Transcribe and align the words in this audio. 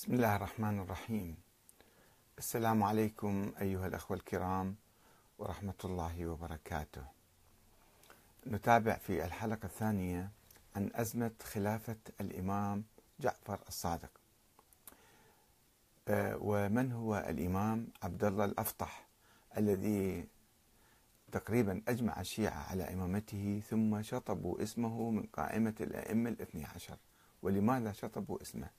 بسم 0.00 0.14
الله 0.14 0.36
الرحمن 0.36 0.78
الرحيم. 0.78 1.36
السلام 2.38 2.82
عليكم 2.82 3.52
أيها 3.60 3.86
الأخوة 3.86 4.16
الكرام 4.16 4.76
ورحمة 5.38 5.74
الله 5.84 6.26
وبركاته. 6.26 7.04
نتابع 8.46 8.96
في 8.96 9.24
الحلقة 9.24 9.66
الثانية 9.66 10.30
عن 10.76 10.90
أزمة 10.94 11.30
خلافة 11.42 11.96
الإمام 12.20 12.84
جعفر 13.20 13.60
الصادق. 13.68 14.10
آه، 16.08 16.36
ومن 16.40 16.92
هو 16.92 17.16
الإمام؟ 17.28 17.88
عبد 18.02 18.24
الله 18.24 18.44
الأفطح 18.44 19.06
الذي 19.56 20.28
تقريبا 21.32 21.82
أجمع 21.88 22.20
الشيعة 22.20 22.70
على 22.70 22.94
إمامته 22.94 23.62
ثم 23.70 24.02
شطبوا 24.02 24.62
اسمه 24.62 25.10
من 25.10 25.22
قائمة 25.22 25.74
الأئمة 25.80 26.30
الاثني 26.30 26.64
عشر. 26.64 26.96
ولماذا 27.42 27.92
شطبوا 27.92 28.42
اسمه؟ 28.42 28.70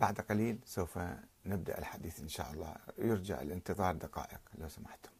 بعد 0.00 0.20
قليل 0.20 0.58
سوف 0.64 0.98
نبدأ 1.46 1.78
الحديث 1.78 2.20
إن 2.20 2.28
شاء 2.28 2.52
الله. 2.52 2.76
يرجى 2.98 3.34
الانتظار 3.34 3.94
دقائق 3.94 4.40
لو 4.58 4.68
سمحتم. 4.68 5.10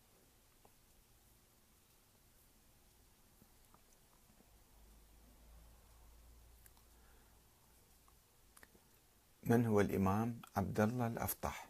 من 9.43 9.67
هو 9.67 9.81
الإمام؟ 9.81 10.41
عبد 10.57 10.81
الله 10.81 11.07
الأفطح. 11.07 11.69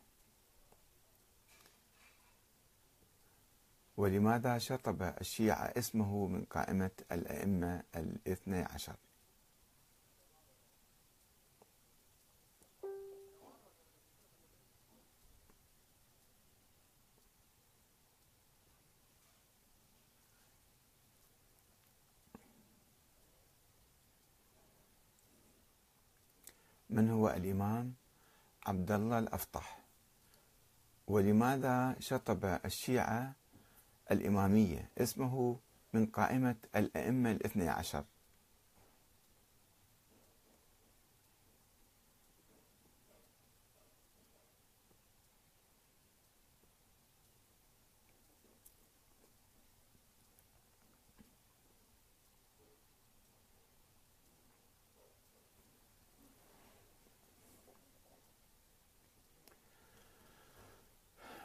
ولماذا 3.96 4.58
شطب 4.58 5.02
الشيعة 5.02 5.64
اسمه 5.64 6.26
من 6.26 6.44
قائمة 6.44 6.90
الأئمة 7.12 7.82
الاثني 7.96 8.62
عشر؟ 8.62 8.96
من 26.90 27.10
هو 27.10 27.28
الإمام؟ 27.28 27.94
عبد 28.66 28.92
الله 28.92 29.18
الأفطح. 29.18 29.80
ولماذا 31.06 31.96
شطب 31.98 32.44
الشيعة 32.64 33.34
الإمامية؟ 34.10 34.90
اسمه 34.98 35.60
من 35.92 36.06
قائمة 36.06 36.56
الأئمة 36.76 37.30
الاثني 37.30 37.68
عشر. 37.68 38.04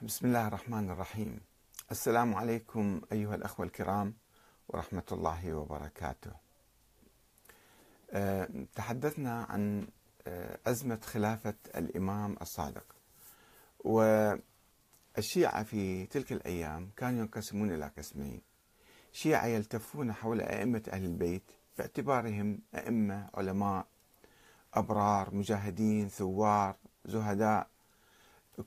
بسم 0.02 0.28
الله 0.28 0.48
الرحمن 0.48 0.90
الرحيم. 0.90 1.40
السلام 1.92 2.36
عليكم 2.36 3.02
أيها 3.12 3.36
الأخوة 3.36 3.66
الكرام 3.66 4.14
ورحمة 4.68 5.04
الله 5.12 5.54
وبركاته. 5.54 6.32
أه 8.12 8.50
تحدثنا 8.76 9.44
عن 9.44 9.88
أه 10.28 10.60
أزمة 10.68 11.00
خلافة 11.04 11.54
الإمام 11.76 12.38
الصادق. 12.42 12.86
والشيعة 13.80 15.64
في 15.64 16.06
تلك 16.06 16.32
الأيام 16.32 16.90
كانوا 16.98 17.20
ينقسمون 17.20 17.74
إلى 17.74 17.92
قسمين. 17.98 18.42
شيعة 19.12 19.46
يلتفون 19.46 20.14
حول 20.14 20.42
أئمة 20.42 20.84
أهل 20.94 21.06
البيت 21.06 21.52
باعتبارهم 21.78 22.60
أئمة 22.76 23.30
علماء 23.34 23.86
أبرار 24.74 25.36
مجاهدين 25.36 26.10
ثوار 26.10 26.76
زهداء 27.06 27.68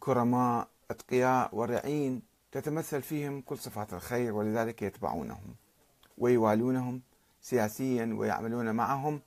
كرماء 0.01 0.69
أتقياء 0.91 1.55
ورعين 1.55 2.23
تتمثل 2.53 3.03
فيهم 3.03 3.41
كل 3.41 3.59
صفات 3.59 3.93
الخير 3.95 4.33
ولذلك 4.35 4.83
يتبعونهم 4.83 5.55
ويوالونهم 6.19 7.03
سياسيا 7.41 8.15
ويعملون 8.19 8.75
معهم 8.75 9.21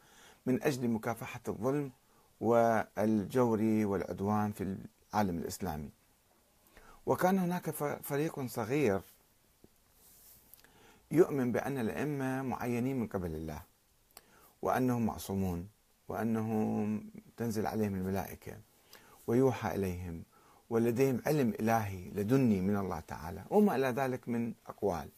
من 0.45 0.63
أجل 0.63 0.87
مكافحة 0.87 1.39
الظلم 1.47 1.91
والجور 2.41 3.61
والعدوان 3.61 4.51
في 4.51 4.63
العالم 5.13 5.37
الإسلامي. 5.37 5.89
وكان 7.05 7.39
هناك 7.39 7.69
فريق 8.03 8.45
صغير 8.45 9.01
يؤمن 11.11 11.51
بأن 11.51 11.77
الأئمة 11.77 12.41
معينين 12.41 12.99
من 12.99 13.07
قبل 13.07 13.35
الله 13.35 13.61
وأنهم 14.61 15.05
معصومون 15.05 15.67
وأنهم 16.07 17.11
تنزل 17.37 17.65
عليهم 17.65 17.95
الملائكة 17.95 18.57
ويوحى 19.27 19.75
إليهم 19.75 20.23
ولديهم 20.71 21.21
علم 21.25 21.53
إلهي 21.59 22.09
لدني 22.15 22.61
من 22.61 22.77
الله 22.77 22.99
تعالى 22.99 23.43
وما 23.49 23.75
إلى 23.75 23.87
ذلك 23.87 24.29
من 24.29 24.53
أقوال. 24.67 25.09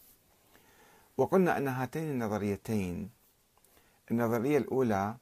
وقلنا 1.18 1.58
أن 1.58 1.68
هاتين 1.68 2.04
النظريتين 2.04 3.10
النظرية 4.12 4.58
الأولى 4.58 5.16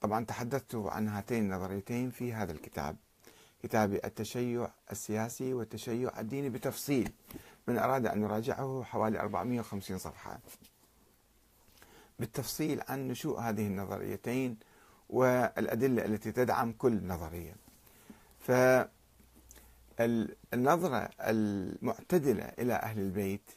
طبعا 0.00 0.24
تحدثت 0.24 0.74
عن 0.74 1.08
هاتين 1.08 1.42
النظريتين 1.44 2.10
في 2.10 2.32
هذا 2.32 2.52
الكتاب 2.52 2.96
كتاب 3.62 3.94
التشيع 3.94 4.68
السياسي 4.92 5.54
والتشيع 5.54 6.20
الديني 6.20 6.48
بتفصيل 6.48 7.12
من 7.68 7.78
أراد 7.78 8.06
أن 8.06 8.22
يراجعه 8.22 8.82
حوالي 8.84 9.20
450 9.20 9.98
صفحة. 9.98 10.38
بالتفصيل 12.18 12.82
عن 12.88 13.08
نشوء 13.08 13.40
هذه 13.40 13.66
النظريتين 13.66 14.56
والأدلة 15.08 16.04
التي 16.04 16.32
تدعم 16.32 16.72
كل 16.72 17.06
نظرية. 17.06 17.54
ف 18.38 18.50
النظرة 20.54 21.10
المعتدلة 21.20 22.44
إلى 22.44 22.74
أهل 22.74 22.98
البيت 22.98 23.50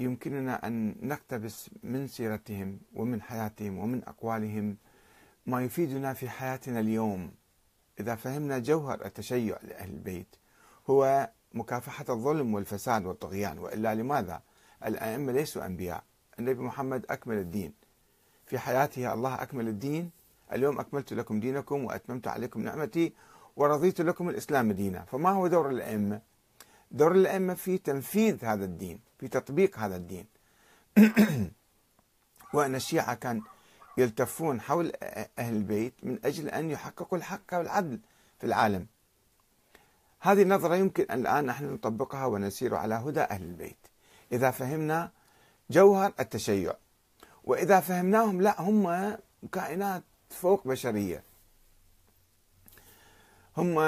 يمكننا 0.00 0.66
أن 0.66 0.94
نقتبس 1.02 1.70
من 1.82 2.06
سيرتهم 2.06 2.80
ومن 2.94 3.22
حياتهم 3.22 3.78
ومن 3.78 4.04
أقوالهم 4.04 4.76
ما 5.46 5.64
يفيدنا 5.64 6.14
في 6.14 6.28
حياتنا 6.28 6.80
اليوم. 6.80 7.32
إذا 8.00 8.14
فهمنا 8.14 8.58
جوهر 8.58 9.04
التشيع 9.04 9.58
لأهل 9.62 9.90
البيت 9.90 10.36
هو 10.90 11.30
مكافحة 11.54 12.04
الظلم 12.08 12.54
والفساد 12.54 13.06
والطغيان. 13.06 13.58
وإلا 13.58 13.94
لماذا؟ 13.94 14.42
الأئمة 14.86 15.32
ليسوا 15.32 15.66
أنبياء. 15.66 16.04
النبي 16.38 16.62
محمد 16.62 17.06
أكمل 17.10 17.36
الدين. 17.36 17.72
في 18.46 18.58
حياته 18.58 19.14
الله 19.14 19.42
أكمل 19.42 19.68
الدين. 19.68 20.10
اليوم 20.52 20.80
أكملت 20.80 21.12
لكم 21.12 21.40
دينكم 21.40 21.84
وأتممت 21.84 22.28
عليكم 22.28 22.62
نعمتي. 22.62 23.12
ورضيت 23.58 24.00
لكم 24.00 24.28
الإسلام 24.28 24.72
دينا. 24.72 25.04
فما 25.04 25.30
هو 25.30 25.46
دور 25.46 25.70
الأئمة؟ 25.70 26.20
دور 26.90 27.12
الأئمة 27.12 27.54
في 27.54 27.78
تنفيذ 27.78 28.44
هذا 28.44 28.64
الدين 28.64 29.00
في 29.18 29.28
تطبيق 29.28 29.78
هذا 29.78 29.96
الدين. 29.96 30.26
وأن 32.54 32.74
الشيعة 32.74 33.14
كان 33.14 33.42
يلتفون 33.96 34.60
حول 34.60 34.92
أهل 35.38 35.56
البيت 35.56 35.94
من 36.02 36.18
أجل 36.24 36.48
أن 36.48 36.70
يحققوا 36.70 37.18
الحق 37.18 37.54
والعدل 37.54 38.00
في 38.38 38.46
العالم. 38.46 38.86
هذه 40.20 40.42
النظرة 40.42 40.74
يمكن 40.74 41.06
أن 41.10 41.20
الآن 41.20 41.46
نحن 41.46 41.74
نطبقها 41.74 42.26
ونسير 42.26 42.74
على 42.74 42.94
هدى 42.94 43.20
أهل 43.20 43.42
البيت. 43.42 43.86
إذا 44.32 44.50
فهمنا 44.50 45.10
جوهر 45.70 46.12
التشيع 46.20 46.74
وإذا 47.44 47.80
فهمناهم 47.80 48.40
لا 48.40 48.60
هم 48.60 49.16
كائنات 49.52 50.02
فوق 50.30 50.68
بشرية. 50.68 51.27
هم 53.58 53.78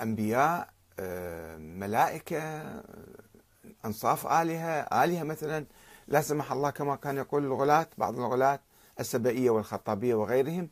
أنبياء 0.00 0.68
آه، 1.00 1.56
ملائكة 1.56 2.62
أنصاف 3.84 4.26
آلهة. 4.26 5.04
آلهة 5.04 5.22
مثلا 5.22 5.64
لا 6.08 6.20
سمح 6.20 6.52
الله 6.52 6.70
كما 6.70 6.96
كان 6.96 7.16
يقول 7.16 7.44
الغلاة 7.44 7.86
بعض 7.98 8.18
الغلاة 8.18 8.60
السبائية 9.00 9.50
والخطابية 9.50 10.14
وغيرهم 10.14 10.68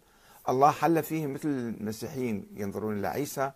الله 0.48 0.70
حل 0.70 1.02
فيهم 1.02 1.32
مثل 1.32 1.48
المسيحيين 1.48 2.46
ينظرون 2.54 2.98
إلى 2.98 3.08
عيسى. 3.08 3.52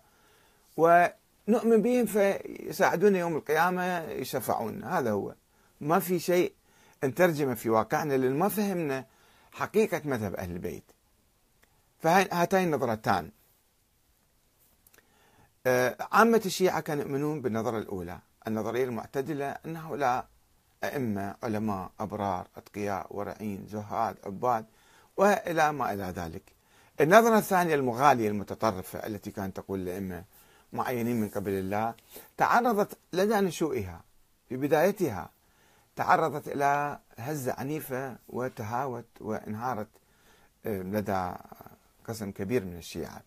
ونؤمن 0.77 1.81
بهم 1.81 2.05
فيساعدون 2.05 3.15
يوم 3.15 3.35
القيامة 3.35 3.99
يشفعون. 3.99 4.83
هذا 4.83 5.11
هو. 5.11 5.35
ما 5.81 5.99
في 5.99 6.19
شيء 6.19 6.53
نترجمه 7.03 7.53
في 7.53 7.69
واقعنا 7.69 8.13
لأن 8.13 8.39
ما 8.39 8.49
فهمنا 8.49 9.05
حقيقة 9.51 10.01
مذهب 10.05 10.35
أهل 10.35 10.51
البيت. 10.51 10.91
فهاتين 11.99 12.63
النظرتان 12.63 13.31
عامة 16.11 16.41
الشيعة 16.45 16.79
كانوا 16.79 17.03
يؤمنون 17.03 17.41
بالنظرة 17.41 17.77
الأولى 17.77 18.19
النظرية 18.47 18.83
المعتدلة 18.83 19.45
أن 19.65 19.77
هؤلاء 19.77 20.27
أئمة 20.83 21.35
علماء 21.43 21.91
أبرار 21.99 22.47
أتقياء 22.57 23.07
ورعين 23.09 23.67
زهاد 23.69 24.15
عباد 24.25 24.65
وإلى 25.17 25.71
ما 25.73 25.93
إلى 25.93 26.03
ذلك. 26.03 26.43
النظرة 27.01 27.37
الثانية 27.37 27.75
المغالية 27.75 28.27
المتطرفة 28.27 28.99
التي 28.99 29.31
كانت 29.31 29.57
تقول 29.57 29.79
الأئمة 29.79 30.23
معينين 30.73 31.21
من 31.21 31.29
قبل 31.29 31.51
الله 31.51 31.93
تعرضت 32.37 32.97
لدى 33.13 33.35
نشوئها. 33.35 34.01
في 34.49 34.57
بدايتها 34.57 35.29
تعرضت 35.95 36.47
إلى 36.47 36.99
هزة 37.17 37.53
عنيفة 37.57 38.15
وتهاوت 38.29 39.05
وانهارت 39.19 39.87
آه، 40.65 40.81
لدى 40.81 41.31
قسم 42.07 42.31
كبير 42.31 42.65
من 42.65 42.77
الشيعة. 42.77 43.21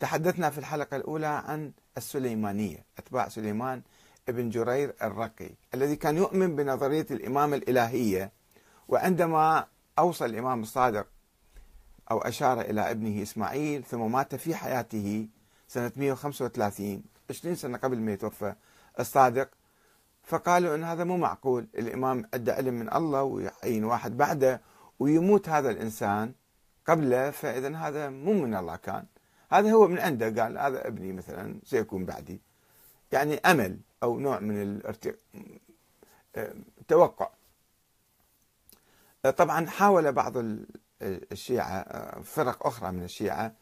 تحدثنا 0.00 0.50
في 0.50 0.58
الحلقة 0.58 0.96
الأولى 0.96 1.26
عن 1.26 1.72
السليمانية 1.96 2.84
أتباع 2.98 3.28
سليمان 3.28 3.82
ابن 4.28 4.50
جرير 4.50 4.94
الرقي 5.02 5.50
الذي 5.74 5.96
كان 5.96 6.16
يؤمن 6.16 6.56
بنظرية 6.56 7.06
الإمامة 7.10 7.56
الإلهية 7.56 8.32
وعندما 8.88 9.66
أوصى 9.98 10.24
الإمام 10.24 10.62
الصادق 10.62 11.06
أو 12.10 12.18
أشار 12.18 12.60
إلى 12.60 12.90
ابنه 12.90 13.22
إسماعيل 13.22 13.84
ثم 13.84 14.12
مات 14.12 14.34
في 14.34 14.54
حياته 14.54 15.28
سنة 15.68 15.92
135 15.96 17.02
20 17.30 17.54
سنة 17.54 17.78
قبل 17.78 17.98
ما 17.98 18.12
يتوفى 18.12 18.54
الصادق 19.00 19.48
فقالوا 20.24 20.74
أن 20.74 20.84
هذا 20.84 21.04
مو 21.04 21.16
معقول 21.16 21.66
الإمام 21.74 22.28
عنده 22.34 22.54
علم 22.54 22.74
من 22.74 22.94
الله 22.94 23.22
ويعين 23.22 23.84
واحد 23.84 24.16
بعده 24.16 24.60
ويموت 24.98 25.48
هذا 25.48 25.70
الإنسان 25.70 26.32
قبله 26.86 27.30
فإذا 27.30 27.76
هذا 27.76 28.08
مو 28.08 28.32
من 28.32 28.54
الله 28.54 28.76
كان. 28.76 29.04
هذا 29.50 29.72
هو 29.72 29.88
من 29.88 29.98
عنده 29.98 30.42
قال 30.42 30.58
هذا 30.58 30.88
ابني 30.88 31.12
مثلا 31.12 31.60
سيكون 31.64 32.04
بعدي. 32.04 32.40
يعني 33.12 33.38
أمل 33.38 33.78
أو 34.02 34.18
نوع 34.18 34.40
من 34.40 34.80
التوقع 36.36 37.30
طبعا 39.36 39.66
حاول 39.66 40.12
بعض 40.12 40.32
الشيعة 41.02 42.20
فرق 42.20 42.66
أخرى 42.66 42.92
من 42.92 43.02
الشيعة 43.02 43.54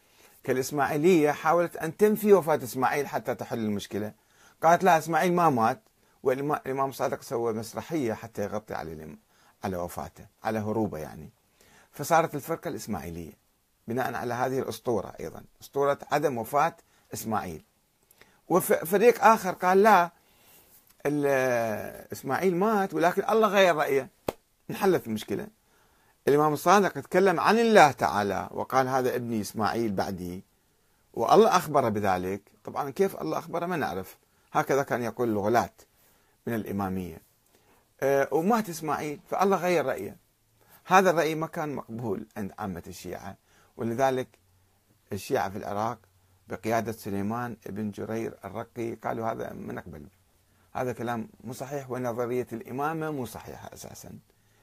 كالإسماعيلية 0.45 1.31
حاولت 1.31 1.77
أن 1.77 1.97
تنفي 1.97 2.33
وفاة 2.33 2.57
إسماعيل 2.57 3.07
حتى 3.07 3.35
تحل 3.35 3.59
المشكلة. 3.59 4.13
قالت 4.63 4.85
لا 4.85 4.99
إسماعيل 4.99 5.33
ما 5.33 5.51
مات 5.51 5.83
والإمام 6.23 6.89
الصادق 6.89 7.23
سوى 7.23 7.53
مسرحية 7.53 8.13
حتى 8.13 8.43
يغطي 8.43 8.75
على 8.75 9.17
على 9.65 9.77
وفاته 9.77 10.27
على 10.45 10.59
هروبه 10.59 10.99
يعني. 10.99 11.31
فصارت 11.93 12.35
الفرقة 12.35 12.69
الإسماعيلية. 12.69 13.42
بناء 13.89 14.15
على 14.15 14.35
هذه 14.35 14.59
الأسطورة 14.59 15.15
أيضا 15.21 15.45
أسطورة 15.63 15.99
عدم 16.13 16.39
وفاة 16.39 16.77
إسماعيل. 17.15 17.65
وفريق 18.49 19.25
آخر 19.25 19.53
قال 19.53 19.83
لا 19.83 20.11
إسماعيل 22.13 22.57
مات 22.57 22.95
ولكن 22.95 23.23
الله 23.31 23.49
غير 23.49 23.77
رأيه. 23.77 24.09
انحلت 24.71 25.07
المشكلة. 25.07 25.47
الإمام 26.29 26.53
الصادق 26.53 26.89
تكلم 26.93 27.41
عن 27.41 27.59
الله 27.59 27.91
تعالى 27.91 28.49
وقال 28.51 28.89
هذا 28.89 29.17
ابني 29.17 29.41
إسماعيل 29.41 29.93
بعدي 29.93 30.45
والله 31.15 31.57
أخبر 31.57 31.89
بذلك. 31.89 32.43
طبعا 32.65 32.91
كيف 32.91 33.21
الله 33.21 33.39
أخبره؟ 33.39 33.67
ما 33.67 33.77
نعرف. 33.77 34.19
هكذا 34.53 34.83
كان 34.83 35.03
يقول 35.03 35.29
الغلاة 35.29 35.71
من 36.47 36.55
الإمامية. 36.55 37.23
أه 38.01 38.29
ومات 38.33 38.69
إسماعيل 38.69 39.21
فالله 39.31 39.57
غير 39.57 39.87
رأيه. 39.87 40.17
هذا 40.85 41.11
الرأي 41.11 41.35
ما 41.35 41.47
كان 41.47 41.75
مقبول 41.75 42.27
عند 42.37 42.53
عامة 42.59 42.83
الشيعة. 42.87 43.37
ولذلك 43.77 44.29
الشيعة 45.13 45.51
في 45.51 45.59
العراق 45.59 45.99
بقيادة 46.49 46.93
سليمان 46.93 47.57
بن 47.67 47.91
جرير 47.91 48.39
الرقي 48.45 48.95
قالوا 48.95 49.33
هذا 49.33 49.53
ما 49.53 49.73
نقبل 49.73 50.09
هذا 50.73 50.93
كلام 50.93 51.29
مو 51.45 51.53
صحيح 51.53 51.91
ونظرية 51.91 52.47
الإمامة 52.53 53.11
مو 53.11 53.27
صحيحة 53.27 53.71
أساسا 53.75 54.19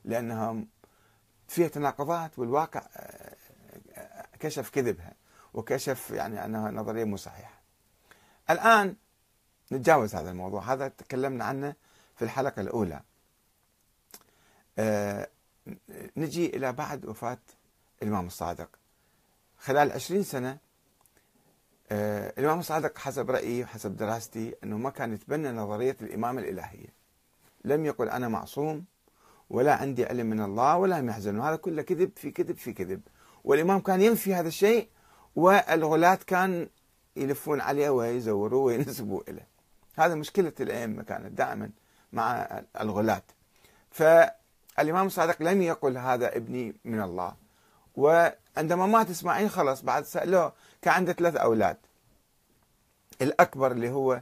لأنها 0.05 0.63
فيها 1.47 1.67
تناقضات 1.67 2.39
والواقع 2.39 2.87
آه، 2.95 3.35
كشف 4.39 4.69
كذبها 4.69 5.13
وكشف 5.53 6.11
يعني 6.11 6.45
أنها 6.45 6.71
نظرية 6.71 7.03
مو 7.03 7.17
صحيحة. 7.17 7.61
الآن 8.49 8.95
نتجاوز 9.71 10.15
هذا 10.15 10.31
الموضوع 10.31 10.73
هذا 10.73 10.87
تكلمنا 10.87 11.45
عنه 11.45 11.75
في 12.15 12.25
الحلقة 12.25 12.61
الأولى. 12.61 13.01
أه 14.79 15.29
نجي 16.17 16.45
إلى 16.45 16.73
بعد 16.73 17.05
وفاة 17.05 17.37
الإمام 18.03 18.27
الصادق. 18.27 18.78
خلال 19.59 19.91
عشرين 19.91 20.23
سنة 20.23 20.57
أه 21.91 22.33
الإمام 22.37 22.59
الصادق 22.59 22.97
حسب 22.97 23.31
رأيي 23.31 23.63
وحسب 23.63 23.97
دراستي 23.97 24.55
أنه 24.63 24.77
ما 24.77 24.89
كان 24.89 25.13
يتبنى 25.13 25.51
نظرية 25.51 25.97
الإمامة 26.01 26.41
الإلهية. 26.41 26.93
لم 27.65 27.85
يقل 27.85 28.09
أنا 28.09 28.27
معصوم 28.27 28.85
ولا 29.49 29.75
عندي 29.75 30.05
علم 30.05 30.25
من 30.25 30.41
الله 30.41 30.77
ولا 30.77 30.97
يحزن 30.97 31.41
هذا 31.41 31.55
كله 31.55 31.81
كذب 31.81 32.11
في 32.15 32.31
كذب 32.31 32.57
في 32.57 32.73
كذب. 32.73 33.01
والإمام 33.43 33.79
كان 33.79 34.01
ينفي 34.01 34.33
هذا 34.33 34.47
الشيء 34.47 34.89
والغلاة 35.35 36.19
كان 36.27 36.69
يلفون 37.15 37.61
عليه 37.61 37.89
ويزوروه 37.89 38.63
وينسبوا 38.63 39.21
إليه. 39.27 39.47
هذا 39.95 40.15
مشكلة 40.15 40.53
الأئمة 40.59 41.03
كانت 41.03 41.37
دائما 41.37 41.69
مع 42.13 42.47
الغلاة. 42.81 43.23
فالإمام 43.91 45.07
الصادق 45.07 45.41
لم 45.41 45.61
يقل 45.61 45.97
هذا 45.97 46.37
ابني 46.37 46.75
من 46.85 47.01
الله. 47.01 47.35
وعندما 48.59 48.85
مات 48.85 49.09
إسماعيل 49.09 49.49
خلص 49.49 49.81
بعد 49.81 50.03
سألوه 50.03 50.53
كان 50.81 50.93
عنده 50.93 51.13
ثلاث 51.13 51.35
أولاد. 51.35 51.77
الأكبر 53.21 53.71
اللي 53.71 53.89
هو 53.89 54.21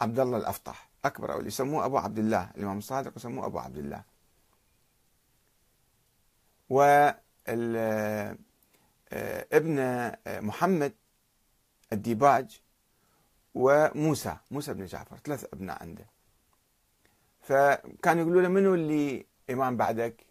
عبد 0.00 0.20
الله 0.20 0.36
الأفطح. 0.36 0.88
أكبر 1.04 1.32
أو 1.32 1.40
يسموه 1.40 1.84
أبو 1.84 1.98
عبد 1.98 2.18
الله 2.18 2.50
الإمام 2.56 2.78
الصادق 2.78 3.12
يسموه 3.16 3.46
أبو 3.46 3.58
عبد 3.58 3.78
الله. 3.78 4.02
وابن 9.50 10.12
محمد 10.26 10.92
الديباج 11.92 12.60
وموسى 13.54 14.36
موسى 14.50 14.74
بن 14.74 14.86
جعفر 14.86 15.16
ثلاث 15.24 15.44
أبناء 15.52 15.82
عنده. 15.82 16.06
فكانوا 17.40 18.22
يقولوا 18.22 18.42
له 18.42 18.48
منو 18.48 18.74
اللي 18.74 19.26
إمام 19.50 19.76
بعدك؟ 19.76 20.23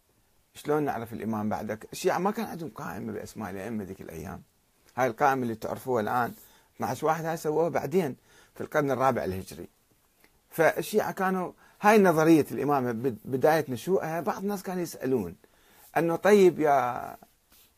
شلون 0.56 0.84
نعرف 0.84 1.14
الامام 1.14 1.50
بعدك؟ 1.50 1.88
الشيعة 1.92 2.18
ما 2.18 2.32
كان 2.32 2.46
عندهم 2.46 2.70
قائمة 2.70 3.14
بأسماء 3.14 3.52
الأئمة 3.52 3.84
ذيك 3.84 4.02
الأيام. 4.02 4.42
هاي 4.96 5.08
القائمة 5.08 5.44
اللي 5.44 5.56
تعرفوها 5.56 6.02
الآن 6.02 6.34
12 6.76 7.06
واحد 7.08 7.26
هاي 7.26 7.38
سووها 7.38 7.70
بعدين 7.70 8.16
في 8.56 8.62
القرن 8.62 8.92
الرابع 8.92 9.24
الهجري. 9.24 9.68
فالشيعة 10.50 11.12
كانوا 11.12 11.52
هاي 11.82 11.98
نظرية 11.98 12.46
الإمامة 12.52 12.92
بداية 13.26 13.66
نشوئها 13.70 14.22
بعض 14.22 14.42
الناس 14.42 14.64
كانوا 14.64 14.82
يسألون 14.82 15.36
أنه 15.98 16.16
طيب 16.16 16.60
يا 16.60 17.18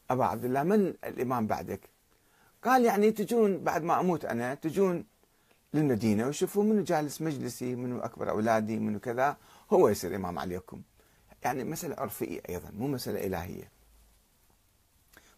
أبا 0.10 0.26
عبد 0.26 0.46
الله 0.46 0.64
من 0.64 0.94
الإمام 1.04 1.48
بعدك؟ 1.48 1.90
قال 2.64 2.86
يعني 2.86 3.12
تجون 3.12 3.64
بعد 3.64 3.84
ما 3.84 4.00
أموت 4.00 4.26
أنا 4.26 4.56
تجون 4.56 5.06
للمدينة 5.74 6.28
وشوفوا 6.28 6.64
منو 6.64 6.84
جالس 6.84 7.22
مجلسي 7.22 7.76
منو 7.76 8.00
أكبر 8.00 8.30
أولادي 8.30 8.80
منو 8.80 9.00
كذا 9.00 9.38
هو 9.74 9.90
يصير 9.90 10.16
إمام 10.16 10.40
عليكم. 10.40 10.82
يعني 11.46 11.64
مسألة 11.64 11.96
عرفية 11.96 12.42
أيضا 12.50 12.72
مو 12.72 12.88
مسألة 12.88 13.26
إلهية. 13.26 13.72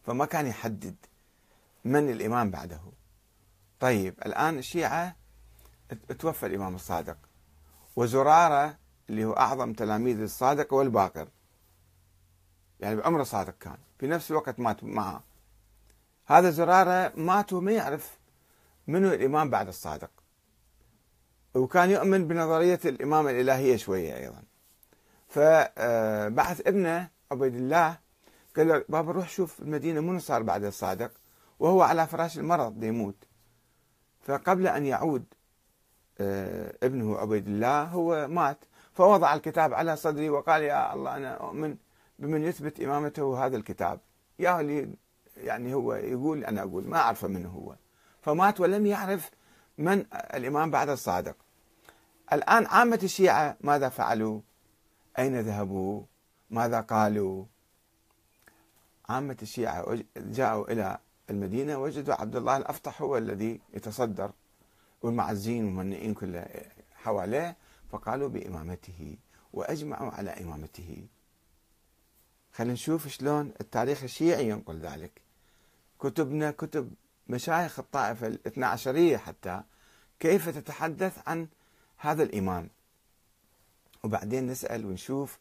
فما 0.03 0.25
كان 0.25 0.47
يحدد 0.47 0.95
من 1.85 2.09
الإمام 2.09 2.51
بعده. 2.51 2.81
طيب 3.79 4.13
الآن 4.25 4.57
الشيعة 4.57 5.15
توفى 6.19 6.45
الإمام 6.45 6.75
الصادق. 6.75 7.17
وزرارة 7.95 8.77
اللي 9.09 9.25
هو 9.25 9.33
أعظم 9.33 9.73
تلاميذ 9.73 10.21
الصادق 10.21 10.73
والباقر 10.73 11.27
يعني 12.79 12.95
بعمره 12.95 13.23
صادق 13.23 13.57
كان. 13.57 13.77
في 13.99 14.07
نفس 14.07 14.31
الوقت 14.31 14.59
مات 14.59 14.83
معه. 14.83 15.23
هذا 16.25 16.49
زرارة 16.49 17.13
مات 17.15 17.53
وما 17.53 17.71
يعرف 17.71 18.17
منو 18.87 19.13
الإمام 19.13 19.49
بعد 19.49 19.67
الصادق. 19.67 20.11
وكان 21.55 21.89
يؤمن 21.89 22.27
بنظرية 22.27 22.79
الإمامة 22.85 23.29
الإلهية 23.29 23.77
شوية 23.77 24.17
أيضا. 24.17 24.46
فبعث 25.27 26.67
ابنه 26.67 27.09
عبيد 27.31 27.55
الله 27.55 27.97
قال 28.57 28.67
له 28.67 28.85
بابا 28.89 29.11
روح 29.11 29.29
شوف 29.29 29.61
المدينة 29.61 30.01
منو 30.01 30.19
صار 30.19 30.43
بعد 30.43 30.63
الصادق 30.63 31.11
وهو 31.59 31.81
على 31.81 32.07
فراش 32.07 32.37
المرض 32.37 32.83
يموت. 32.83 33.23
فقبل 34.21 34.67
أن 34.67 34.85
يعود 34.85 35.25
آه، 36.19 36.73
ابنه 36.83 37.17
عبيد 37.17 37.47
الله 37.47 37.83
هو 37.83 38.27
مات. 38.27 38.57
فوضع 38.93 39.33
الكتاب 39.33 39.73
على 39.73 39.95
صدري 39.95 40.29
وقال 40.29 40.61
يا 40.61 40.93
الله 40.93 41.15
أنا 41.17 41.33
أؤمن 41.33 41.75
بمن 42.19 42.43
يثبت 42.43 42.79
إمامته 42.79 43.45
هذا 43.45 43.57
الكتاب. 43.57 43.99
يا 44.39 44.59
اللي 44.61 44.89
يعني 45.37 45.73
هو 45.73 45.93
يقول 45.93 46.45
أنا 46.45 46.61
أقول 46.61 46.87
ما 46.87 46.97
أعرف 46.97 47.25
من 47.25 47.45
هو. 47.45 47.75
فمات 48.21 48.59
ولم 48.59 48.85
يعرف 48.85 49.31
من 49.77 50.05
الإمام 50.13 50.71
بعد 50.71 50.89
الصادق. 50.89 51.35
الآن 52.33 52.65
عامة 52.65 52.99
الشيعة 53.03 53.57
ماذا 53.61 53.89
فعلوا؟ 53.89 54.41
أين 55.19 55.39
ذهبوا؟ 55.39 56.03
ماذا 56.49 56.81
قالوا؟ 56.81 57.45
عامة 59.09 59.37
الشيعة 59.41 59.97
جاءوا 60.17 60.71
إلى 60.71 60.99
المدينة 61.29 61.77
وجدوا 61.77 62.21
عبد 62.21 62.35
الله 62.35 62.57
الأفطح 62.57 63.01
هو 63.01 63.17
الذي 63.17 63.61
يتصدر 63.73 64.31
والمعزين 65.01 65.65
والمنئين 65.65 66.13
كله 66.13 66.45
حواليه 66.95 67.57
فقالوا 67.91 68.29
بإمامته 68.29 69.17
وأجمعوا 69.53 70.11
على 70.11 70.29
إمامته. 70.29 71.07
خلينا 72.53 72.73
نشوف 72.73 73.07
شلون 73.07 73.53
التاريخ 73.61 74.03
الشيعي 74.03 74.49
ينقل 74.49 74.79
ذلك. 74.79 75.21
كتبنا 75.99 76.51
كتب 76.51 76.93
مشايخ 77.27 77.79
الطائفة 77.79 78.27
الاثنى 78.27 78.65
عشرية 78.65 79.17
حتى 79.17 79.61
كيف 80.19 80.49
تتحدث 80.49 81.27
عن 81.27 81.47
هذا 81.97 82.23
الإمام؟ 82.23 82.69
وبعدين 84.03 84.47
نسأل 84.47 84.85
ونشوف 84.85 85.39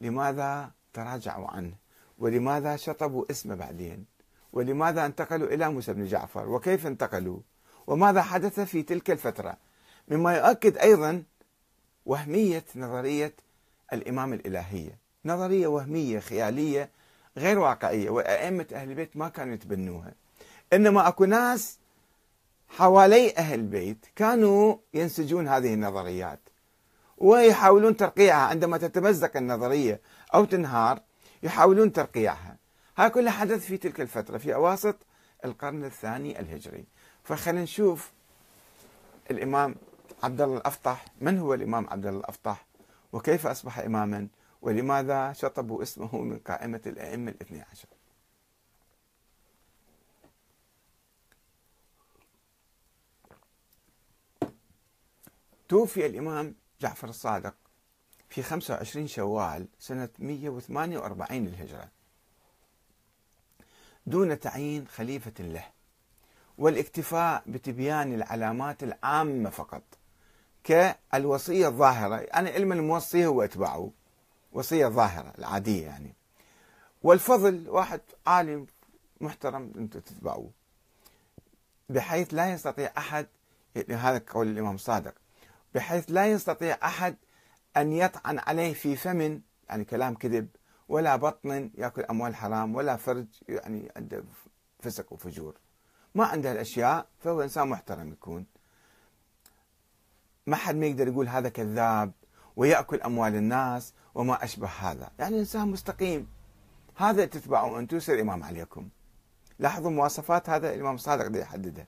لماذا 0.00 0.70
تراجعوا 0.92 1.50
عنه 1.50 1.74
ولماذا 2.18 2.76
شطبوا 2.76 3.24
اسمه 3.30 3.54
بعدين 3.54 4.04
ولماذا 4.52 5.06
انتقلوا 5.06 5.48
إلى 5.48 5.68
موسى 5.68 5.92
بن 5.92 6.06
جعفر 6.06 6.48
وكيف 6.48 6.86
انتقلوا 6.86 7.40
وماذا 7.86 8.22
حدث 8.22 8.60
في 8.60 8.82
تلك 8.82 9.10
الفترة. 9.10 9.56
مما 10.08 10.36
يؤكد 10.36 10.78
أيضا 10.78 11.22
وهمية 12.06 12.64
نظرية 12.76 13.34
الإمام 13.92 14.32
الإلهية. 14.32 14.98
نظرية 15.24 15.66
وهمية 15.66 16.18
خيالية 16.18 16.90
غير 17.36 17.58
واقعية 17.58 18.10
وأئمة 18.10 18.66
أهل 18.72 18.90
البيت 18.90 19.16
ما 19.16 19.28
كانوا 19.28 19.54
يتبنوها. 19.54 20.14
إنما 20.72 21.08
أكو 21.08 21.24
ناس 21.24 21.78
حوالي 22.68 23.36
أهل 23.36 23.60
البيت 23.60 24.06
كانوا 24.16 24.76
ينسجون 24.94 25.48
هذه 25.48 25.74
النظريات. 25.74 26.40
ويحاولون 27.20 27.96
ترقيعها. 27.96 28.46
عندما 28.46 28.78
تتمزق 28.78 29.36
النظرية 29.36 30.00
أو 30.34 30.44
تنهار 30.44 31.00
يحاولون 31.42 31.92
ترقيعها. 31.92 32.56
هذا 32.96 33.08
كله 33.08 33.30
حدث 33.30 33.66
في 33.66 33.76
تلك 33.76 34.00
الفترة 34.00 34.38
في 34.38 34.54
أواسط 34.54 34.96
القرن 35.44 35.84
الثاني 35.84 36.40
الهجري. 36.40 36.84
فخلينا 37.24 37.62
نشوف 37.62 38.12
الإمام 39.30 39.74
عبد 40.22 40.40
الله 40.40 40.56
الأفطح. 40.56 41.04
من 41.20 41.38
هو 41.38 41.54
الإمام 41.54 41.86
عبد 41.90 42.06
الله 42.06 42.20
الأفطح؟ 42.20 42.66
وكيف 43.12 43.46
أصبح 43.46 43.78
إماما؟ 43.78 44.28
ولماذا 44.62 45.32
شطبوا 45.32 45.82
اسمه 45.82 46.16
من 46.18 46.38
قائمة 46.38 46.80
الأئمة 46.86 47.30
الاثني 47.30 47.64
عشر؟ 47.72 47.88
توفي 55.68 56.06
الإمام 56.06 56.54
جعفر 56.80 57.08
الصادق 57.08 57.54
في 58.28 58.42
25 58.42 59.06
شوال 59.06 59.68
سنة 59.78 60.08
148 60.18 61.44
للهجرة 61.44 61.88
دون 64.06 64.40
تعيين 64.40 64.88
خليفة 64.88 65.32
له 65.44 65.64
والاكتفاء 66.58 67.42
بتبيان 67.46 68.14
العلامات 68.14 68.82
العامة 68.82 69.50
فقط 69.50 69.82
كالوصية 70.64 71.68
الظاهرة 71.68 72.16
أنا 72.16 72.50
علم 72.50 72.72
الموصي 72.72 73.26
هو 73.26 73.42
أتباعه 73.42 73.90
وصية 74.52 74.86
ظاهرة 74.86 75.32
العادية 75.38 75.86
يعني. 75.86 76.14
والفضل 77.02 77.68
واحد 77.68 78.00
عالم 78.26 78.66
محترم 79.20 79.72
أنت 79.76 79.96
تتبعوه 79.96 80.50
بحيث 81.88 82.34
لا 82.34 82.52
يستطيع 82.52 82.92
أحد 82.98 83.26
يعني 83.76 83.94
هذا 83.94 84.22
قول 84.28 84.48
الإمام 84.48 84.74
الصادق 84.74 85.14
بحيث 85.74 86.04
لا 86.08 86.26
يستطيع 86.26 86.78
أحد 86.84 87.16
أن 87.76 87.92
يطعن 87.92 88.38
عليه 88.38 88.74
في 88.74 88.96
فم 88.96 89.40
يعني 89.68 89.84
كلام 89.84 90.14
كذب 90.14 90.48
ولا 90.88 91.16
بطن 91.16 91.70
يأكل 91.74 92.02
أموال 92.02 92.36
حرام 92.36 92.74
ولا 92.74 92.96
فرج 92.96 93.26
يعني 93.48 93.92
عنده 93.96 94.24
فسق 94.80 95.12
وفجور. 95.12 95.54
ما 96.14 96.24
عنده 96.24 96.52
الأشياء 96.52 97.06
فهو 97.18 97.42
إنسان 97.42 97.68
محترم 97.68 98.12
يكون. 98.12 98.46
ما 100.46 100.56
حد 100.56 100.74
ما 100.76 100.86
يقدر 100.86 101.08
يقول 101.08 101.28
هذا 101.28 101.48
كذاب 101.48 102.12
ويأكل 102.56 103.00
أموال 103.00 103.34
الناس 103.34 103.94
وما 104.14 104.44
أشبه 104.44 104.68
هذا. 104.68 105.10
يعني 105.18 105.38
إنسان 105.38 105.68
مستقيم. 105.68 106.28
هذا 106.96 107.24
تتبعوا 107.24 107.78
أنتم 107.78 107.96
يصير 107.96 108.20
إمام 108.20 108.42
عليكم. 108.42 108.88
لاحظوا 109.58 109.90
مواصفات 109.90 110.50
هذا 110.50 110.74
الإمام 110.74 110.94
الصادق 110.94 111.26
دي 111.26 111.38
يحددها 111.38 111.86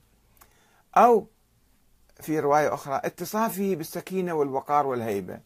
أو 0.97 1.27
في 2.23 2.41
رواية 2.41 2.75
أخرى 2.75 3.00
اتصافه 3.05 3.75
بالسكينة 3.75 4.33
والوقار 4.33 4.87
والهيبة. 4.87 5.41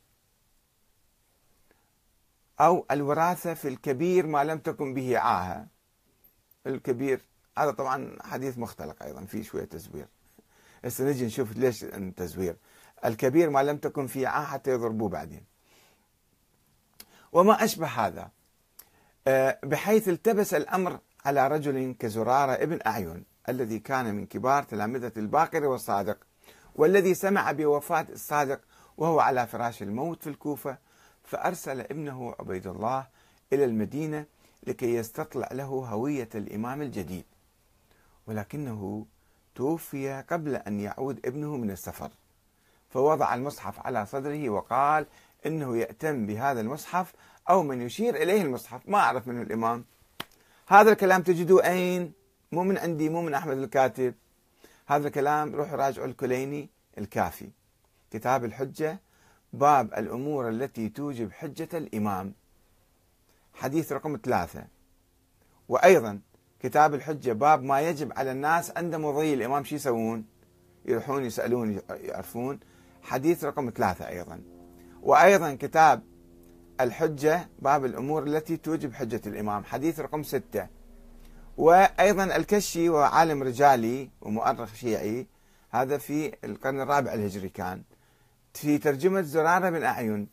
أو 2.60 2.86
الوراثة 2.90 3.54
في 3.54 3.68
الكبير 3.68 4.26
ما 4.26 4.44
لم 4.44 4.58
تكن 4.58 4.94
به 4.94 5.18
عاهة. 5.18 5.66
الكبير 6.66 7.20
هذا 7.58 7.70
طبعا 7.70 8.16
حديث 8.22 8.58
مختلق 8.58 9.02
أيضا 9.02 9.24
فيه 9.24 9.42
شوية 9.42 9.64
تزوير. 9.64 10.06
هسه 10.84 11.04
نجي 11.04 11.26
نشوف 11.26 11.56
ليش 11.56 11.84
التزوير 11.84 12.56
الكبير 13.04 13.50
ما 13.50 13.62
لم 13.62 13.76
تكن 13.76 14.06
فيه 14.06 14.28
عاهة 14.28 14.44
حتى 14.46 14.70
يضربوه 14.70 15.08
بعدين. 15.08 15.44
وما 17.32 17.64
أشبه 17.64 17.86
هذا. 17.86 18.30
آه، 19.26 19.58
بحيث 19.62 20.08
التبس 20.08 20.54
الأمر 20.54 20.98
على 21.24 21.48
رجل 21.48 21.94
كزرارة 21.98 22.52
ابن 22.52 22.78
أعين 22.86 23.24
الذي 23.48 23.78
كان 23.78 24.14
من 24.14 24.26
كبار 24.26 24.62
تلامذة 24.62 25.12
الباقر 25.16 25.64
والصادق. 25.64 26.18
والذي 26.74 27.14
سمع 27.14 27.52
بوفاة 27.52 28.06
الصادق 28.12 28.60
وهو 28.96 29.20
على 29.20 29.46
فراش 29.46 29.82
الموت 29.82 30.22
في 30.22 30.30
الكوفة 30.30 30.78
فأرسل 31.24 31.80
ابنه 31.80 32.34
عبيد 32.40 32.66
الله 32.66 33.06
إلى 33.52 33.64
المدينة 33.64 34.26
لكي 34.66 34.94
يستطلع 34.94 35.48
له 35.52 35.64
هوية 35.64 36.28
الإمام 36.34 36.82
الجديد. 36.82 37.24
ولكنه 38.26 39.06
توفي 39.54 40.24
قبل 40.30 40.56
أن 40.56 40.80
يعود 40.80 41.26
ابنه 41.26 41.56
من 41.56 41.70
السفر. 41.70 42.10
فوضع 42.90 43.34
المصحف 43.34 43.86
على 43.86 44.06
صدره 44.06 44.50
وقال 44.50 45.06
إنه 45.46 45.76
يأتم 45.76 46.26
بهذا 46.26 46.60
المصحف 46.60 47.14
أو 47.50 47.62
من 47.62 47.82
يشير 47.82 48.14
إليه 48.14 48.42
المصحف 48.42 48.88
ما 48.88 48.98
أعرف 48.98 49.28
من 49.28 49.42
الإمام. 49.42 49.84
هذا 50.68 50.92
الكلام 50.92 51.22
تجدوه 51.22 51.66
أين؟ 51.66 52.12
مو 52.52 52.62
من 52.62 52.78
عندي 52.78 53.08
مو 53.08 53.22
من 53.22 53.34
أحمد 53.34 53.56
الكاتب. 53.58 54.14
هذا 54.86 55.06
الكلام 55.08 55.54
روح 55.54 55.72
راجعوا 55.72 56.06
الكليني 56.06 56.70
الكافي. 56.98 57.50
كتاب 58.10 58.44
الحجة 58.44 59.00
باب 59.52 59.94
الأمور 59.94 60.48
التي 60.48 60.88
توجب 60.88 61.32
حجة 61.32 61.68
الإمام. 61.74 62.34
حديث 63.54 63.92
رقم 63.92 64.18
ثلاثة. 64.24 64.64
وأيضا 65.68 66.20
كتاب 66.60 66.94
الحجة 66.94 67.32
باب 67.32 67.62
ما 67.62 67.80
يجب 67.80 68.12
على 68.16 68.32
الناس 68.32 68.76
عند 68.76 68.94
مضي 68.94 69.34
الإمام 69.34 69.64
شو 69.64 69.74
يسوون؟ 69.74 70.24
يروحون 70.84 71.24
يسألون 71.24 71.80
يعرفون. 71.90 72.60
حديث 73.02 73.44
رقم 73.44 73.70
ثلاثة 73.70 74.08
أيضا. 74.08 74.42
وأيضا 75.02 75.54
كتاب 75.54 76.02
الحجة 76.80 77.48
باب 77.58 77.84
الأمور 77.84 78.22
التي 78.22 78.56
توجب 78.56 78.92
حجة 78.92 79.20
الإمام. 79.26 79.64
حديث 79.64 80.00
رقم 80.00 80.22
ستة. 80.22 80.68
وأيضا 81.56 82.24
الكشي 82.36 82.88
وعالم 82.88 83.42
رجالي 83.42 84.10
ومؤرخ 84.20 84.74
شيعي. 84.74 85.26
هذا 85.70 85.98
في 85.98 86.34
القرن 86.44 86.80
الرابع 86.80 87.14
الهجري 87.14 87.48
كان. 87.48 87.82
في 88.54 88.78
ترجمة 88.78 89.22
زرارة 89.22 89.70
بن 89.70 89.82
أعين. 89.82 90.28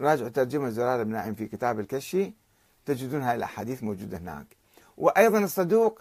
راجعوا 0.00 0.28
ترجمة 0.28 0.70
زرارة 0.70 1.02
بن 1.02 1.14
أعين 1.14 1.34
في 1.34 1.46
كتاب 1.46 1.80
الكشي. 1.80 2.34
تجدون 2.86 3.22
هذه 3.22 3.34
الأحاديث 3.34 3.82
موجودة 3.82 4.18
هناك. 4.18 4.46
وأيضا 4.96 5.38
الصدوق 5.38 6.00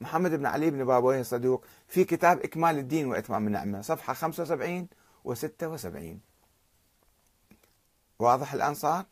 محمد 0.00 0.30
بن 0.30 0.46
علي 0.46 0.70
بن 0.70 0.84
بابويه 0.84 1.20
الصدوق 1.20 1.64
في 1.88 2.04
كتاب 2.04 2.40
إكمال 2.40 2.78
الدين 2.78 3.06
وإتمام 3.06 3.46
النعمة 3.46 3.80
صفحة 3.80 4.14
75 4.14 4.88
و 5.24 5.34
76 5.34 6.20
واضح 8.18 8.54
الآن 8.54 8.74
صار؟ 8.74 9.04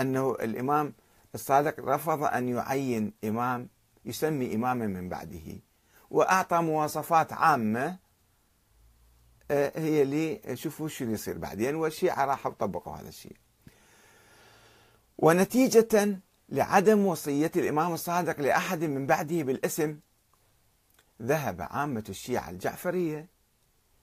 أنه 0.00 0.32
الإمام 0.32 0.94
الصادق 1.34 1.80
رفض 1.80 2.24
أن 2.24 2.48
يعين 2.48 3.12
إمام 3.24 3.68
يسمي 4.06 4.54
إماما 4.54 4.86
من 4.86 5.08
بعده 5.08 5.60
وأعطى 6.10 6.56
مواصفات 6.62 7.32
عامة 7.32 7.98
آه، 9.50 9.72
هي 9.76 10.02
اللي 10.02 10.56
شوفوا 10.56 10.88
شو 10.88 11.04
اللي 11.04 11.14
يصير 11.14 11.38
بعدين 11.38 11.74
والشيعة 11.74 12.24
راحوا 12.24 12.52
طبقوا 12.52 12.96
هذا 12.96 13.08
الشيء. 13.08 13.36
ونتيجة 15.18 16.20
لعدم 16.48 17.06
وصية 17.06 17.50
الإمام 17.56 17.92
الصادق 17.94 18.40
لأحد 18.40 18.84
من 18.84 19.06
بعده 19.06 19.42
بالاسم 19.42 19.98
ذهب 21.22 21.62
عامة 21.70 22.04
الشيعة 22.08 22.50
الجعفرية. 22.50 23.28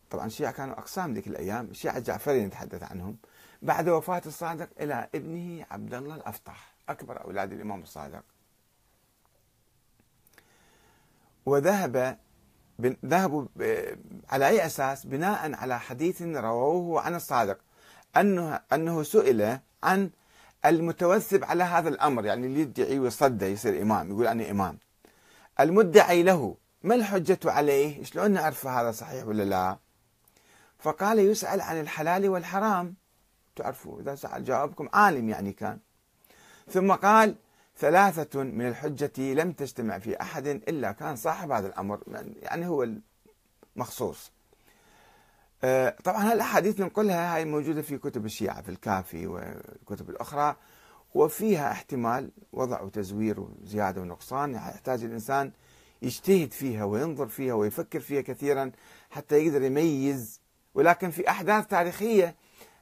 طبعا 0.09 0.25
الشيعة 0.25 0.51
كانوا 0.51 0.79
أقسام 0.79 1.13
ذيك 1.13 1.27
الأيام 1.27 1.65
الشيعة 1.65 1.97
الجعفرية 1.97 2.45
نتحدث 2.45 2.83
عنهم 2.83 3.17
بعد 3.61 3.89
وفاة 3.89 4.21
الصادق 4.25 4.69
إلى 4.79 5.09
ابنه 5.15 5.65
عبد 5.71 5.93
الله 5.93 6.15
الأفطح 6.15 6.75
أكبر 6.89 7.23
أولاد 7.23 7.53
الإمام 7.53 7.81
الصادق. 7.81 8.23
وذهب 11.45 12.17
ذهبوا 13.05 13.45
على 14.29 14.47
أي 14.47 14.65
أساس؟ 14.65 15.05
بناء 15.05 15.55
على 15.55 15.79
حديث 15.79 16.21
رووه 16.21 17.01
عن 17.01 17.15
الصادق. 17.15 17.57
أنه, 18.17 18.59
أنه 18.73 19.03
سئل 19.03 19.59
عن 19.83 20.09
المتوثب 20.65 21.43
على 21.43 21.63
هذا 21.63 21.89
الأمر 21.89 22.25
يعني 22.25 22.47
اللي 22.47 22.59
يدعي 22.59 22.99
ويصدى 22.99 23.45
يصير 23.45 23.81
إمام 23.81 24.09
يقول 24.11 24.27
أنا 24.27 24.51
إمام. 24.51 24.79
المدعي 25.59 26.23
له 26.23 26.57
ما 26.83 26.95
الحجة 26.95 27.39
عليه؟ 27.45 28.03
شلون 28.03 28.31
نعرف 28.31 28.67
هذا 28.67 28.91
صحيح 28.91 29.25
ولا 29.25 29.43
لا؟ 29.43 29.77
فقال 30.79 31.19
يسأل 31.19 31.61
عن 31.61 31.79
الحلال 31.79 32.29
والحرام. 32.29 32.95
تعرفوا 33.55 34.01
إذا 34.01 34.15
سأل 34.15 34.43
جاوبكم 34.43 34.89
عالم 34.93 35.29
يعني 35.29 35.53
كان. 35.53 35.79
ثم 36.69 36.91
قال 36.91 37.35
ثلاثة 37.77 38.43
من 38.43 38.67
الحجة 38.67 39.33
لم 39.33 39.51
تجتمع 39.51 39.97
في 39.99 40.21
أحد 40.21 40.47
إلا 40.47 40.91
كان 40.91 41.15
صاحب 41.15 41.51
هذا 41.51 41.67
الأمر 41.67 41.99
يعني 42.41 42.67
هو 42.67 42.87
المخصوص. 43.75 44.31
آه، 45.63 45.95
طبعا 46.03 46.31
هالأحاديث 46.31 46.79
ننقلها 46.79 47.35
هاي 47.35 47.45
موجودة 47.45 47.81
في 47.81 47.97
كتب 47.97 48.25
الشيعة 48.25 48.61
في 48.61 48.69
الكافي 48.69 49.27
والكتب 49.27 50.09
الأخرى 50.09 50.55
وفيها 51.15 51.71
احتمال 51.71 52.31
وضع 52.53 52.81
وتزوير 52.81 53.39
وزيادة 53.39 54.01
ونقصان. 54.01 54.53
يحتاج 54.53 55.03
الإنسان 55.03 55.51
يجتهد 56.01 56.51
فيها 56.51 56.83
وينظر 56.83 57.27
فيها 57.27 57.53
ويفكر 57.53 57.99
فيها 57.99 58.21
كثيرا 58.21 58.71
حتى 59.11 59.45
يقدر 59.45 59.61
يميز. 59.61 60.41
ولكن 60.73 61.11
في 61.11 61.29
أحداث 61.29 61.67
تاريخية 61.67 62.35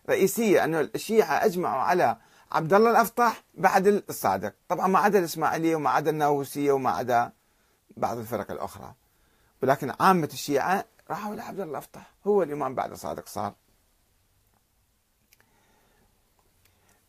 رئيسية 0.10 0.64
أن 0.64 0.76
الشيعة 0.76 1.46
أجمعوا 1.46 1.82
على 1.82 2.18
عبد 2.52 2.74
الله 2.74 2.92
الأفطح 2.92 3.44
بعد 3.54 3.88
الصادق. 3.88 4.54
طبعا 4.70 4.88
ما 4.88 5.00
عدا 5.00 5.20
الإسماعيلية 5.20 5.76
وما 5.76 5.90
عدا 5.90 6.10
الناووسية 6.10 6.72
وما 6.72 6.92
عدا 6.92 7.32
بعض 7.98 8.18
الفرق 8.18 8.52
الأخرى. 8.52 8.94
ولكن 9.64 9.94
عامة 10.00 10.30
الشيعة 10.34 10.86
راحوا 11.10 11.36
لعبد 11.36 11.60
الله 11.60 11.72
الأفطح 11.72 12.14
هو 12.28 12.44
الإمام 12.44 12.76
بعد 12.76 12.92
الصادق 12.92 13.28
صار. 13.28 13.54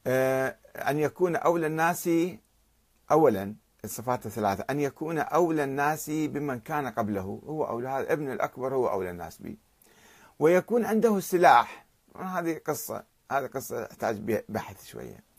آه، 0.06 0.56
أن 0.76 0.98
يكون 0.98 1.36
أولى 1.36 1.66
الناس 1.66 2.10
أولا 3.10 3.54
الصفات 3.84 4.26
الثلاثة 4.26 4.64
أن 4.70 4.80
يكون 4.80 5.18
أولى 5.18 5.64
الناس 5.64 6.10
بمن 6.10 6.60
كان 6.60 6.88
قبله. 6.88 7.40
هو 7.46 7.66
أولى 7.66 7.88
هذا 7.88 8.12
ابن 8.12 8.32
الأكبر 8.32 8.74
هو 8.74 8.90
أولى 8.90 9.10
الناس 9.10 9.38
به. 9.38 9.56
ويكون 10.38 10.84
عنده 10.84 11.16
السلاح. 11.16 11.86
هذه 12.16 12.60
قصة 12.66 13.04
هذه 13.32 13.46
قصة 13.46 13.84
تحتاج 13.84 14.42
بحث 14.48 14.86
شوية. 14.86 15.31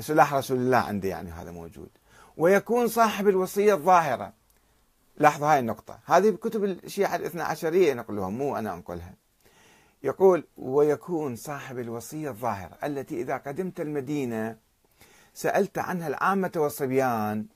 سلاح 0.00 0.34
رسول 0.34 0.58
الله 0.58 0.76
عنده 0.76 1.08
يعني 1.08 1.30
هذا 1.30 1.50
موجود. 1.50 1.88
ويكون 2.36 2.88
صاحب 2.88 3.28
الوصية 3.28 3.74
الظاهرة. 3.74 4.32
لاحظوا 5.16 5.52
هاي 5.52 5.58
النقطة. 5.58 5.98
هذه 6.06 6.30
بكتب 6.30 6.64
الشيعة 6.64 7.16
الاثنى 7.16 7.42
عشرية 7.42 7.90
ينقلوها 7.90 8.28
مو 8.28 8.56
أنا 8.56 8.74
أنقلها. 8.74 9.14
يقول 10.02 10.44
ويكون 10.56 11.36
صاحب 11.36 11.78
الوصية 11.78 12.30
الظاهرة 12.30 12.78
التي 12.84 13.20
إذا 13.20 13.36
قدمت 13.36 13.80
المدينة 13.80 14.56
سألت 15.34 15.78
عنها 15.78 16.08
العامة 16.08 16.52
والصبيان 16.56 17.46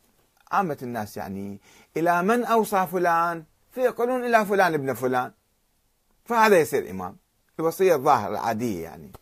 عامة 0.53 0.79
الناس 0.83 1.17
يعني 1.17 1.61
إلى 1.97 2.23
من 2.23 2.45
أوصى 2.45 2.87
فلان؟ 2.87 3.45
فيقولون 3.73 4.25
إلى 4.25 4.47
فلان 4.47 4.75
ابن 4.75 4.95
فلان. 4.95 5.33
فهذا 6.25 6.61
يصير 6.61 6.91
إمام. 6.91 7.17
الوصية 7.61 7.95
الظاهرة 7.95 8.31
العادية 8.31 8.83
يعني. 8.83 9.13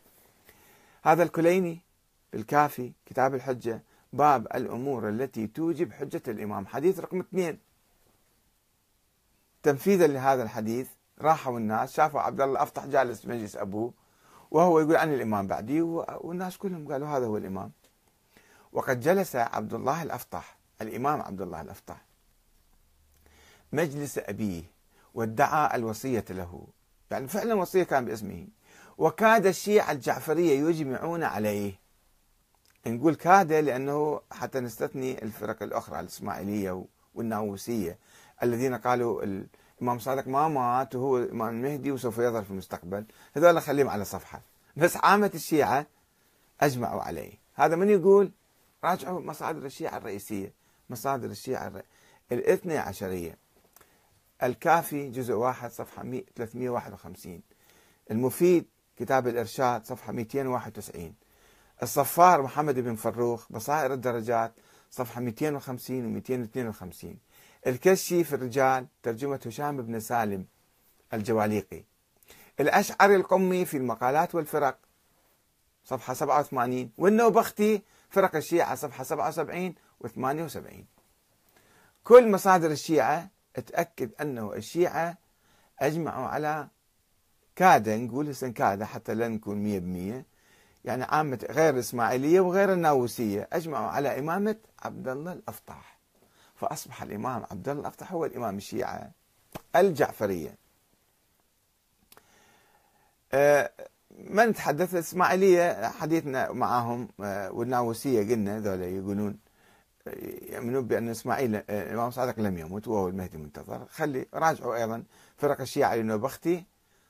هذا 1.03 1.23
الكليني 1.23 1.83
الكافي 2.35 2.93
كتاب 3.07 3.35
الحجة 3.35 3.83
باب 4.13 4.47
الأمور 4.47 5.09
التي 5.09 5.47
توجب 5.47 5.93
حجة 5.93 6.23
الإمام. 6.29 6.67
حديث 6.67 7.01
رقم 7.01 7.21
اثنين. 7.21 7.59
تنفيذا 9.63 10.07
لهذا 10.07 10.43
الحديث 10.43 10.89
راحوا 11.21 11.59
الناس 11.59 11.93
شافوا 11.93 12.21
عبد 12.21 12.41
الله 12.41 12.53
الأفطح 12.53 12.87
جالس 12.87 13.21
في 13.21 13.29
مجلس 13.29 13.57
أبوه 13.57 13.93
وهو 14.51 14.81
يقول 14.81 14.97
أنا 14.97 15.15
الإمام 15.15 15.47
بعدي 15.47 15.83
والناس 15.83 16.57
كلهم 16.59 16.93
قالوا 16.93 17.09
هذا 17.09 17.27
هو 17.27 17.37
الإمام. 17.37 17.73
وقد 18.73 19.01
جلس 19.01 19.37
عبد 19.37 19.75
الله 19.75 20.03
الأفطح 20.03 20.57
الإمام 20.83 21.23
عبد 21.23 21.41
الله 21.41 21.61
الأفطح 21.61 22.05
مجلس 23.73 24.19
أبيه 24.19 24.63
وادعى 25.15 25.77
الوصية 25.77 26.25
له. 26.31 26.67
يعني 27.11 27.29
فعلا 27.29 27.55
وصية 27.55 27.83
كان 27.83 28.05
باسمه. 28.05 28.47
وكاد 28.99 29.47
الشيعة 29.47 29.93
الجعفرية 29.93 30.69
يجمعون 30.69 31.23
عليه. 31.23 31.82
نقول 32.87 33.15
كاد 33.15 33.53
لأنه 33.53 34.21
حتى 34.33 34.61
نستثني 34.61 35.23
الفرق 35.23 35.63
الأخرى 35.63 36.01
الإسماعيلية 36.01 36.85
والناووسية 37.15 37.99
الذين 38.43 38.75
قالوا 38.75 39.23
الإمام 39.23 39.99
صادق 39.99 40.29
ما 40.29 40.49
مات 40.49 40.95
وهو 40.95 41.19
الإمام 41.19 41.49
المهدي 41.49 41.93
وسوف 41.93 42.19
يظهر 42.19 42.43
في 42.43 42.51
المستقبل. 42.51 43.05
هذول 43.37 43.63
خليهم 43.63 43.89
على 43.89 44.05
صفحة. 44.05 44.43
بس 44.77 44.97
عامة 44.97 45.31
الشيعة 45.35 45.87
أجمعوا 46.61 47.03
عليه. 47.03 47.33
هذا 47.55 47.77
من 47.77 47.91
يقول 47.91 48.31
راجعوا 48.85 49.21
مصادر 49.21 49.67
الشيعة 49.67 49.97
الرئيسية. 49.97 50.53
مصادر 50.91 51.31
الشيعة 51.31 51.83
الاثنى 52.33 52.79
عشرية. 52.79 53.39
الكافي 54.43 55.09
جزء 55.11 55.35
واحد 55.35 55.71
صفحة 55.71 56.03
351 56.37 57.41
المفيد 58.11 58.67
كتاب 58.97 59.29
الإرشاد 59.29 59.85
صفحة 59.85 60.13
291 60.13 61.15
الصفار 61.83 62.43
محمد 62.43 62.79
بن 62.79 62.95
فروخ 62.95 63.53
بصائر 63.53 63.93
الدرجات 63.93 64.53
صفحة 64.91 65.21
250 65.21 66.07
و 66.07 66.09
252 66.09 67.19
الكشي 67.67 68.25
في 68.25 68.35
الرجال 68.35 68.87
ترجمة 69.03 69.41
هشام 69.47 69.83
بن 69.83 70.01
سالم 70.01 70.47
الجواليقي. 71.15 71.85
الأشعري 72.61 73.17
القمي 73.17 73.65
في 73.65 73.77
المقالات 73.77 74.35
والفرق 74.35 74.79
صفحة 75.85 76.15
87 76.15 76.91
والنوبختي 76.99 77.83
فرق 78.11 78.37
الشيعة 78.37 78.75
صفحة 78.75 79.05
77 79.05 79.75
و 80.01 80.09
78 80.09 80.87
كل 82.05 82.31
مصادر 82.31 82.71
الشيعة 82.71 83.31
تأكد 83.67 84.11
أنه 84.21 84.53
الشيعة 84.55 85.19
أجمعوا 85.79 86.27
على 86.27 86.69
كاد 87.57 87.89
نقول 87.89 88.29
هسه 88.29 88.49
كاد 88.49 88.83
حتى 88.83 89.15
لا 89.15 89.29
نكون 89.29 90.23
100% 90.23 90.32
يعني 90.85 91.05
عامة 91.05 91.47
غير 91.51 91.75
الإسماعيلية 91.75 92.41
وغير 92.41 92.73
الناووسية 92.73 93.49
أجمعوا 93.53 93.87
على 93.87 94.19
إمامة 94.19 94.57
عبد 94.83 95.09
الله 95.09 95.33
الأفطاح. 95.33 95.99
فأصبح 96.55 97.03
الإمام 97.03 97.45
عبد 97.51 97.69
الله 97.69 97.81
الأفطح 97.81 98.13
هو 98.13 98.25
الإمام 98.25 98.57
الشيعة 98.57 99.11
الجعفرية. 99.77 100.57
أه 103.33 103.71
ما 104.19 104.47
نتحدث 104.47 104.95
الإسماعيلية 104.95 105.89
حديثنا 105.89 106.53
معهم 106.53 107.09
أه 107.21 107.53
والناووسية 107.53 108.21
قلنا 108.35 108.61
ذولا 108.61 108.89
يقولون 108.89 109.39
يؤمنون 110.53 110.87
بأن 110.87 111.09
إسماعيل 111.09 111.57
الإمام 111.57 112.11
صادق 112.11 112.41
لم 112.41 112.59
يمت 112.59 112.89
وهو 112.89 113.09
المهدي 113.09 113.37
المنتظر. 113.37 113.87
خلي 113.87 114.27
راجعوا 114.35 114.77
أيضا 114.77 115.05
فرق 115.37 115.61
الشيعة 115.61 115.95
للنوبختي 115.95 116.65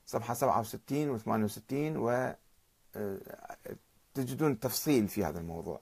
صفحة 0.06 0.34
67 0.34 1.10
و 1.10 1.18
68 1.18 1.96
و 1.96 2.34
تجدون 4.14 4.60
تفصيل 4.60 5.08
في 5.08 5.24
هذا 5.24 5.38
الموضوع. 5.38 5.80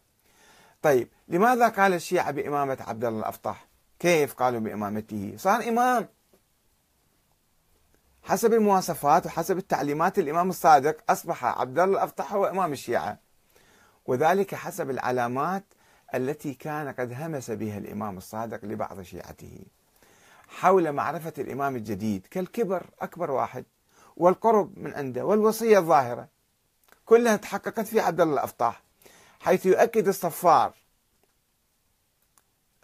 طيب 0.82 1.08
لماذا 1.28 1.68
قال 1.68 1.92
الشيعة 1.92 2.30
بإمامة 2.30 2.78
عبد 2.80 3.04
الله 3.04 3.18
الأفطح 3.20 3.66
كيف 3.98 4.34
قالوا 4.34 4.60
بإمامته؟ 4.60 5.34
صار 5.36 5.68
إمام. 5.68 6.08
حسب 8.22 8.54
المواصفات 8.54 9.26
وحسب 9.26 9.58
التعليمات 9.58 10.18
الإمام 10.18 10.48
الصادق 10.50 11.10
أصبح 11.10 11.44
عبد 11.44 11.78
الله 11.78 11.98
الأفطح 11.98 12.32
هو 12.32 12.44
إمام 12.44 12.72
الشيعة. 12.72 13.18
وذلك 14.06 14.54
حسب 14.54 14.90
العلامات 14.90 15.64
التي 16.14 16.54
كان 16.54 16.88
قد 16.88 17.12
همس 17.12 17.50
بها 17.50 17.78
الإمام 17.78 18.16
الصادق 18.16 18.64
لبعض 18.64 19.02
شيعته. 19.02 19.64
حول 20.48 20.92
معرفة 20.92 21.32
الإمام 21.38 21.76
الجديد 21.76 22.26
كالكبر 22.26 22.86
أكبر 23.00 23.30
واحد 23.30 23.64
والقرب 24.16 24.78
من 24.78 24.94
عنده 24.94 25.24
والوصية 25.24 25.78
الظاهرة. 25.78 26.28
كلها 27.10 27.36
تحققت 27.36 27.80
في 27.80 28.00
عبد 28.00 28.20
الله 28.20 28.34
الأفطاح 28.34 28.82
حيث 29.40 29.66
يؤكد 29.66 30.08
الصفار 30.08 30.74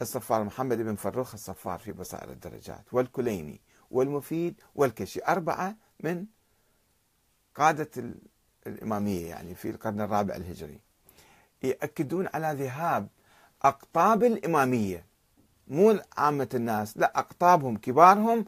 الصفار 0.03 0.45
محمد 0.45 0.79
بن 0.79 0.95
فروخ 0.95 1.35
الصفار 1.35 1.79
في 1.79 1.93
بصائر 1.93 2.31
الدرجات 2.31 2.85
والكليني 2.93 3.61
والمفيد 3.91 4.61
والكشي 4.75 5.21
أربعة 5.29 5.77
من 6.01 6.27
قادة 7.55 7.91
الإمامية 8.67 9.27
يعني 9.29 9.55
في 9.55 9.71
القرن 9.71 10.01
الرابع 10.01 10.37
الهجري. 10.37 10.81
يأكدون 11.63 12.29
على 12.35 12.65
ذهاب 12.65 13.09
أقطاب 13.63 14.25
الإمامية 14.25 15.07
مو 15.69 16.01
عامة 16.17 16.49
الناس 16.55 16.97
لا 16.97 17.19
أقطابهم 17.19 17.77
كبارهم 17.77 18.45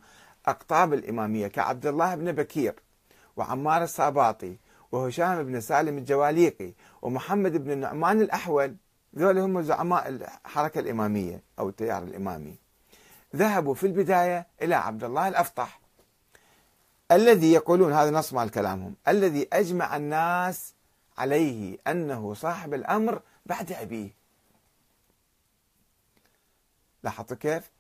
أقطاب 0.47 0.95
الإمامية 0.95 1.47
كعبد 1.47 1.87
الله 1.87 2.15
بن 2.15 2.33
بكير 2.33 2.75
وعمار 3.37 3.83
الصاباطي 3.83 4.59
وهشام 4.93 5.43
بن 5.43 5.61
سالم 5.61 5.99
الجواليقي 5.99 6.73
ومحمد 7.03 7.57
بن 7.57 7.71
النعمان 7.71 8.21
الأحول. 8.21 8.77
ذول 9.17 9.39
هم 9.39 9.63
زعماء 9.63 10.09
الحركة 10.09 10.79
الإمامية 10.79 11.43
أو 11.59 11.69
التيار 11.69 12.03
الإمامي. 12.03 12.57
ذهبوا 13.37 13.75
في 13.75 13.87
البداية 13.87 14.47
إلى 14.63 14.75
عبد 14.75 15.05
الله 15.05 15.29
الأفطح. 15.29 15.81
الذي 17.13 17.53
يقولون 17.53 17.93
هذا 17.93 18.11
نص 18.11 18.33
مال 18.33 18.51
كلامهم. 18.51 18.95
الذي 19.09 19.49
أجمع 19.53 19.97
الناس 19.97 20.75
عليه 21.19 21.79
أنه 21.87 22.35
صاحب 22.35 22.75
الأمر 22.75 23.23
بعد 23.47 23.73
أبيه. 23.73 24.11
لاحظت 27.03 27.35
كيف؟ 27.35 27.71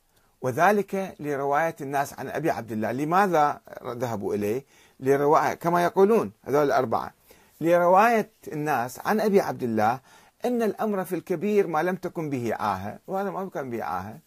وذلك 0.41 1.17
لرواية 1.21 1.77
الناس 1.81 2.19
عن 2.19 2.29
أبي 2.29 2.51
عبد 2.51 2.73
الله. 2.73 2.93
لماذا 2.93 3.61
ذهبوا 3.87 4.35
إليه؟ 4.35 4.65
لرواية 5.01 5.55
كما 5.55 5.85
يقولون 5.85 6.33
هذول 6.45 6.67
الأربعة. 6.67 7.13
لرواية 7.61 8.31
الناس 8.53 9.01
عن 9.07 9.21
أبي 9.21 9.41
عبد 9.41 9.63
الله 9.63 10.01
أن 10.45 10.63
الأمر 10.63 11.05
في 11.05 11.15
الكبير 11.15 11.67
ما 11.67 11.83
لم 11.83 11.97
تكن 11.97 12.31
به 12.31 12.55
عاهة 12.55 12.99
وهذا 13.07 13.31
ما 13.31 13.49
كان 13.49 13.71
به 13.71 13.85
عاهة 13.85 14.19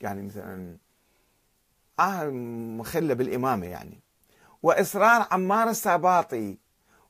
يعني 0.00 0.22
مثلا 0.22 0.76
عاهة 1.98 2.30
مخلة 2.78 3.14
بالإمامة 3.14 3.66
يعني. 3.66 4.00
وإصرار 4.62 5.26
عمار 5.30 5.70
الساباطي 5.70 6.56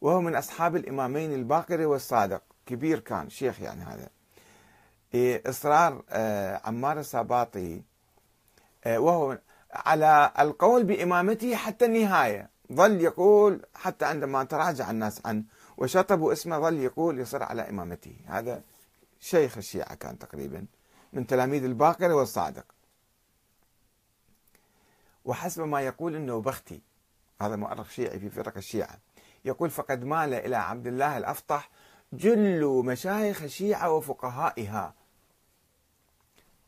وهو 0.00 0.20
من 0.20 0.36
أصحاب 0.36 0.76
الإمامين 0.76 1.32
الباقر 1.32 1.86
والصادق. 1.86 2.42
كبير 2.66 2.98
كان 3.00 3.30
شيخ 3.30 3.60
يعني 3.60 3.82
هذا. 3.82 4.08
إيه، 5.14 5.42
إصرار 5.46 6.02
آه، 6.10 6.60
عمار 6.64 6.98
الساباطي 6.98 7.82
آه، 8.84 8.98
وهو 8.98 9.38
على 9.72 10.32
القول 10.38 10.84
بإمامته 10.84 11.56
حتى 11.56 11.84
النهاية. 11.84 12.48
ظل 12.72 13.00
يقول 13.00 13.66
حتى 13.74 14.04
عندما 14.04 14.44
تراجع 14.44 14.90
الناس 14.90 15.26
عنه 15.26 15.44
وشطبوا 15.76 16.32
اسمه 16.32 16.58
ظل 16.58 16.78
يقول 16.78 17.18
يصر 17.18 17.42
على 17.42 17.70
إمامته. 17.70 18.16
هذا 18.26 18.62
شيخ 19.20 19.56
الشيعة 19.56 19.94
كان 19.94 20.18
تقريبا 20.18 20.66
من 21.12 21.26
تلاميذ 21.26 21.64
الباقر 21.64 22.12
والصادق. 22.12 22.64
وحسب 25.24 25.62
ما 25.62 25.80
يقول 25.80 26.16
إنه 26.16 26.40
بختي 26.40 26.80
هذا 27.40 27.56
مؤرخ 27.56 27.90
شيعي 27.90 28.18
في 28.18 28.30
فرق 28.30 28.56
الشيعة 28.56 28.98
يقول 29.44 29.70
فقد 29.70 30.04
مال 30.04 30.34
إلى 30.34 30.56
عبد 30.56 30.86
الله 30.86 31.18
الأفطح 31.18 31.70
جل 32.12 32.82
مشايخ 32.84 33.42
الشيعة 33.42 33.90
وفقهائها. 33.92 34.94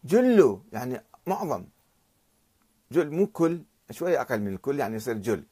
جل 0.04 0.60
يعني 0.72 1.02
معظم. 1.26 1.64
جل 2.92 3.10
مو 3.10 3.26
كل 3.26 3.62
شوية 3.90 4.20
أقل 4.20 4.40
من 4.40 4.54
الكل 4.54 4.80
يعني 4.80 4.96
يصير 4.96 5.18
جل. 5.18 5.44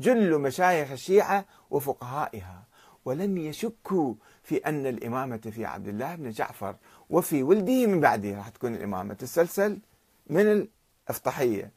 جل 0.00 0.38
مشايخ 0.38 0.90
الشيعة 0.90 1.44
وفقهائها. 1.70 2.62
ولم 3.04 3.38
يشكوا 3.38 4.14
في 4.42 4.56
أن 4.56 4.86
الإمامة 4.86 5.36
في 5.36 5.64
عبد 5.64 5.88
الله 5.88 6.14
بن 6.14 6.30
جعفر 6.30 6.76
وفي 7.10 7.42
ولده 7.42 7.86
من 7.86 8.00
بعده 8.00 8.36
راح 8.36 8.48
تكون 8.48 8.74
الإمامة. 8.74 9.14
تسلسل 9.14 9.78
من 10.26 10.68
الأفطحية 11.08 11.72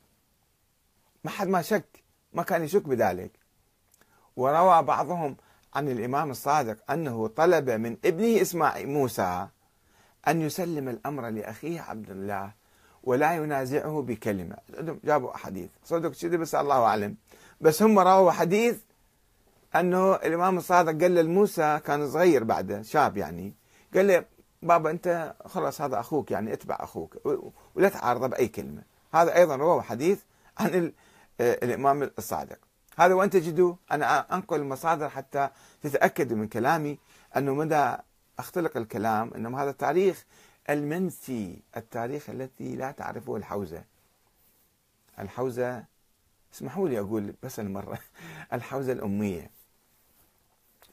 ما 1.23 1.31
حد 1.31 1.47
ما 1.47 1.61
شك 1.61 2.03
ما 2.33 2.43
كان 2.43 2.63
يشك 2.63 2.87
بذلك. 2.87 3.31
وروى 4.35 4.83
بعضهم 4.83 5.37
عن 5.73 5.89
الإمام 5.89 6.31
الصادق 6.31 6.91
أنه 6.91 7.27
طلب 7.27 7.69
من 7.69 7.97
ابنه 8.05 8.41
إسماعيل 8.41 8.89
موسى 8.89 9.47
أن 10.27 10.41
يسلم 10.41 10.89
الأمر 10.89 11.29
لأخيه 11.29 11.81
عبد 11.81 12.09
الله 12.09 12.51
ولا 13.03 13.35
ينازعه 13.35 14.01
بكلمة. 14.01 14.55
جابوا 15.03 15.35
أحاديث. 15.35 15.69
صدق 15.83 16.11
كذي 16.11 16.37
بس 16.37 16.55
الله 16.55 16.83
أعلم. 16.83 17.15
بس 17.61 17.83
هم 17.83 17.99
رووا 17.99 18.31
حديث 18.31 18.77
أنه 19.75 20.15
الإمام 20.15 20.57
الصادق 20.57 21.01
قال 21.01 21.15
لموسى 21.15 21.79
كان 21.85 22.11
صغير 22.11 22.43
بعده 22.43 22.81
شاب 22.81 23.17
يعني. 23.17 23.53
قال 23.95 24.07
له 24.07 24.25
بابا 24.61 24.91
أنت 24.91 25.35
خلاص 25.45 25.81
هذا 25.81 25.99
أخوك 25.99 26.31
يعني 26.31 26.53
أتبع 26.53 26.77
أخوك 26.79 27.17
ولا 27.75 27.89
تعارضه 27.89 28.27
بأي 28.27 28.47
كلمة. 28.47 28.83
هذا 29.13 29.35
أيضا 29.35 29.55
رواه 29.55 29.81
حديث 29.81 30.21
عن 30.57 30.93
الإمام 31.41 32.11
الصادق. 32.17 32.57
هذا 32.97 33.13
وين 33.13 33.29
تجدوه 33.29 33.77
أنا 33.91 34.35
أنقل 34.35 34.59
المصادر 34.59 35.09
حتى 35.09 35.49
تتأكدوا 35.83 36.37
من 36.37 36.47
كلامي 36.47 36.99
أنه 37.37 37.53
مدى 37.53 37.95
أختلق 38.39 38.77
الكلام 38.77 39.31
أنه 39.35 39.63
هذا 39.63 39.71
تاريخ 39.71 40.25
المنسي 40.69 41.61
التاريخ 41.77 42.29
الذي 42.29 42.75
لا 42.75 42.91
تعرفه 42.91 43.35
الحوزة. 43.35 43.83
الحوزة 45.19 45.83
اسمحوا 46.53 46.89
لي 46.89 46.99
أقول 46.99 47.33
بس 47.43 47.59
المرة 47.59 47.99
الحوزة 48.53 48.91
الأمية. 48.91 49.51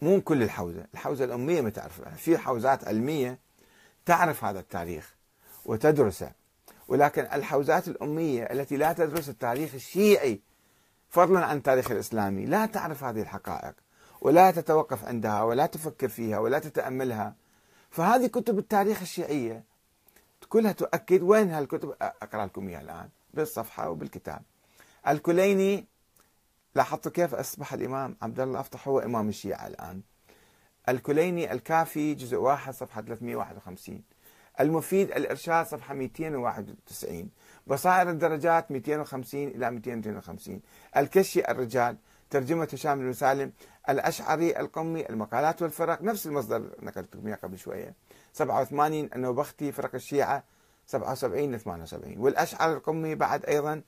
مو 0.02 0.20
كل 0.20 0.42
الحوزة 0.42 0.86
الحوزة 0.94 1.24
الأمية 1.24 1.60
ما 1.60 1.70
تعرفها 1.70 2.10
في 2.10 2.38
حوزات 2.38 2.88
علمية 2.88 3.38
تعرف 4.06 4.44
هذا 4.44 4.60
التاريخ 4.60 5.14
وتدرسه 5.64 6.32
ولكن 6.88 7.22
الحوزات 7.22 7.88
الأمية 7.88 8.42
التي 8.44 8.76
لا 8.76 8.92
تدرس 8.92 9.28
التاريخ 9.28 9.74
الشيعي 9.74 10.40
فضلا 11.08 11.46
عن 11.46 11.56
التاريخ 11.56 11.90
الإسلامي 11.90 12.46
لا 12.46 12.66
تعرف 12.66 13.04
هذه 13.04 13.22
الحقائق 13.22 13.74
ولا 14.20 14.50
تتوقف 14.50 15.04
عندها 15.04 15.42
ولا 15.42 15.66
تفكر 15.66 16.08
فيها 16.08 16.38
ولا 16.38 16.58
تتأملها. 16.58 17.34
فهذه 17.90 18.26
كتب 18.26 18.58
التاريخ 18.58 19.00
الشيعية 19.00 19.64
كلها 20.48 20.72
تؤكد 20.72 21.22
وين 21.22 21.50
هالكتب؟ 21.50 21.94
أقرأ 22.00 22.46
لكم 22.46 22.68
إياها 22.68 22.80
الآن 22.80 23.08
بالصفحة 23.34 23.90
وبالكتاب. 23.90 24.42
الكليني 25.08 25.86
لاحظتوا 26.74 27.12
كيف 27.12 27.34
أصبح 27.34 27.72
الإمام 27.72 28.16
عبد 28.22 28.40
الله؟ 28.40 28.60
أفتح 28.60 28.88
هو 28.88 28.98
إمام 28.98 29.28
الشيعة 29.28 29.66
الآن. 29.66 30.02
الكليني 30.88 31.52
الكافي 31.52 32.14
جزء 32.14 32.36
واحد 32.36 32.74
صفحة 32.74 33.02
351 33.02 34.02
المفيد 34.60 35.10
الإرشاد 35.10 35.66
صفحة 35.66 35.94
291 35.94 37.30
بصائر 37.66 38.10
الدرجات 38.10 38.70
250 38.70 39.48
إلى 39.48 39.70
252 39.70 40.60
الكشي 40.96 41.50
الرجال 41.50 41.96
ترجمة 42.30 42.68
هشام 42.72 42.98
بن 42.98 43.12
سالم. 43.12 43.52
الأشعري 43.88 44.60
القمي 44.60 45.08
المقالات 45.08 45.62
والفرق. 45.62 46.02
نفس 46.02 46.26
المصدر 46.26 46.70
نقلت 46.82 47.16
لكم 47.16 47.34
قبل 47.34 47.58
شوية. 47.58 47.94
87 48.32 49.10
النوبختي 49.14 49.72
فرق 49.72 49.94
الشيعة 49.94 50.44
77 50.86 51.54
ل 51.54 51.60
78 51.60 52.18
والأشعري 52.18 52.72
القمي 52.72 53.14
بعد 53.14 53.44
أيضا 53.44 53.82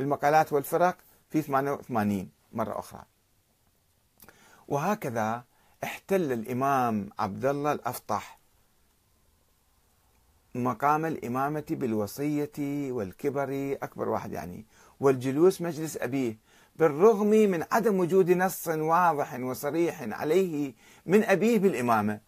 المقالات 0.00 0.52
والفرق 0.52 0.96
في 1.30 1.42
88 1.42 2.28
مرة 2.52 2.78
أخرى. 2.78 3.02
وهكذا 4.68 5.44
احتل 5.84 6.32
الإمام 6.32 7.10
عبد 7.18 7.44
الله 7.44 7.72
الأفطح 7.72 8.38
مقام 10.54 11.06
الإمامة 11.06 11.64
بالوصية 11.70 12.52
والكبر 12.92 13.78
أكبر 13.82 14.08
واحد 14.08 14.32
يعني 14.32 14.66
والجلوس 15.00 15.60
مجلس 15.60 15.96
أبيه 15.96 16.38
بالرغم 16.76 17.26
من 17.26 17.64
عدم 17.72 18.00
وجود 18.00 18.30
نص 18.30 18.68
واضح 18.68 19.34
وصريح 19.34 20.02
عليه 20.02 20.74
من 21.06 21.24
أبيه 21.24 21.58
بالإمامة. 21.58 22.20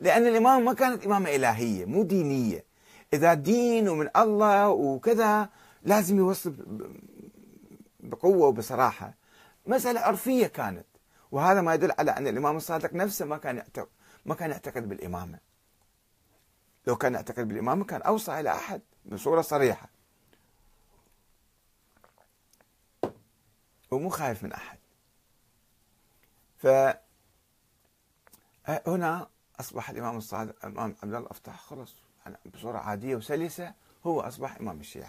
لأن 0.00 0.26
الإمامة 0.26 0.64
ما 0.64 0.72
كانت 0.72 1.06
إمامة 1.06 1.34
إلهية 1.34 1.84
مو 1.84 2.02
دينية. 2.02 2.64
إذا 3.12 3.34
دين 3.34 3.88
ومن 3.88 4.08
الله 4.16 4.68
وكذا 4.68 5.48
لازم 5.82 6.18
يوصل 6.18 6.56
بقوة 8.00 8.46
وبصراحة. 8.48 9.14
مسألة 9.66 10.00
عرفية 10.00 10.46
كانت 10.46 10.86
وهذا 11.30 11.60
ما 11.60 11.74
يدل 11.74 11.92
على 11.98 12.10
أن 12.10 12.26
الإمام 12.26 12.56
الصادق 12.56 12.94
نفسه 12.94 13.24
ما 13.24 13.36
كان 13.36 13.56
يعتقد 13.56 13.88
ما 14.26 14.34
كان 14.34 14.50
يعتقد 14.50 14.88
بالإمامة. 14.88 15.38
لو 16.86 16.96
كان 16.96 17.14
يعتقد 17.14 17.48
بالإمامة 17.48 17.84
كان 17.84 18.02
أوصى 18.02 18.40
إلى 18.40 18.50
أحد 18.50 18.80
بصورة 19.04 19.40
صريحة. 19.40 19.88
ومو 23.90 24.08
خايف 24.08 24.44
من 24.44 24.52
أحد. 24.52 24.78
فهنا 28.66 29.28
أصبح 29.60 29.90
الإمام 29.90 30.16
الصادق 30.16 30.66
الإمام 30.66 30.94
عبد 31.02 31.04
الله 31.04 31.18
الأفتح 31.18 31.60
خلص. 31.60 31.94
بصورة 32.54 32.78
عادية 32.78 33.16
وسلسة 33.16 33.74
هو 34.06 34.20
أصبح 34.20 34.56
إمام 34.56 34.80
الشيعة. 34.80 35.08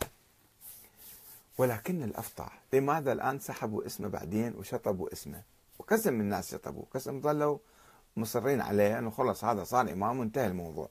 ولكن 1.59 2.03
الأفطح 2.03 2.59
لماذا 2.73 3.11
الآن؟ 3.11 3.39
سحبوا 3.39 3.85
اسمه 3.85 4.07
بعدين 4.07 4.55
وشطبوا 4.55 5.13
اسمه. 5.13 5.41
وقسم 5.79 6.13
من 6.13 6.21
الناس 6.21 6.51
شطبوا؟ 6.51 6.83
قسم 6.93 7.21
ظلوا 7.21 7.57
مصرين 8.17 8.61
عليه؟ 8.61 8.99
أنه 8.99 9.09
خلص 9.09 9.43
هذا 9.43 9.63
صار 9.63 9.91
إمام 9.91 10.19
وانتهى 10.19 10.47
الموضوع. 10.47 10.89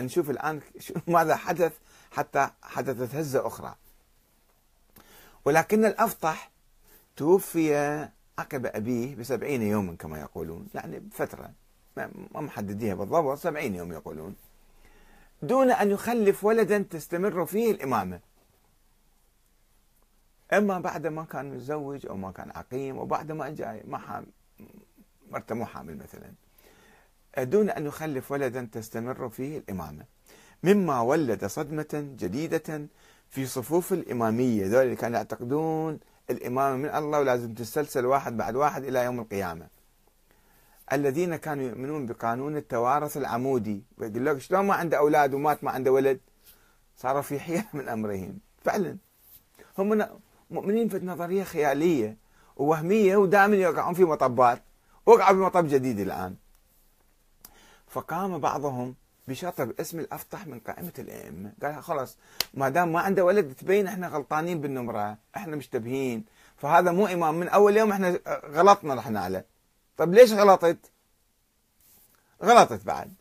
نشوف 0.00 0.30
الآن 0.30 0.60
ماذا 1.06 1.36
حدث 1.36 1.72
حتى 2.10 2.50
حدثت 2.62 3.14
هزة 3.14 3.46
أخرى. 3.46 3.74
ولكن 5.44 5.84
الأفطح 5.84 6.50
توفي 7.16 7.74
عقب 8.38 8.66
أبيه 8.66 9.16
بسبعين 9.16 9.62
يوما 9.62 9.96
كما 9.96 10.20
يقولون. 10.20 10.68
يعني 10.74 10.98
بفترة. 10.98 11.50
ما 11.96 12.10
محدديها 12.34 12.94
بالضبط 12.94 13.38
سبعين 13.38 13.74
يوم 13.74 13.92
يقولون. 13.92 14.36
دون 15.42 15.70
أن 15.70 15.90
يخلف 15.90 16.44
ولدا 16.44 16.78
تستمر 16.78 17.46
فيه 17.46 17.70
الإمامة. 17.70 18.29
أما 20.52 20.78
بعد 20.78 21.06
ما 21.06 21.24
كان 21.24 21.54
متزوج 21.54 22.06
أو 22.06 22.16
ما 22.16 22.30
كان 22.32 22.50
عقيم 22.50 22.98
وبعد 22.98 23.32
ما 23.32 23.50
جاي 23.50 23.82
ما 23.86 23.98
حامل 23.98 24.26
مرته 25.30 25.54
مو 25.54 25.66
حامل 25.66 25.96
مثلا 25.98 26.32
دون 27.38 27.70
أن 27.70 27.86
يخلف 27.86 28.32
ولدا 28.32 28.68
تستمر 28.72 29.28
فيه 29.28 29.58
الإمامة. 29.58 30.04
مما 30.62 31.00
ولد 31.00 31.44
صدمة 31.44 32.14
جديدة 32.18 32.86
في 33.28 33.46
صفوف 33.46 33.92
الإمامية. 33.92 34.66
ذول 34.66 34.82
اللي 34.82 34.96
كانوا 34.96 35.16
يعتقدون 35.16 36.00
الإمامة 36.30 36.76
من 36.76 36.88
الله 36.94 37.20
ولازم 37.20 37.54
تستلسل 37.54 38.06
واحد 38.06 38.36
بعد 38.36 38.56
واحد 38.56 38.84
إلى 38.84 39.04
يوم 39.04 39.20
القيامة. 39.20 39.66
الذين 40.92 41.36
كانوا 41.36 41.64
يؤمنون 41.64 42.06
بقانون 42.06 42.56
التوارث 42.56 43.16
العمودي. 43.16 43.82
ويقول 43.98 44.26
لك 44.26 44.38
شلون 44.38 44.66
ما 44.66 44.74
عنده 44.74 44.98
أولاد 44.98 45.34
ومات 45.34 45.64
ما 45.64 45.70
عنده 45.70 45.92
ولد؟ 45.92 46.20
صاروا 46.96 47.22
في 47.22 47.40
حيره 47.40 47.64
من 47.72 47.88
أمرهم. 47.88 48.38
فعلا. 48.64 48.96
هم 49.78 50.20
مؤمنين 50.50 50.88
في 50.88 50.98
نظرية 50.98 51.44
خيالية 51.44 52.16
ووهمية 52.56 53.16
ودائما 53.16 53.56
يقعون 53.56 53.94
في 53.94 54.04
مطبات. 54.04 54.62
وقعوا 55.06 55.36
بمطب 55.36 55.68
جديد 55.68 56.00
الآن. 56.00 56.36
فقام 57.88 58.38
بعضهم 58.38 58.94
بشطب 59.28 59.80
اسم 59.80 59.98
الافطح 59.98 60.46
من 60.46 60.58
قائمة 60.58 60.92
الأئمة. 60.98 61.52
قال 61.62 61.82
خلاص 61.82 62.16
ما 62.54 62.68
دام 62.68 62.92
ما 62.92 63.00
عنده 63.00 63.24
ولد 63.24 63.54
تبين 63.54 63.86
إحنا 63.86 64.08
غلطانين 64.08 64.60
بالنمرة 64.60 65.18
إحنا 65.36 65.56
مشتبهين. 65.56 66.24
فهذا 66.56 66.92
مو 66.92 67.06
إمام. 67.06 67.34
من 67.34 67.48
أول 67.48 67.76
يوم 67.76 67.92
إحنا 67.92 68.20
غلطنا 68.44 68.94
رحنا 68.94 69.20
عليه 69.20 69.46
طيب 69.96 70.14
ليش 70.14 70.32
غلطت؟ 70.32 70.78
غلطت 72.42 72.84
بعد. 72.84 73.14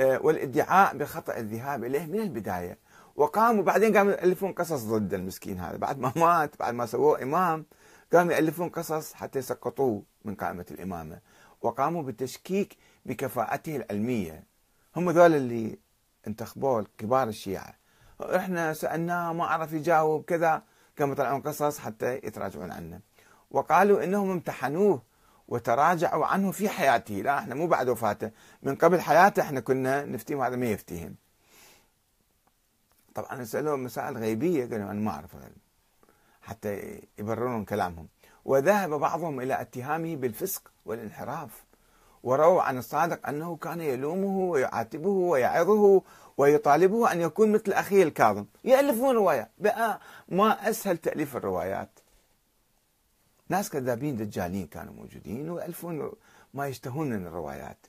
آه، 0.00 0.20
والادعاء 0.22 0.96
بخطأ 0.96 1.36
الذهاب 1.36 1.84
إليه 1.84 2.06
من 2.06 2.20
البداية. 2.20 2.78
وقاموا 3.16 3.62
بعدين 3.62 3.96
قاموا 3.96 4.12
يألفون 4.12 4.52
قصص 4.52 4.84
ضد 4.84 5.14
المسكين 5.14 5.60
هذا. 5.60 5.76
بعد 5.76 5.98
ما 5.98 6.12
مات 6.16 6.58
بعد 6.58 6.74
ما 6.74 6.86
سووه 6.86 7.22
إمام 7.22 7.66
قاموا 8.12 8.32
يألفون 8.32 8.68
قصص 8.68 9.14
حتى 9.14 9.38
يسقطوه 9.38 10.02
من 10.24 10.34
قائمة 10.34 10.66
الإمامة. 10.70 11.20
وقاموا 11.62 12.02
بالتشكيك 12.02 12.76
بكفاءته 13.06 13.76
العلمية. 13.76 14.44
هم 14.96 15.10
ذول 15.10 15.34
اللي 15.34 15.78
انتخبوه 16.26 16.86
كبار 16.98 17.28
الشيعة. 17.28 17.74
إحنا 18.20 18.72
سألناه 18.72 19.32
ما 19.32 19.44
عرف 19.44 19.72
يجاوب 19.72 20.24
كذا. 20.24 20.62
كانوا 20.96 21.12
يطلعون 21.12 21.40
قصص 21.40 21.78
حتى 21.78 22.14
يتراجعون 22.14 22.72
عنه. 22.72 23.00
وقالوا 23.50 24.04
إنهم 24.04 24.30
امتحنوه 24.30 25.02
وتراجعوا 25.48 26.26
عنه 26.26 26.50
في 26.50 26.68
حياته. 26.68 27.14
لا 27.14 27.38
إحنا 27.38 27.54
مو 27.54 27.66
بعد 27.66 27.88
وفاته. 27.88 28.30
من 28.62 28.74
قبل 28.74 29.00
حياته 29.00 29.42
إحنا 29.42 29.60
كنا 29.60 30.04
نفتيهم 30.04 30.40
هذا 30.40 30.56
ما 30.56 30.66
يفتيهم. 30.66 31.23
طبعا 33.14 33.44
سألوه 33.44 33.76
مسائل 33.76 34.16
غيبية 34.18 34.64
قالوا 34.64 34.90
أنا 34.90 35.00
ما 35.00 35.10
أعرف 35.10 35.36
حتى 36.42 37.00
يبررون 37.18 37.64
كلامهم. 37.64 38.08
وذهب 38.44 38.90
بعضهم 38.90 39.40
إلى 39.40 39.60
اتهامه 39.60 40.16
بالفسق 40.16 40.72
والانحراف 40.84 41.64
ورووا 42.22 42.62
عن 42.62 42.78
الصادق 42.78 43.28
أنه 43.28 43.56
كان 43.56 43.80
يلومه 43.80 44.38
ويعاتبه 44.38 45.08
ويعظه 45.08 46.02
ويطالبه 46.36 47.12
أن 47.12 47.20
يكون 47.20 47.52
مثل 47.52 47.72
أخيه 47.72 48.02
الكاظم. 48.02 48.44
يألفون 48.64 49.14
رواية. 49.14 49.50
بقى 49.58 50.00
ما 50.28 50.70
أسهل 50.70 50.96
تأليف 50.98 51.36
الروايات. 51.36 51.90
ناس 53.48 53.70
كذابين 53.70 54.16
دجالين 54.16 54.66
كانوا 54.66 54.94
موجودين 54.94 55.50
ويألفون 55.50 56.12
ما 56.54 56.68
يشتهون 56.68 57.10
من 57.10 57.26
الروايات. 57.26 57.86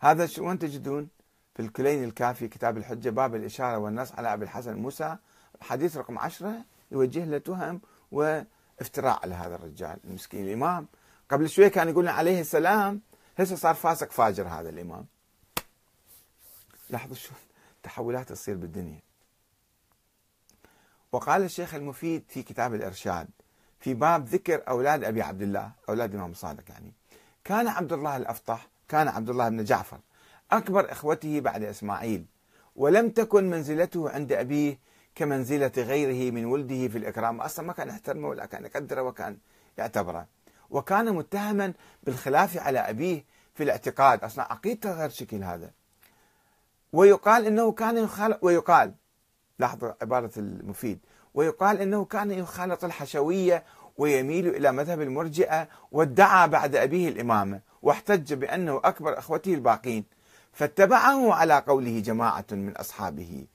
هذا 0.00 0.26
شو 0.26 0.48
وين 0.48 0.58
تجدون؟ 0.58 1.08
في 1.54 1.62
الكلين 1.62 2.04
الكافي 2.04 2.48
كتاب 2.48 2.76
الحجة 2.76 3.10
باب 3.10 3.34
الإشارة 3.34 3.78
والنص 3.78 4.12
على 4.12 4.32
أبي 4.32 4.44
الحسن 4.44 4.76
موسى. 4.76 5.16
حديث 5.60 5.96
رقم 5.96 6.18
عشرة 6.18 6.64
يوجه 6.90 7.24
له 7.24 7.38
تهم 7.38 7.80
وافتراء 8.12 9.20
على 9.22 9.34
هذا 9.34 9.54
الرجال 9.54 9.98
المسكين. 10.04 10.44
الإمام 10.44 10.86
قبل 11.30 11.48
شوي 11.48 11.70
كان 11.70 11.88
يقول 11.88 12.08
عليه 12.08 12.40
السلام 12.40 13.00
هسه 13.38 13.56
صار 13.56 13.74
فاسق 13.74 14.10
فاجر 14.10 14.48
هذا 14.48 14.68
الإمام. 14.68 15.06
لاحظوا 16.90 17.16
شو 17.16 17.32
التحولات 17.76 18.28
تصير 18.28 18.56
بالدنيا. 18.56 19.00
وقال 21.12 21.42
الشيخ 21.42 21.74
المفيد 21.74 22.24
في 22.28 22.42
كتاب 22.42 22.74
الإرشاد 22.74 23.28
في 23.80 23.94
باب 23.94 24.26
ذكر 24.26 24.62
أولاد 24.68 25.04
أبي 25.04 25.22
عبد 25.22 25.42
الله 25.42 25.72
أولاد 25.88 26.10
الإمام 26.10 26.34
صادق 26.34 26.70
يعني 26.70 26.92
كان 27.44 27.68
عبد 27.68 27.92
الله 27.92 28.16
الأفطح 28.16 28.68
كان 28.88 29.08
عبد 29.08 29.30
الله 29.30 29.48
بن 29.48 29.64
جعفر. 29.64 30.00
أكبر 30.52 30.92
إخوته 30.92 31.40
بعد 31.40 31.62
إسماعيل 31.62 32.24
ولم 32.76 33.10
تكن 33.10 33.50
منزلته 33.50 34.10
عند 34.10 34.32
أبيه 34.32 34.78
كمنزلة 35.14 35.72
غيره 35.76 36.32
من 36.32 36.44
ولده 36.44 36.88
في 36.88 36.98
الإكرام. 36.98 37.40
أصلا 37.40 37.66
ما 37.66 37.72
كان 37.72 37.88
يحترمه 37.88 38.28
ولا 38.28 38.46
كان 38.46 38.64
يقدره 38.64 39.02
وكان 39.02 39.38
يعتبره. 39.78 40.26
وكان 40.70 41.14
متهما 41.14 41.72
بالخلاف 42.02 42.58
على 42.58 42.78
أبيه 42.78 43.24
في 43.54 43.62
الاعتقاد. 43.62 44.24
أصلا 44.24 44.52
عقيدته 44.52 44.92
غير 44.92 45.08
شكل 45.08 45.44
هذا. 45.44 45.70
ويقال 46.92 47.46
أنه 47.46 47.72
كان 47.72 47.96
يخالط 47.96 48.38
ويقال 48.42 48.94
لاحظوا 49.58 49.92
عبارة 50.02 50.30
المفيد. 50.36 50.98
ويقال 51.34 51.80
أنه 51.80 52.04
كان 52.04 52.30
يخالط 52.30 52.84
الحشوية 52.84 53.64
ويميل 53.98 54.48
إلى 54.48 54.72
مذهب 54.72 55.00
المرجئة 55.00 55.68
وادعى 55.92 56.48
بعد 56.48 56.76
أبيه 56.76 57.08
الإمامة 57.08 57.60
واحتج 57.82 58.34
بأنه 58.34 58.80
أكبر 58.84 59.18
أخوته 59.18 59.54
الباقين. 59.54 60.04
فاتبعه 60.52 61.34
على 61.34 61.58
قوله 61.58 62.00
جماعة 62.00 62.44
من 62.52 62.76
أصحابه 62.76 63.46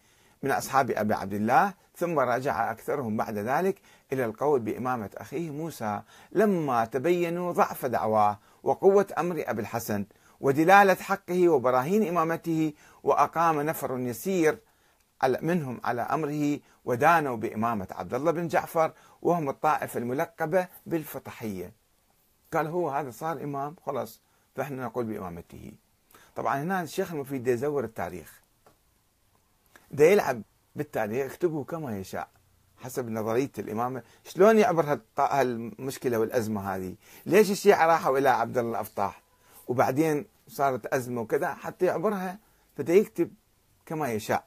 من 0.44 0.52
أصحاب 0.52 0.92
أبي 0.92 1.14
عبد 1.14 1.34
الله 1.34 1.74
ثم 1.96 2.20
رجع 2.20 2.72
أكثرهم 2.72 3.18
بعد 3.18 3.38
ذلك 3.38 3.82
إلى 4.14 4.26
القول 4.26 4.60
بإمامة 4.60 5.10
أخيه 5.18 5.52
موسى 5.52 6.02
لما 6.32 6.86
تبينوا 6.86 7.52
ضعف 7.52 7.86
دعواه 7.86 8.40
وقوة 8.64 9.08
أمر 9.18 9.44
أبي 9.48 9.62
الحسن 9.62 10.06
ودلالة 10.42 10.96
حقه 10.96 11.50
وبراهين 11.50 12.08
إمامته 12.08 12.74
وأقام 13.04 13.62
نفر 13.62 14.00
يسير 14.00 14.60
منهم 15.42 15.82
على 15.84 16.02
أمره 16.02 16.60
ودانوا 16.86 17.38
بإمامة 17.38 17.88
عبد 17.92 18.14
الله 18.14 18.32
بن 18.32 18.48
جعفر 18.48 18.92
وهم 19.22 19.50
الطائفة 19.50 19.98
الملقبة 19.98 20.68
بالفطحية 20.86 21.72
قال 22.54 22.68
هو 22.68 22.90
هذا 22.90 23.12
صار 23.12 23.44
إمام 23.44 23.76
خلاص 23.86 24.22
فإحنا 24.56 24.86
نقول 24.86 25.06
بإمامته. 25.06 25.72
طبعا 26.38 26.62
هنا 26.64 26.82
الشيخ 26.82 27.12
المفيد 27.12 27.48
يزور 27.48 27.84
التاريخ. 27.84 28.42
ده 29.92 30.06
يلعب 30.06 30.42
بالتالي 30.76 31.20
يكتبه 31.20 31.64
كما 31.64 31.98
يشاء 32.00 32.30
حسب 32.78 33.10
نظرية 33.10 33.52
الإمامة 33.60 34.04
شلون 34.24 34.58
يعبر 34.58 35.00
هالمشكلة 35.20 36.20
والأزمة 36.20 36.76
هذه؟ 36.76 36.96
ليش 37.26 37.52
الشيعة 37.52 37.88
راحوا 37.88 38.18
إلى 38.18 38.30
عبد 38.30 38.58
الله 38.58 38.72
الأفطاح 38.72 39.22
وبعدين 39.68 40.26
صارت 40.48 40.86
أزمة 40.86 41.22
وكذا 41.22 41.54
حتى 41.54 41.86
يعبرها 41.86 42.40
بدأ 42.78 42.94
يكتب 42.94 43.32
كما 43.86 44.12
يشاء. 44.12 44.46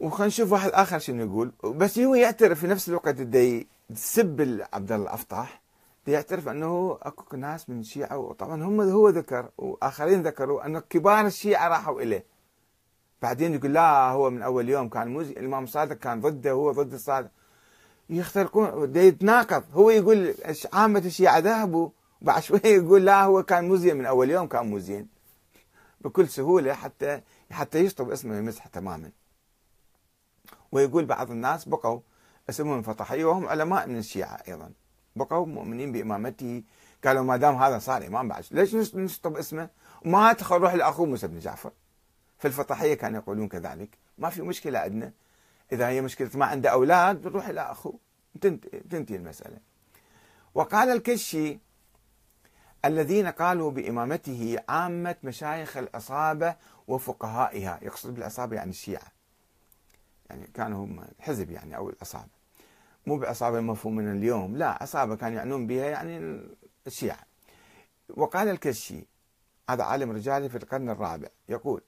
وخلينا 0.00 0.26
نشوف 0.26 0.52
واحد 0.52 0.70
آخر 0.70 0.98
شنو 0.98 1.24
يقول. 1.24 1.52
بس 1.64 1.98
هو 1.98 2.14
يعترف 2.14 2.60
في 2.60 2.66
نفس 2.66 2.88
الوقت 2.88 3.14
بدي 3.20 3.68
يسب 3.90 4.64
عبد 4.72 4.92
الله 4.92 5.04
الأفطاح 5.06 5.63
يعترف 6.06 6.48
أنه 6.48 6.98
أكو 7.02 7.36
ناس 7.36 7.70
من 7.70 7.80
الشيعه 7.80 8.18
وطبعا 8.18 8.62
هم 8.62 8.80
هو 8.80 9.08
ذكر 9.08 9.50
وآخرين 9.58 10.22
ذكروا 10.22 10.66
أنه 10.66 10.80
كبار 10.80 11.26
الشيعة 11.26 11.68
راحوا 11.68 12.00
إليه. 12.00 12.24
بعدين 13.22 13.54
يقول 13.54 13.72
لا 13.72 14.10
هو 14.10 14.30
من 14.30 14.42
أول 14.42 14.68
يوم 14.68 14.88
كان 14.88 15.08
موزي 15.08 15.32
الإمام 15.32 15.66
صادق 15.66 15.96
كان 15.96 16.20
ضده 16.20 16.50
هو 16.50 16.72
ضد 16.72 16.92
الصادق. 16.92 17.30
يختلقون 18.10 18.96
يتناقض. 18.96 19.64
هو 19.72 19.90
يقول 19.90 20.34
عامة 20.72 20.98
الشيعة 20.98 21.38
ذهبوا 21.38 21.88
بعد 22.20 22.42
شوية 22.42 22.60
يقول 22.82 23.04
لا 23.04 23.24
هو 23.24 23.42
كان 23.42 23.68
مزين 23.68 23.96
من 23.96 24.06
أول 24.06 24.30
يوم 24.30 24.46
كان 24.46 24.70
مزين. 24.70 25.08
بكل 26.00 26.28
سهولة 26.28 26.72
حتى 26.72 27.20
حتى 27.50 27.78
يشطب 27.78 28.10
اسمه 28.10 28.36
يمسح 28.36 28.66
تماما. 28.66 29.10
ويقول 30.72 31.04
بعض 31.04 31.30
الناس 31.30 31.68
بقوا 31.68 32.00
اسمهم 32.50 32.82
فطحية 32.82 33.24
وهم 33.24 33.48
علماء 33.48 33.88
من 33.88 33.98
الشيعة 33.98 34.42
أيضا. 34.48 34.72
بقوا 35.16 35.46
مؤمنين 35.46 35.92
بإمامته 35.92 36.62
قالوا 37.04 37.24
ما 37.24 37.36
دام 37.36 37.54
هذا 37.54 37.78
صار 37.78 38.06
إمام 38.06 38.28
بعد. 38.28 38.44
ليش 38.50 38.74
نشطب 38.94 39.36
اسمه؟ 39.36 39.68
تدخل 40.04 40.56
روح 40.56 40.74
لأخوه 40.74 41.06
موسى 41.06 41.26
بن 41.26 41.38
جعفر. 41.38 41.72
في 42.38 42.48
الفطحية 42.48 42.94
كانوا 42.94 43.20
يقولون 43.20 43.48
كذلك. 43.48 43.98
ما 44.18 44.30
في 44.30 44.42
مشكلة 44.42 44.78
عندنا. 44.78 45.12
إذا 45.72 45.88
هي 45.88 46.00
مشكلة 46.00 46.30
ما 46.34 46.46
عنده 46.46 46.70
أولاد 46.70 47.22
بنروح 47.22 47.48
إلى 47.48 47.60
أخوه 47.60 47.98
تنتهي 48.90 49.16
المسألة. 49.16 49.56
وقال 50.54 50.88
الكشي 50.88 51.58
الذين 52.84 53.26
قالوا 53.26 53.70
بإمامته 53.70 54.58
عامة 54.68 55.16
مشايخ 55.22 55.76
العصابة 55.76 56.56
وفقهائها. 56.88 57.78
يقصد 57.82 58.14
بالعصابة 58.14 58.56
يعني 58.56 58.70
الشيعة. 58.70 59.12
يعني 60.30 60.46
كانوا 60.46 60.84
هم 60.84 61.04
حزب 61.20 61.50
يعني 61.50 61.76
أو 61.76 61.90
العصابة 61.90 62.43
مو 63.06 63.16
بعصابة 63.16 63.60
مفهوم 63.60 63.96
من 63.96 64.12
اليوم 64.16 64.56
لا 64.56 64.82
عصابة 64.82 65.16
كانوا 65.16 65.38
يعنون 65.38 65.66
بها 65.66 65.86
يعني 65.86 66.40
الشيعة. 66.86 67.18
وقال 68.08 68.48
الكشي 68.48 69.06
هذا 69.70 69.82
عالم 69.82 70.10
رجالي 70.10 70.48
في 70.48 70.56
القرن 70.56 70.90
الرابع 70.90 71.28
يقول 71.48 71.80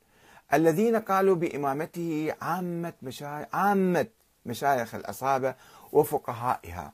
الذين 0.55 0.97
قالوا 0.97 1.35
بإمامته 1.35 2.35
عامة 2.41 2.93
مشايخ 3.03 3.49
عامة 3.55 4.07
مشايخ 4.47 4.95
العصابة 4.95 5.55
وفقهائها 5.93 6.93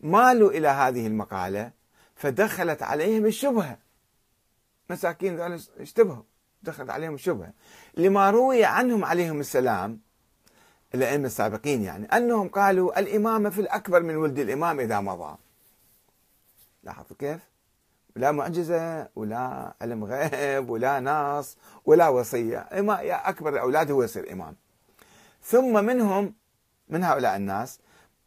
مالوا 0.00 0.50
إلى 0.50 0.68
هذه 0.68 1.06
المقالة 1.06 1.70
فدخلت 2.14 2.82
عليهم 2.82 3.26
الشبهة. 3.26 3.78
مساكين 4.90 5.36
ذلك 5.36 5.60
اشتبهوا 5.78 6.22
دخلت 6.62 6.90
عليهم 6.90 7.14
الشبهة. 7.14 7.52
لما 7.96 8.30
روي 8.30 8.64
عنهم 8.64 9.04
عليهم 9.04 9.40
السلام 9.40 10.00
الأئمة 10.94 11.26
السابقين 11.26 11.82
يعني. 11.82 12.06
أنهم 12.06 12.48
قالوا 12.48 13.00
الإمامة 13.00 13.50
في 13.50 13.60
الأكبر 13.60 14.02
من 14.02 14.16
ولد 14.16 14.38
الإمام 14.38 14.80
إذا 14.80 15.00
مضى. 15.00 15.36
لاحظوا 16.82 17.16
كيف؟ 17.18 17.40
لا 18.16 18.32
معجزة 18.32 19.08
ولا 19.16 19.74
علم 19.80 20.04
غيب 20.04 20.70
ولا 20.70 21.00
نص 21.00 21.56
ولا 21.84 22.08
وصية. 22.08 22.68
يا 22.72 23.28
أكبر 23.28 23.54
الأولاد 23.54 23.90
هو 23.90 24.02
يصير 24.02 24.32
إمام. 24.32 24.56
ثم 25.42 25.84
منهم 25.84 26.34
من 26.88 27.04
هؤلاء 27.04 27.36
الناس 27.36 27.80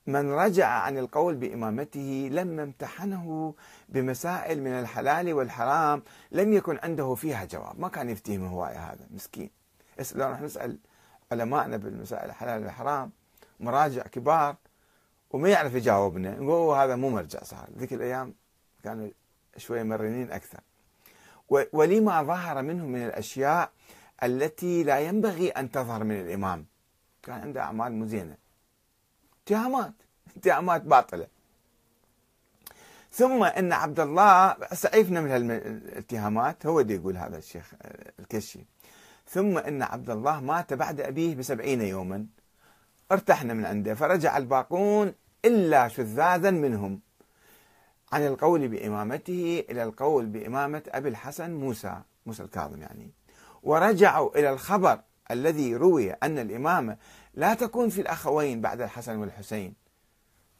من 0.08 0.32
رجع 0.32 0.68
عن 0.68 0.98
القول 0.98 1.36
بإمامته 1.36 2.30
لما 2.32 2.64
امتحنه 2.64 3.54
بمسائل 3.90 4.64
من 4.64 4.72
الحلال 4.72 5.34
والحرام 5.34 6.04
لم 6.32 6.54
يكن 6.54 6.80
عنده 6.84 7.16
فيها 7.16 7.46
جواب. 7.46 7.80
ما 7.80 7.88
كان 7.88 8.10
يفتهم 8.10 8.46
هواية 8.46 8.92
هذا 8.92 9.08
مسكين. 9.12 9.50
راح 10.16 10.42
نسأل 10.42 10.78
علمائنا 11.34 11.78
بالمسائل 11.78 12.30
الحلال 12.30 12.64
والحرام 12.64 13.12
مراجع 13.60 14.02
كبار 14.02 14.56
وما 15.32 15.50
يعرف 15.50 15.74
يجاوبنا. 15.74 16.40
نقول 16.40 16.78
هذا 16.78 16.96
مو 16.96 17.10
مرجع 17.10 17.44
صار. 17.44 17.70
ذيك 17.78 17.94
الأيام 17.94 18.34
كانوا 18.84 19.10
شوية 19.58 19.84
مرنين 19.84 20.32
أكثر. 20.32 20.60
ولما 21.50 22.24
ظهر 22.24 22.62
منه 22.62 22.86
من 22.86 23.06
الأشياء 23.06 23.72
التي 24.24 24.84
لا 24.84 25.00
ينبغي 25.00 25.50
أن 25.50 25.72
تظهر 25.72 26.04
من 26.04 26.22
الإمام. 26.22 26.66
كان 27.24 27.42
عنده 27.42 27.62
أعمال 27.62 27.94
مزينة 27.94 28.38
اتهامات 29.44 29.94
اتهامات 30.38 30.82
باطلة. 30.82 31.28
ثم 33.12 33.44
إن 33.44 33.74
عبد 33.74 34.00
الله 34.00 34.56
سعيفنا 34.74 35.22
من 35.22 35.32
هالاتهامات 35.32 36.66
هو 36.66 36.80
اللي 36.80 36.96
يقول 36.96 37.18
هذا 37.18 37.38
الشيخ 37.38 37.74
الكشي. 38.20 38.66
ثم 39.28 39.58
إن 39.58 39.82
عبد 39.82 40.10
الله 40.10 40.40
مات 40.40 40.74
بعد 40.74 41.02
أبيه 41.02 41.36
بسبعين 41.36 41.82
يوما. 41.82 42.26
ارتحنا 43.12 43.54
من 43.54 43.66
عنده 43.66 43.94
فرجع 43.94 44.38
الباقون 44.38 45.14
إلا 45.46 45.88
شذاذا 45.88 46.52
منهم. 46.52 47.02
عن 48.12 48.28
القول 48.28 48.68
بإمامته 48.68 49.64
إلى 49.70 49.84
القول 49.84 50.26
بإمامة 50.26 50.84
أبي 50.88 51.10
الحسن 51.10 51.54
موسى 51.54 52.02
موسى 52.26 52.44
الكاظم 52.44 52.82
يعني. 52.82 53.12
ورجعوا 53.64 54.40
إلى 54.40 54.50
الخبر 54.50 55.00
الذي 55.32 55.76
روي 55.76 56.12
أن 56.12 56.40
الامامه 56.40 56.98
لا 57.34 57.54
تكون 57.54 57.90
في 57.90 58.02
الأخوين 58.02 58.62
بعد 58.62 58.82
الحسن 58.82 59.18
والحسين. 59.18 59.74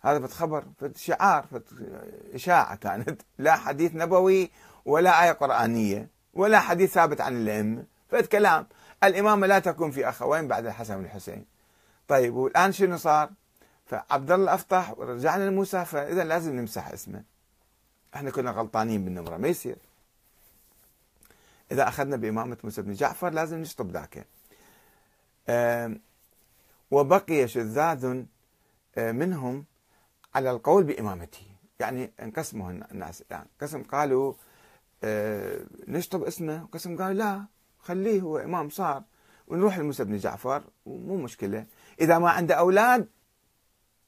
هذا 0.02 0.28
خبر 0.28 0.66
شعار 0.96 1.46
إشاعة 2.34 2.76
كانت. 2.76 3.22
لا 3.38 3.56
حديث 3.56 3.96
نبوي 3.96 4.52
ولا 4.86 5.24
آية 5.24 5.32
قرآنية 5.32 6.10
ولا 6.34 6.60
حديث 6.60 6.94
ثابت 6.94 7.22
عن 7.22 7.38
الأئمة 7.38 7.93
فت 8.14 8.32
كلام. 8.32 8.68
الإمامة 9.04 9.48
لا 9.48 9.60
تكون 9.60 9.92
في 9.92 10.10
أخوين 10.10 10.48
بعد 10.48 10.66
الحسن 10.66 10.96
والحسين 10.96 11.46
طيب 12.08 12.36
والآن 12.36 12.72
شنو 12.72 12.98
صار؟ 12.98 13.32
فعبد 13.86 14.32
الله 14.32 14.54
أفتح 14.54 14.98
ورجعنا 14.98 15.50
لموسى 15.50 15.86
فإذا 15.86 16.24
لازم 16.24 16.56
نمسح 16.56 16.88
اسمه. 16.88 17.24
إحنا 18.16 18.32
كنا 18.32 18.52
غلطانين 18.52 19.06
بالنمرة 19.06 19.38
ما 19.38 19.48
يصير. 19.48 19.76
إذا 21.72 21.88
أخذنا 21.88 22.16
بإمامة 22.16 22.58
موسى 22.64 22.82
بن 22.82 22.94
جعفر 22.94 23.30
لازم 23.30 23.58
نشطب 23.58 23.92
ذاك. 23.92 24.28
وبقي 26.92 27.48
شذاذ 27.48 28.24
منهم 28.98 29.66
على 30.36 30.52
القول 30.52 30.84
بإمامته. 30.84 31.46
يعني 31.80 32.12
انقسموا 32.22 32.72
الناس. 32.72 33.24
يعني 33.32 33.50
قسم 33.62 33.84
قالوا 33.84 34.34
آه، 35.04 35.60
نشطب 35.88 36.24
اسمه 36.24 36.64
وقسم 36.64 36.98
قالوا 36.98 37.14
لا. 37.14 37.46
خليه 37.84 38.22
هو 38.22 38.38
إمام 38.38 38.70
صار 38.70 39.04
ونروح 39.48 39.78
لموسى 39.78 40.04
بن 40.04 40.18
جعفر 40.18 40.64
ومو 40.86 41.18
مشكلة. 41.18 41.66
إذا 42.02 42.20
ما 42.20 42.30
عنده 42.30 42.56
أولاد 42.56 43.08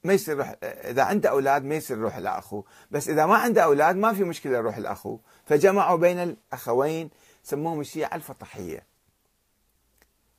ما 0.03 0.13
يصير 0.13 0.38
روح 0.38 0.55
إذا 0.63 1.03
عنده 1.03 1.29
أولاد 1.29 1.63
ما 1.63 1.75
يصير 1.75 1.97
يروح 1.97 2.17
لأخوه. 2.17 2.63
بس 2.91 3.09
إذا 3.09 3.25
ما 3.25 3.35
عنده 3.35 3.63
أولاد 3.63 3.95
ما 3.95 4.13
في 4.13 4.23
مشكلة 4.23 4.57
يروح 4.57 4.77
لأخوه. 4.77 5.19
فجمعوا 5.45 5.97
بين 5.97 6.19
الأخوين 6.19 7.09
سموهم 7.43 7.79
الشيعة 7.79 8.15
الفطحية. 8.15 8.85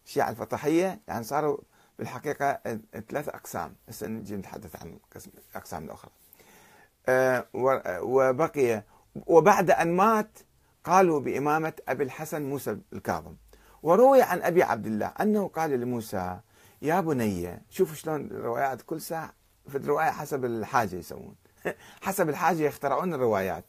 الشيعة 0.07 0.31
الفطحية 0.31 1.01
يعني 1.09 1.25
صاروا 1.25 1.59
بالحقيقة 1.99 2.61
ثلاث 3.09 3.29
أقسام. 3.29 3.75
هسه 3.89 4.07
نجي 4.07 4.37
نتحدث 4.37 4.77
عن 4.77 4.99
الأقسام 5.51 5.85
الأخرى. 5.85 6.11
آه، 7.09 7.47
وبقي 8.03 8.83
وبعد 9.27 9.71
أن 9.71 9.97
مات 9.97 10.39
قالوا 10.87 11.21
بإمامة 11.21 11.73
أبي 11.89 12.05
الحسن 12.05 12.43
موسى 12.43 12.79
الكاظم 12.93 13.35
وروي 13.83 14.23
عن 14.23 14.43
أبي 14.43 14.63
عبد 14.63 14.87
الله 14.87 15.07
أنه 15.07 15.49
قال 15.49 15.71
لموسى 15.71 16.39
يا 16.83 17.01
بني 17.01 17.63
شوفوا 17.71 17.95
شلون 17.95 18.21
الروايات 18.21 18.83
كل 18.83 19.01
ساعة 19.01 19.33
في 19.69 19.79
الرواية 19.79 20.11
حسب 20.11 20.45
الحاجة 20.45 20.97
يسوون 20.97 21.35
حسب 22.07 22.29
الحاجة 22.29 22.63
يخترعون 22.63 23.15
الروايات. 23.15 23.65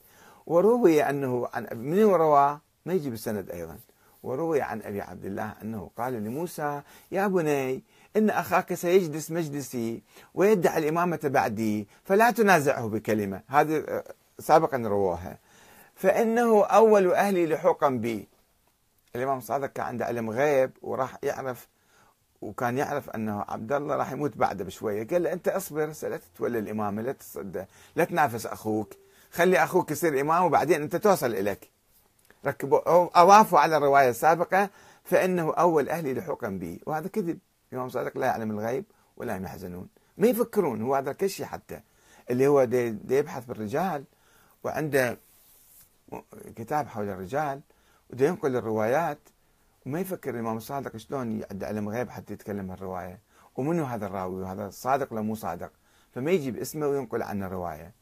وروي 0.45 1.03
أنه 1.03 1.47
عن 1.53 1.67
من 1.71 2.03
رواه 2.03 2.61
ما 2.85 2.93
يجي 2.93 3.09
بالسند 3.09 3.51
أيضا. 3.51 3.77
وروي 4.23 4.61
عن 4.61 4.81
أبي 4.81 5.01
عبد 5.01 5.25
الله 5.25 5.53
أنه 5.61 5.91
قال 5.97 6.13
لموسى 6.13 6.81
يا 7.11 7.27
بني 7.27 7.83
إن 8.15 8.29
أخاك 8.29 8.73
سيجلس 8.73 9.31
مجلسي 9.31 10.03
ويدعي 10.33 10.77
الإمامة 10.77 11.19
بعدي 11.23 11.87
فلا 12.03 12.31
تنازعه 12.31 12.87
بكلمة. 12.87 13.41
هذه 13.47 14.03
سابقا 14.39 14.77
رووها. 14.77 15.37
فإنه 15.97 16.65
أول 16.65 17.13
أهلي 17.13 17.45
لحوقا 17.45 17.89
بي. 17.89 18.27
الإمام 19.15 19.39
صادق 19.39 19.67
كان 19.67 19.85
عنده 19.85 20.05
علم 20.05 20.29
غيب 20.29 20.71
وراح 20.81 21.17
يعرف 21.23 21.67
وكان 22.41 22.77
يعرف 22.77 23.09
أنه 23.09 23.45
عبد 23.47 23.73
الله 23.73 23.95
راح 23.95 24.11
يموت 24.11 24.37
بعده 24.37 24.63
بشوية. 24.63 25.07
قال 25.07 25.23
له 25.23 25.33
أنت 25.33 25.47
أصبر 25.47 25.85
لا 26.03 26.17
تتولى 26.17 26.59
الإمامة 26.59 27.01
لا 27.01 27.11
تصد 27.11 27.65
لا 27.95 28.03
تنافس 28.03 28.45
أخوك. 28.45 28.93
خلي 29.31 29.63
أخوك 29.63 29.91
يصير 29.91 30.21
إمام 30.21 30.43
وبعدين 30.43 30.81
أنت 30.81 30.95
توصل 30.95 31.33
إليك. 31.33 31.71
ركبوا 32.45 33.21
أضافوا 33.21 33.59
على 33.59 33.77
الرواية 33.77 34.09
السابقة 34.09 34.69
فإنه 35.03 35.53
أول 35.53 35.89
أهلي 35.89 36.13
لحوقا 36.13 36.49
بي. 36.49 36.81
وهذا 36.85 37.07
كذب. 37.07 37.39
الإمام 37.71 37.89
صادق 37.89 38.17
لا 38.17 38.27
يعلم 38.27 38.51
الغيب 38.51 38.85
ولا 39.17 39.37
هم 39.37 39.43
يحزنون. 39.43 39.87
ما 40.17 40.27
يفكرون 40.27 40.81
هو 40.81 40.95
هذا 40.95 41.11
كشي 41.11 41.45
حتى 41.45 41.79
اللي 42.29 42.47
هو 42.47 42.63
دي, 42.63 42.89
دي 42.89 43.17
يبحث 43.17 43.45
بالرجال. 43.45 44.03
وعنده 44.63 45.17
كتاب 46.55 46.87
حول 46.87 47.09
الرجال 47.09 47.61
وده 48.09 48.27
ينقل 48.27 48.55
الروايات 48.55 49.19
وما 49.85 49.99
يفكر 49.99 50.29
الإمام 50.29 50.57
الصادق 50.57 50.97
شلون 50.97 51.41
عنده 51.51 51.67
علم 51.67 51.89
غيب 51.89 52.09
حتى 52.09 52.33
يتكلم 52.33 52.71
الرواية 52.71 53.19
ومنو 53.55 53.83
هذا 53.83 54.05
الراوي 54.05 54.41
وهذا 54.41 54.69
صادق 54.69 55.13
ولا 55.13 55.21
مو 55.21 55.35
صادق 55.35 55.71
فما 56.15 56.31
يجي 56.31 56.51
باسمه 56.51 56.87
وينقل 56.87 57.23
عنه 57.23 57.45
الرواية. 57.45 57.93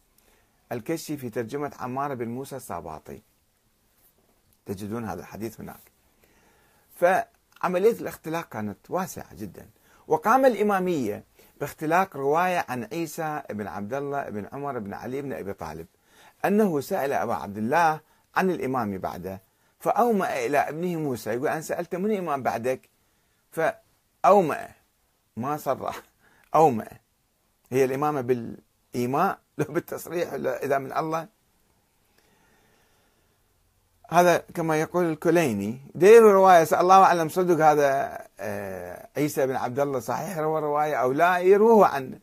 الكشي 0.72 1.18
في 1.18 1.30
ترجمة 1.30 1.72
عمار 1.80 2.15
بن 2.15 2.28
موسى 2.28 2.56
الساباطي 2.56 3.22
تجدون 4.65 5.06
هذا 5.06 5.20
الحديث 5.20 5.62
هناك. 5.62 5.91
ف 6.96 7.06
عملية 7.62 7.91
الاختلاق 7.91 8.50
كانت 8.50 8.91
واسعة 8.91 9.36
جدا 9.36 9.70
وقام 10.08 10.46
الإمامية 10.46 11.24
باختلاق 11.60 12.18
رواية 12.18 12.65
عن 12.70 12.84
عيسى 12.84 13.41
بن 13.50 13.68
عبد 13.68 13.94
الله 13.94 14.30
بن 14.30 14.48
عمر 14.54 14.80
بن 14.80 14.94
علي 14.94 15.22
بن 15.22 15.34
أبي 15.34 15.54
طالب. 15.54 15.88
أنه 16.47 16.79
سأل 16.79 17.13
أبا 17.13 17.34
عبد 17.34 17.58
الله 17.58 17.99
عن 18.36 18.51
الإمام 18.51 18.97
بعده 18.97 19.41
فأومأ 19.79 20.45
إلى 20.45 20.58
ابنه 20.58 20.99
موسى 20.99 21.29
يقول 21.29 21.47
أنا 21.47 21.62
سألت 21.62 21.95
من 21.95 22.12
الإمام 22.12 22.43
بعدك؟ 22.43 22.89
فأومأ 23.51 24.67
ما 25.38 25.58
صرح 25.58 26.01
أومأ. 26.55 26.88
هي 27.71 27.86
الإمامة 27.86 28.21
بالإيماء؟ 28.21 29.39
لو 29.58 29.65
بالتصريح 29.73 30.34
إذا 30.34 30.77
من 30.77 30.97
الله؟ 30.97 31.27
هذا 34.10 34.38
كما 34.38 34.81
يقول 34.81 35.05
الكليني. 35.05 35.79
دير 35.95 36.23
رواية 36.23 36.67
الله 36.79 37.03
أعلم 37.03 37.29
صدق 37.29 37.65
هذا 37.65 38.21
آه، 38.39 39.08
عيسى 39.17 39.47
بن 39.47 39.55
عبد 39.55 39.79
الله 39.79 39.99
صحيح؟ 39.99 40.38
روى 40.38 40.62
رواية 40.62 40.95
أو 40.95 41.12
لا؟ 41.12 41.38
يروه 41.38 41.88
عن 41.88 42.19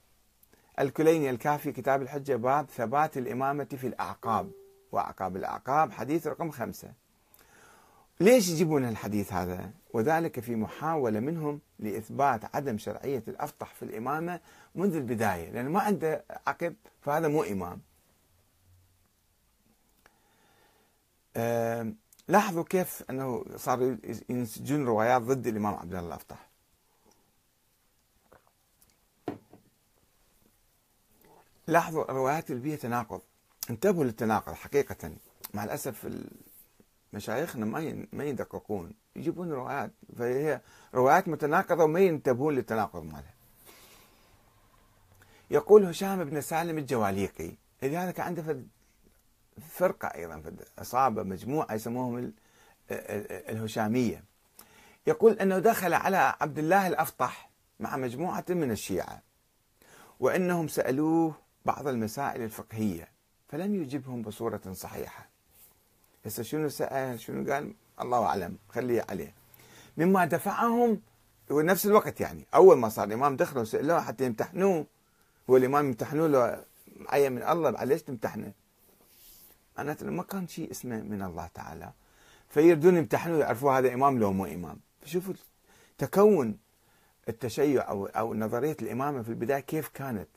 الكليني 0.78 1.30
الكافي 1.30 1.72
كتاب 1.72 2.02
الحجة 2.02 2.37
باب 2.37 2.70
ثبات 2.70 3.16
الإمامة 3.16 3.64
في 3.64 3.87
الأعقاب. 3.87 4.50
وأعقاب 4.92 5.37
الأعقاب 5.37 5.92
حديث 5.92 6.26
رقم 6.26 6.50
خمسة. 6.50 6.92
ليش 8.20 8.48
يجيبون 8.48 8.88
الحديث 8.88 9.32
هذا؟ 9.32 9.70
وذلك 9.94 10.40
في 10.40 10.57
محاولة 10.57 11.20
منهم 11.20 11.61
لإثبات 11.78 12.57
عدم 12.57 12.78
شرعية 12.78 13.22
الأفطح 13.28 13.74
في 13.74 13.82
الإمامة 13.82 14.40
منذ 14.74 14.97
البداية. 14.97 15.51
لأنه 15.51 15.70
ما 15.70 15.80
عنده 15.80 16.24
عقب 16.47 16.74
فهذا 17.01 17.28
مو 17.28 17.42
إمام. 17.42 17.80
لاحظوا 22.28 22.64
كيف 22.64 23.05
أنه 23.11 23.44
صاروا 23.57 23.97
ينسجون 24.28 24.86
روايات 24.86 25.22
ضد 25.22 25.47
الإمام 25.47 25.74
عبد 25.74 25.94
الله 25.94 26.09
الافتح 26.09 26.51
لاحظوا 31.66 32.10
الروايات 32.10 32.50
اللي 32.50 32.62
فيها 32.62 32.76
تناقض. 32.76 33.20
انتبهوا 33.70 34.04
للتناقض 34.04 34.52
حقيقة. 34.52 35.12
مع 35.54 35.64
الأسف 35.64 36.08
مشايخنا 37.12 37.66
ما 37.66 38.06
ما 38.12 38.24
يدققون. 38.24 38.94
يجيبون 39.16 39.50
روايات 39.52 39.90
فهي 40.18 40.60
روايات 40.94 41.28
متناقضة 41.28 41.84
وما 41.84 42.00
ينتبهون 42.00 42.54
للتناقض 42.54 43.02
مالها. 43.02 43.34
يقول 45.50 45.84
هشام 45.84 46.24
بن 46.24 46.40
سالم 46.40 46.78
الجواليقي 46.78 47.52
لهذا 47.82 48.10
كان 48.10 48.26
عنده 48.26 48.62
فرقة 49.68 50.08
أيضا 50.08 50.42
أصابة 50.78 51.22
مجموعة 51.22 51.74
يسموهم 51.74 52.32
الهشامية. 52.90 54.24
يقول 55.06 55.32
أنه 55.32 55.58
دخل 55.58 55.94
على 55.94 56.36
عبد 56.40 56.58
الله 56.58 56.86
الأفطح 56.86 57.50
مع 57.80 57.96
مجموعة 57.96 58.44
من 58.48 58.70
الشيعة 58.70 59.22
وأنهم 60.20 60.68
سألوه 60.68 61.34
بعض 61.64 61.88
المسائل 61.88 62.42
الفقهية 62.42 63.08
فلم 63.48 63.74
يجبهم 63.74 64.22
بصورة 64.22 64.60
صحيحة. 64.72 65.28
هسه 66.26 66.42
شنو 66.42 66.68
سأل 66.68 67.20
شنو 67.20 67.52
قال؟ 67.52 67.74
الله 68.00 68.26
أعلم 68.26 68.56
خليه 68.68 69.06
عليه. 69.08 69.34
مما 69.96 70.24
دفعهم 70.24 71.00
ونفس 71.50 71.86
الوقت 71.86 72.20
يعني 72.20 72.46
أول 72.54 72.78
ما 72.78 72.88
صار 72.88 73.08
الإمام 73.08 73.36
دخلوا 73.36 73.64
سألوه 73.64 74.02
حتى 74.02 74.24
يمتحنوه. 74.24 74.86
هو 75.50 75.56
الإمام 75.56 75.86
يمتحنوا 75.86 76.28
له 76.28 76.64
معين 76.96 77.32
من 77.32 77.42
الله 77.42 77.84
ليش 77.84 78.02
تمتحنه؟ 78.02 78.52
معناته 79.76 80.06
ما 80.06 80.22
كان 80.22 80.48
شيء 80.48 80.70
اسمه 80.70 81.02
من 81.02 81.22
الله 81.22 81.46
تعالى. 81.54 81.92
فيردون 82.48 82.96
يمتحنوا 82.96 83.38
يعرفوا 83.38 83.72
هذا 83.78 83.94
إمام 83.94 84.18
لو 84.18 84.32
مو 84.32 84.44
إمام. 84.44 84.80
فشوفوا 85.00 85.34
تكون 85.98 86.58
التشيع 87.28 87.90
أو 87.90 88.34
نظرية 88.34 88.76
الإمامة 88.82 89.22
في 89.22 89.28
البداية 89.28 89.60
كيف 89.60 89.88
كانت. 89.88 90.28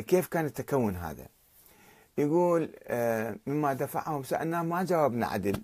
كيف 0.00 0.26
كان 0.26 0.44
التكون 0.44 0.96
هذا؟ 0.96 1.26
يقول 2.18 2.70
آه، 2.82 3.36
مما 3.46 3.72
دفعهم 3.72 4.22
سألنا 4.22 4.62
ما 4.62 4.82
جاوبنا 4.82 5.26
عدل. 5.26 5.62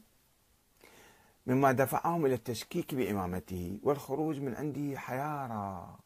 مما 1.47 1.73
دفعهم 1.73 2.27
إلى 2.27 2.35
التشكيك 2.35 2.95
بإمامته 2.95 3.79
والخروج 3.83 4.41
من 4.41 4.55
عنده 4.55 4.99
حيارى 4.99 5.97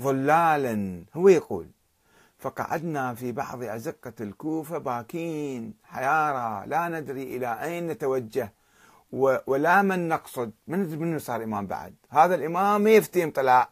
ضلالا 0.00 1.04
هو 1.14 1.28
يقول 1.28 1.70
فقعدنا 2.38 3.14
في 3.14 3.32
بعض 3.32 3.62
أزقة 3.62 4.12
الكوفة 4.20 4.78
باكين 4.78 5.74
حيارى 5.84 6.66
لا 6.66 6.88
ندري 6.88 7.36
إلى 7.36 7.64
أين 7.64 7.86
نتوجه 7.86 8.52
ولا 9.46 9.82
من 9.82 10.08
نقصد 10.08 10.52
من 10.66 10.82
ندري 10.82 11.18
صار 11.18 11.42
إمام 11.44 11.66
بعد. 11.66 11.94
هذا 12.10 12.34
الإمام 12.34 12.80
ما 12.80 12.90
يفتي 12.90 13.30
طلع 13.30 13.68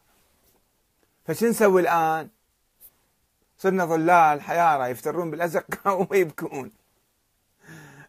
فشو 1.24 1.46
نسوي 1.46 1.80
الآن؟ 1.80 2.28
صرنا 3.62 3.84
ظلال 3.84 4.40
حيارى 4.40 4.90
يفترون 4.90 5.30
بالأزقة 5.30 5.94
ويبكون 6.10 6.72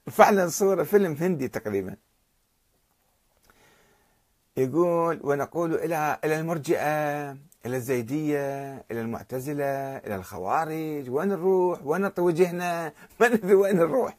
فعلا 0.08 0.48
صورة 0.48 0.84
فيلم 0.84 1.14
هندي 1.14 1.48
تقريبا. 1.48 1.96
يقول 4.58 5.20
ونقول 5.24 5.74
إلى 5.74 6.20
إلى 6.24 6.40
المرجئة 6.40 7.32
إلى 7.66 7.78
الزيدية 7.78 8.74
إلى 8.92 9.02
المعتزلة 9.02 9.98
إلى 9.98 10.16
الخوارج. 10.16 11.10
وين 11.10 11.28
نروح؟ 11.28 11.86
وين 11.86 12.12
وجهنا 12.18 12.94
ما 13.20 13.28
ندري 13.28 13.54
وين 13.54 13.76
نروح. 13.76 14.18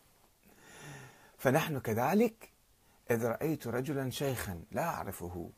فنحن 1.39 1.79
كذلك 1.79 2.49
إذ 3.11 3.27
رأيت 3.27 3.67
رجلا 3.67 4.11
شيخا 4.11 4.61
لا 4.73 4.83
أعرفه 4.83 5.51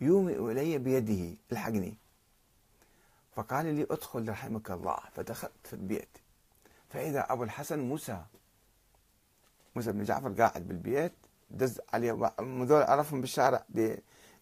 يومئ 0.00 0.52
إلي 0.52 0.78
بيده. 0.78 1.36
الحقني. 1.52 2.07
فقال 3.38 3.66
لي 3.66 3.86
ادخل 3.90 4.28
رحمك 4.28 4.70
الله 4.70 4.98
فدخلت 5.12 5.66
في 5.66 5.72
البيت 5.72 6.18
فإذا 6.88 7.32
أبو 7.32 7.42
الحسن 7.42 7.78
موسى 7.78 8.24
موسى 9.76 9.92
بن 9.92 10.02
جعفر 10.02 10.32
قاعد 10.32 10.68
بالبيت 10.68 11.12
دز 11.50 11.80
عليه 11.92 12.32
مذول 12.40 12.82
عرفهم 12.82 13.20
بالشارع 13.20 13.64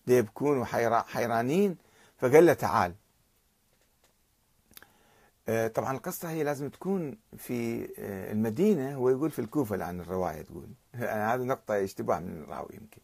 يبكون 0.07 0.59
وحيرانين 0.59 1.77
فقال 2.19 2.47
له 2.47 2.53
تعال. 2.53 2.95
آه، 5.49 5.69
طبعا 5.69 5.97
القصة 5.97 6.31
هي 6.31 6.45
لازم 6.45 6.69
تكون 6.69 7.19
في 7.37 7.89
آه، 7.99 8.33
المدينة 8.33 8.95
هو 8.95 9.11
يقول 9.11 9.31
في 9.31 9.39
الكوفة 9.39 9.75
الآن 9.75 10.01
الرواية 10.01 10.43
تقول. 10.43 10.69
هذه 11.31 11.43
نقطة 11.43 11.85
اشتباه 11.85 12.19
من 12.21 12.43
الراوي 12.43 12.75
يمكن. 12.75 13.01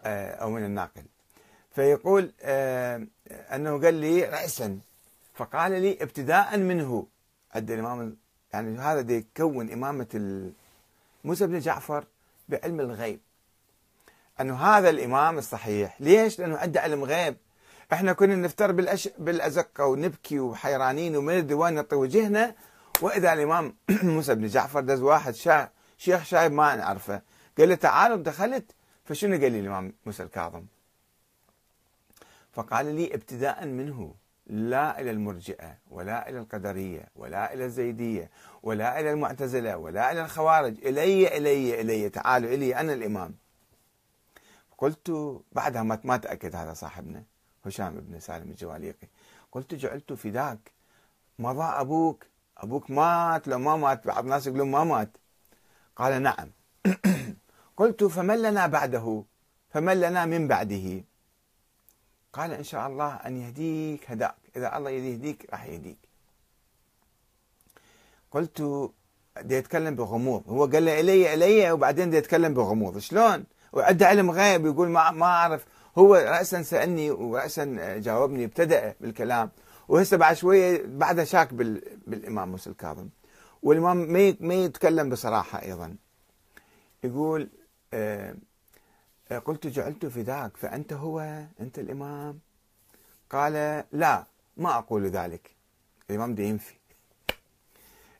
آه، 0.00 0.30
أو 0.30 0.50
من 0.50 0.64
الناقل. 0.64 1.04
فيقول 1.80 2.32
أنه 3.54 3.80
قال 3.80 3.94
لي 3.94 4.24
رأسا. 4.24 4.78
فقال 5.34 5.72
لي 5.72 6.02
ابتداء 6.02 6.58
منه 6.58 7.06
عند 7.54 7.70
الإمام 7.70 8.16
يعني 8.52 8.78
هذا 8.78 9.12
يكون 9.12 9.72
إمامة 9.72 10.50
موسى 11.24 11.46
بن 11.46 11.58
جعفر 11.58 12.04
بعلم 12.48 12.80
الغيب. 12.80 13.20
أنه 14.40 14.56
هذا 14.56 14.90
الإمام 14.90 15.38
الصحيح. 15.38 16.00
ليش؟ 16.00 16.38
لأنه 16.38 16.56
عنده 16.56 16.80
علم 16.80 17.04
غيب. 17.04 17.36
إحنا 17.92 18.12
كنا 18.12 18.36
نفتر 18.36 18.72
بالأش... 18.72 19.08
بالأزقة 19.18 19.86
ونبكي 19.86 20.40
وحيرانين 20.40 21.16
وما 21.16 21.40
ندري 21.40 21.54
وين 21.54 21.74
نطي 21.74 21.96
وجهنا 21.96 22.54
وإذا 23.02 23.32
الإمام 23.32 23.74
موسى 24.02 24.34
بن 24.34 24.46
جعفر 24.46 24.80
دز 24.80 25.00
واحد 25.00 25.34
شا... 25.34 25.68
شيخ 25.98 26.24
شايب 26.24 26.52
ما 26.52 26.76
نعرفه. 26.76 27.22
قال 27.58 27.68
له 27.68 27.74
تعالوا 27.74 28.16
دخلت 28.16 28.72
فشنو 29.04 29.40
قال 29.40 29.52
لي 29.52 29.60
الإمام 29.60 29.92
موسى 30.06 30.22
الكاظم؟ 30.22 30.64
فقال 32.52 32.94
لي 32.94 33.14
ابتداء 33.14 33.66
منه 33.66 34.14
لا 34.46 35.00
إلى 35.00 35.10
المرجئة 35.10 35.78
ولا 35.90 36.28
إلى 36.28 36.38
القدرية 36.38 37.08
ولا 37.16 37.54
إلى 37.54 37.64
الزيدية 37.64 38.30
ولا 38.62 39.00
إلى 39.00 39.10
المعتزلة 39.10 39.76
ولا 39.76 40.12
إلى 40.12 40.24
الخوارج 40.24 40.86
إلي 40.86 41.36
إلي 41.36 41.80
إلي 41.80 42.08
تعالوا 42.08 42.50
إلي 42.50 42.76
أنا 42.76 42.92
الإمام. 42.92 43.34
قلت 44.78 45.40
بعدها 45.52 45.82
ما 45.82 46.16
تأكد 46.16 46.56
هذا 46.56 46.74
صاحبنا 46.74 47.22
هشام 47.66 48.00
بن 48.00 48.20
سالم 48.20 48.50
الجواليقي. 48.50 49.08
قلت 49.52 49.74
جعلت 49.74 50.12
فداك 50.12 50.72
مضى 51.38 51.80
أبوك 51.80 52.26
أبوك 52.58 52.90
مات 52.90 53.48
لو 53.48 53.58
ما 53.58 53.76
مات 53.76 54.06
بعض 54.06 54.24
الناس 54.24 54.46
يقولون 54.46 54.70
ما 54.70 54.84
مات. 54.84 55.16
قال 55.96 56.22
نعم. 56.22 56.50
قلت 57.76 58.04
فمن 58.04 58.42
لنا 58.42 58.66
بعده؟ 58.66 59.24
فمن 59.70 60.00
لنا 60.00 60.26
من 60.26 60.48
بعده؟ 60.48 61.04
قال 62.32 62.52
إن 62.52 62.64
شاء 62.64 62.86
الله 62.86 63.14
أن 63.14 63.36
يهديك 63.36 64.10
هداك. 64.10 64.34
إذا 64.56 64.76
الله 64.76 64.90
يهديك 64.90 65.46
راح 65.50 65.66
يهديك. 65.66 65.98
قلت 68.30 68.90
دي 69.40 69.54
يتكلم 69.54 69.94
بغموض. 69.94 70.42
هو 70.48 70.66
قال 70.66 70.82
لي 70.82 71.00
إلي 71.00 71.34
إلي 71.34 71.72
وبعدين 71.72 72.10
دي 72.10 72.16
يتكلم 72.16 72.54
بغموض. 72.54 72.98
شلون؟ 72.98 73.44
وعنده 73.72 74.06
علم 74.06 74.30
غيب 74.30 74.66
يقول 74.66 74.88
ما 74.88 75.10
ما 75.10 75.26
أعرف. 75.26 75.66
هو 75.98 76.14
رأسا 76.14 76.62
سألني 76.62 77.10
ورأسا 77.10 77.64
جاوبني 77.98 78.44
ابتدأ 78.44 78.94
بالكلام. 79.00 79.50
وهسه 79.88 80.16
بعد 80.16 80.36
شوية 80.36 80.82
بعدها 80.86 81.24
شاك 81.24 81.54
بالإمام 81.54 82.48
موسى 82.48 82.70
الكاظم. 82.70 83.08
والإمام 83.62 84.12
ما 84.40 84.54
يتكلم 84.54 85.10
بصراحة 85.10 85.62
أيضا. 85.62 85.96
يقول 87.04 87.48
آه، 87.94 88.34
قلت 89.38 89.66
جعلت 89.66 90.06
فداك 90.06 90.56
فأنت 90.56 90.92
هو 90.92 91.44
أنت 91.60 91.78
الإمام. 91.78 92.38
قال 93.30 93.84
لا 93.92 94.24
ما 94.56 94.78
أقول 94.78 95.06
ذلك. 95.06 95.50
الإمام 96.10 96.34
دي 96.34 96.44
ينفي. 96.44 96.74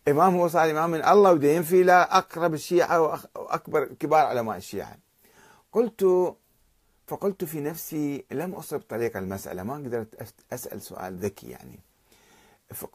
إمام 0.08 0.36
هو 0.36 0.48
صار 0.48 0.70
إمام 0.70 0.90
من 0.90 1.04
الله 1.04 1.32
ودي 1.32 1.54
ينفي 1.54 1.82
لا 1.82 2.18
أقرب 2.18 2.54
الشيعة 2.54 3.00
وأكبر 3.34 3.84
كبار 3.84 4.26
علماء 4.26 4.56
الشيعة. 4.56 4.96
قلت 5.72 6.34
فقلت 7.06 7.44
في 7.44 7.60
نفسي 7.60 8.24
لم 8.30 8.54
أصب 8.54 8.80
طريق 8.80 9.16
المسألة 9.16 9.62
ما 9.62 9.74
قدرت 9.74 10.38
أسأل 10.52 10.82
سؤال 10.82 11.16
ذكي 11.16 11.50
يعني. 11.50 11.78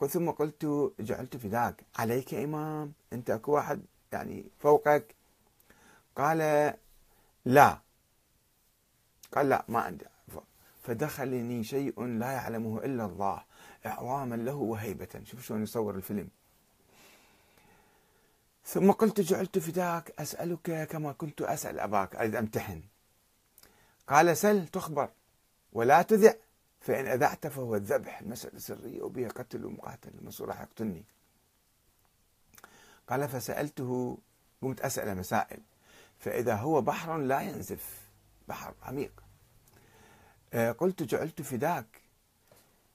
ثم 0.09 0.30
قلت 0.30 0.93
جعلت 0.99 1.38
فداك. 1.38 1.84
عليك 1.95 2.34
إمام 2.34 2.93
أنت 3.13 3.30
أكو 3.30 3.51
واحد 3.51 3.82
يعني 4.11 4.45
فوقك. 4.59 5.16
قال 6.16 6.74
لا 7.45 7.85
قال 9.36 9.50
لا 9.50 9.66
ما 9.68 9.80
عندي 9.80 10.06
فدخلني 10.84 11.64
شيء 11.64 12.04
لا 12.04 12.32
يعلمه 12.32 12.86
إلا 12.86 13.06
الله 13.06 13.44
إعظاما 13.86 14.36
له 14.36 14.54
وهيبة. 14.54 15.22
شوف 15.24 15.46
شلون 15.46 15.64
يصور 15.64 15.96
الفيلم. 15.96 16.30
ثم 18.66 18.92
قلت 18.92 19.22
جعلت 19.22 19.60
فداك 19.60 20.14
أسألك 20.20 20.88
كما 20.88 21.12
كنت 21.12 21.42
أسأل 21.42 21.80
أباك. 21.80 22.16
أريد 22.16 22.36
أمتحن 22.36 22.82
قال 24.08 24.38
سل 24.38 24.68
تخبر 24.68 25.10
ولا 25.74 26.02
تذع 26.02 26.34
فإن 26.82 27.08
أذعت 27.08 27.48
فهو 27.48 27.76
الذبح. 27.76 28.20
المسألة 28.20 28.60
سرية 28.60 29.02
وبها 29.02 29.30
قتل 29.30 29.66
ومقاتل. 29.66 30.12
المنصور 30.20 30.48
راح 30.48 30.62
يقتلني. 30.62 31.04
قال 33.10 33.30
فسألته 33.30 34.18
قمت 34.62 34.82
أسأل 34.82 35.18
مسائل. 35.18 35.60
فإذا 36.20 36.56
هو 36.56 36.82
بحر 36.82 37.18
لا 37.18 37.42
ينزف 37.42 38.02
بحر 38.48 38.74
عميق. 38.84 39.24
قلت 40.56 41.03
جعلت 41.03 41.41
فداك. 41.41 42.01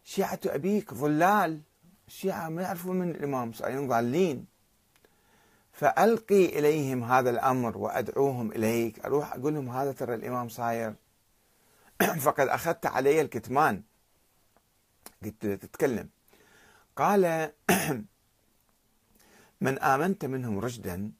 شيعة 0.04 0.40
أبيك 0.46 0.94
ظلال. 0.94 1.60
الشيعة 2.08 2.48
ما 2.48 2.62
يعرفون 2.62 2.98
من 2.98 3.10
الإمام 3.10 3.52
صايرين 3.52 3.88
ضالين 3.88 4.46
فألقي 5.72 6.44
إليهم 6.58 7.04
هذا 7.04 7.30
الأمر 7.30 7.78
وأدعوهم 7.78 8.52
إليك. 8.52 9.04
أروح 9.04 9.32
أقول 9.32 9.54
لهم 9.54 9.68
هذا 9.68 9.92
ترى 9.92 10.14
الإمام 10.14 10.48
صاير. 10.48 10.94
فقد 12.24 12.48
أخذت 12.48 12.86
علي 12.86 13.20
الكتمان. 13.20 13.82
قلت 15.24 15.46
تتكلم. 15.46 16.08
قال 16.96 17.52
من 19.60 19.78
آمنت 19.78 20.24
منهم 20.24 20.58
رشدا 20.58 21.12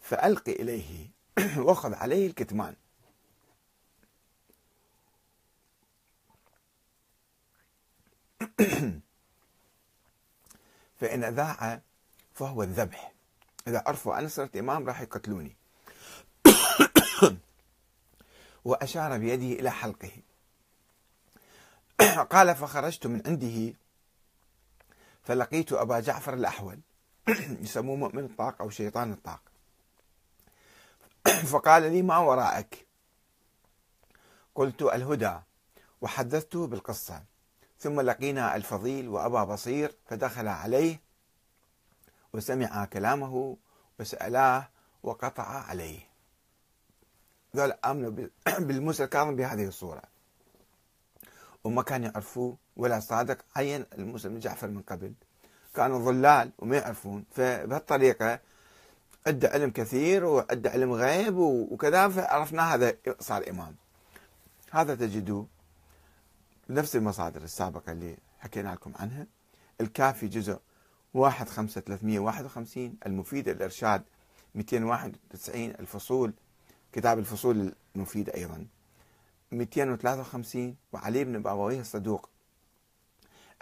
فألقي 0.00 0.52
إليه. 0.52 1.10
وخذ 1.68 1.94
عليه 1.94 2.26
الكتمان. 2.26 2.74
فإن 11.00 11.24
ذاع 11.24 11.80
فهو 12.34 12.62
الذبح. 12.62 13.12
إذا 13.68 13.82
عرفوا 13.86 14.18
أنا 14.18 14.28
صرت 14.28 14.56
إمام 14.56 14.86
راح 14.86 15.00
يقتلوني. 15.00 15.56
وأشار 18.64 19.18
بيده 19.18 19.60
إلى 19.60 19.70
حلقه. 19.70 20.10
قال 22.30 22.54
فخرجت 22.54 23.06
من 23.06 23.22
عنده. 23.26 23.74
فلقيت 25.22 25.72
أبا 25.72 26.00
جعفر 26.00 26.34
الأحول. 26.34 26.78
يسموه 27.38 27.96
مؤمن 27.96 28.24
الطاق 28.24 28.62
أو 28.62 28.70
شيطان 28.70 29.12
الطاق. 29.12 29.40
فقال 31.24 31.82
لي 31.82 32.02
ما 32.02 32.18
وراءك؟ 32.18 32.86
قلت 34.54 34.82
الهدى. 34.82 35.38
وحدثته 36.00 36.66
بالقصة. 36.66 37.29
ثم 37.80 38.00
لقينا 38.00 38.56
الفضيل 38.56 39.08
وأبا 39.08 39.44
بصير 39.44 39.94
فدخل 40.06 40.48
عليه 40.48 41.00
وسمع 42.32 42.84
كلامه 42.84 43.56
وسألاه 44.00 44.68
وقطع 45.02 45.42
عليه. 45.42 46.00
ذول 47.56 47.72
آمنوا 47.84 48.10
بالموسى 48.66 49.04
الكاظم 49.04 49.36
بهذه 49.36 49.66
الصورة. 49.66 50.02
وما 51.64 51.82
كانوا 51.82 52.08
يعرفوه 52.08 52.56
ولا 52.76 53.00
صادق. 53.00 53.38
عين 53.56 53.86
الموسى 53.98 54.28
بن 54.28 54.38
جعفر 54.38 54.68
من 54.68 54.82
قبل. 54.82 55.12
كانوا 55.74 55.98
ضلال 55.98 56.50
وما 56.58 56.76
يعرفون. 56.76 57.24
فبهالطريقة 57.30 58.40
أدى 59.26 59.46
علم 59.46 59.70
كثير 59.70 60.24
وأدى 60.24 60.68
علم 60.68 60.92
غيب 60.92 61.36
وكذا 61.36 62.08
فعرفنا 62.08 62.74
هذا 62.74 62.96
صار 63.20 63.50
إمام. 63.50 63.76
هذا 64.70 64.94
تجدوه. 64.94 65.46
نفس 66.70 66.96
المصادر 66.96 67.42
السابقة 67.42 67.92
اللي 67.92 68.16
حكينا 68.38 68.68
لكم 68.68 68.92
عنها. 68.96 69.26
الكافي 69.80 70.28
جزء 70.28 70.58
واحد 71.14 71.48
خمسة 71.48 71.80
ثلاثمية 71.80 72.18
واحد 72.18 72.44
وخمسين 72.44 72.96
المفيد 73.06 73.48
الإرشاد 73.48 74.02
291 74.54 75.64
الفصول 75.64 76.32
كتاب 76.92 77.18
الفصول 77.18 77.74
المفيد 77.96 78.30
أيضا 78.30 78.66
253 79.52 80.76
وعلي 80.92 81.24
بن 81.24 81.42
بابويه 81.42 81.80
الصدوق 81.80 82.28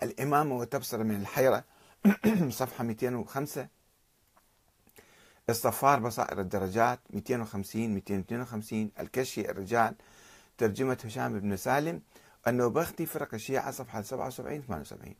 الإمامة 0.03 0.57
والتبصرة 0.57 1.03
من 1.03 1.21
الحيرة 1.21 1.65
صفحة 2.49 2.85
205 2.85 3.69
الصفار 5.51 6.01
بصائر 6.01 6.41
الدرجات 6.41 7.01
250 7.11 7.95
252 7.95 8.91
الكشي 9.01 9.51
الرجال 9.51 9.95
ترجمة 10.59 10.99
هشام 11.05 11.41
بن 11.41 11.57
سالم 11.57 12.03
النوبختي 12.49 13.07
فرق 13.07 13.35
الشيعة 13.35 13.71
صفحة 13.71 14.03
77 14.03 14.63
78 14.63 15.15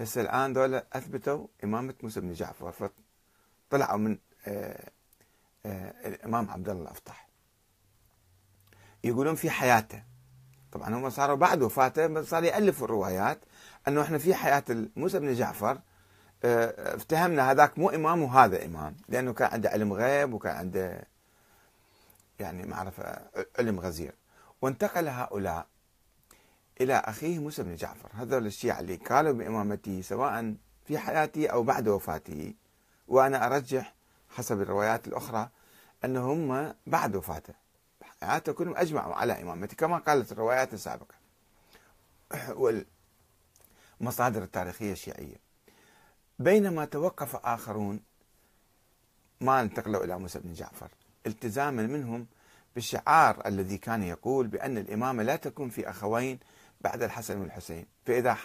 هسه 0.00 0.20
الآن 0.20 0.52
دولة 0.52 0.82
أثبتوا 0.92 1.46
إمامة 1.64 1.94
موسى 2.02 2.20
بن 2.20 2.32
جعفر 2.32 2.90
فطلعوا 3.70 3.98
من 3.98 4.18
آه، 4.46 4.90
آه، 5.66 6.08
الإمام 6.08 6.50
عبد 6.50 6.68
الله 6.68 6.82
الأفطح 6.82 7.28
يقولون 9.04 9.34
في 9.34 9.50
حياته. 9.50 10.02
طبعا 10.72 10.94
هم 10.94 11.10
صاروا 11.10 11.36
بعد 11.36 11.62
وفاته 11.62 12.22
صار 12.22 12.44
يألفوا 12.44 12.84
الروايات 12.84 13.38
أنه 13.88 14.02
إحنا 14.02 14.18
في 14.18 14.34
حياة 14.34 14.64
موسى 14.96 15.18
بن 15.18 15.34
جعفر 15.34 15.80
آه، 16.44 16.94
افتهمنا 16.96 17.50
هذاك 17.50 17.78
مو 17.78 17.90
إمام 17.90 18.22
وهذا 18.22 18.64
إمام 18.64 18.96
لأنه 19.08 19.32
كان 19.32 19.48
عنده 19.52 19.70
علم 19.70 19.92
غيب 19.92 20.32
وكان 20.32 20.56
عنده 20.56 21.04
يعني 22.40 22.66
معرفة 22.66 23.20
علم 23.58 23.80
غزير. 23.80 24.14
وانتقل 24.62 25.08
هؤلاء 25.08 25.66
إلى 26.80 26.94
أخيه 26.94 27.38
موسى 27.38 27.62
بن 27.62 27.74
جعفر. 27.74 28.08
هذول 28.14 28.46
الشيعة 28.46 28.80
اللي 28.80 28.96
قالوا 28.96 29.32
بإمامته 29.32 30.00
سواء 30.00 30.54
في 30.86 30.98
حياته 30.98 31.48
أو 31.48 31.62
بعد 31.62 31.88
وفاته. 31.88 32.54
وأنا 33.08 33.46
أرجح 33.46 33.94
حسب 34.30 34.60
الروايات 34.60 35.08
الأخرى 35.08 35.48
أنهم 36.04 36.74
بعد 36.86 37.16
وفاته. 37.16 37.54
حياته 38.20 38.52
كلهم 38.52 38.76
أجمعوا 38.76 39.14
على 39.14 39.42
إمامته 39.42 39.76
كما 39.76 39.98
قالت 39.98 40.32
الروايات 40.32 40.74
السابقة. 40.74 41.14
والمصادر 44.00 44.42
التاريخية 44.42 44.92
الشيعية. 44.92 45.36
بينما 46.38 46.84
توقف 46.84 47.36
آخرون 47.36 48.00
ما 49.40 49.60
انتقلوا 49.60 50.04
إلى 50.04 50.18
موسى 50.18 50.38
بن 50.38 50.52
جعفر 50.52 50.88
التزاما 51.26 51.82
منهم 51.82 52.26
بالشعار 52.74 53.46
الذي 53.46 53.78
كان 53.78 54.02
يقول 54.02 54.46
بأن 54.46 54.78
الإمامة 54.78 55.22
لا 55.22 55.36
تكون 55.36 55.70
في 55.70 55.90
أخوين 55.90 56.38
بعد 56.80 57.02
الحسن 57.02 57.40
والحسين. 57.40 57.86
فإذا 58.06 58.36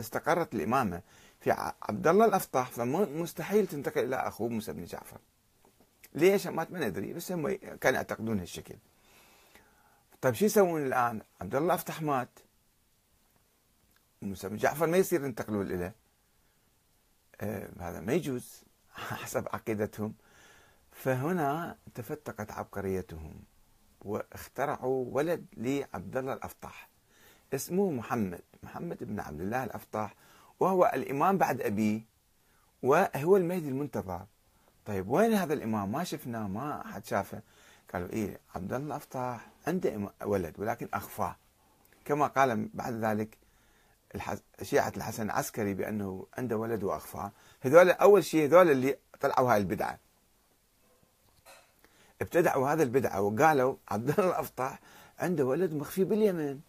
استقرت 0.00 0.54
الإمامة 0.54 1.02
في 1.40 1.50
عبد 1.82 2.06
الله 2.06 2.24
الأفطح 2.24 2.70
فمستحيل 2.70 3.66
تنتقل 3.66 4.04
إلى 4.04 4.16
أخوه 4.16 4.48
موسى 4.48 4.72
بن 4.72 4.84
جعفر. 4.84 5.18
ليش؟ 6.14 6.46
ما 6.46 6.66
ما 6.70 6.88
ندري 6.88 7.12
بس 7.12 7.32
هم 7.32 7.56
كانوا 7.56 7.96
يعتقدون 7.96 8.40
هالشكل. 8.40 8.76
طيب 10.20 10.34
شو 10.34 10.44
يسوون 10.44 10.86
الآن؟ 10.86 11.22
عبد 11.40 11.54
الله 11.54 11.66
الأفطح 11.66 12.02
مات. 12.02 12.38
موسى 14.22 14.48
بن 14.48 14.56
جعفر 14.56 14.86
ما 14.86 14.96
يصير 14.96 15.24
ينتقلوا 15.24 15.62
إليه. 15.62 15.94
آه 17.40 17.68
هذا 17.80 18.00
ما 18.00 18.12
يجوز 18.12 18.62
حسب 19.22 19.48
عقيدتهم. 19.52 20.14
فهنا 20.92 21.76
تفتقت 21.94 22.50
عبقريتهم 22.50 23.42
واخترعوا 24.00 25.06
ولد 25.08 25.46
لعبد 25.56 26.16
الله 26.16 26.32
الافطح 26.32 26.88
اسمه 27.52 27.90
محمد 27.90 28.40
محمد 28.62 29.04
بن 29.04 29.20
عبد 29.20 29.40
الله 29.40 29.64
الافطح 29.64 30.14
وهو 30.60 30.90
الإمام 30.94 31.38
بعد 31.38 31.60
أبيه 31.60 32.00
وهو 32.82 33.36
المهدي 33.36 33.68
المنتظر. 33.68 34.26
طيب 34.86 35.08
وين 35.08 35.32
هذا 35.32 35.54
الإمام؟ 35.54 35.92
ما 35.92 36.04
شفناه 36.04 36.48
ما 36.48 36.86
أحد 36.86 37.04
شافه. 37.04 37.42
قالوا 37.92 38.08
إيه 38.08 38.40
عبد 38.54 38.72
الله 38.72 38.86
الافطح 38.86 39.46
عنده 39.66 40.12
ولد 40.22 40.54
ولكن 40.58 40.88
أخفاه. 40.94 41.36
كما 42.04 42.26
قال 42.26 42.68
بعد 42.74 42.92
ذلك 42.92 43.38
شيعة 44.62 44.92
الحسن 44.96 45.22
العسكري 45.22 45.74
بأنه 45.74 46.26
عنده 46.38 46.56
ولد 46.56 46.84
وأخفاه. 46.84 47.32
هذول 47.60 47.90
أول 47.90 48.24
شيء 48.24 48.46
هذول 48.46 48.70
اللي 48.70 48.96
طلعوا 49.20 49.52
هاي 49.52 49.58
البدعة. 49.58 49.98
ابتدعوا 52.20 52.68
هذا 52.68 52.82
البدعة 52.82 53.20
وقالوا 53.20 53.76
عبد 53.88 54.10
الله 54.10 54.28
الأفطح 54.30 54.80
عنده 55.18 55.46
ولد 55.46 55.74
مخفي 55.74 56.04
باليمن. 56.04 56.60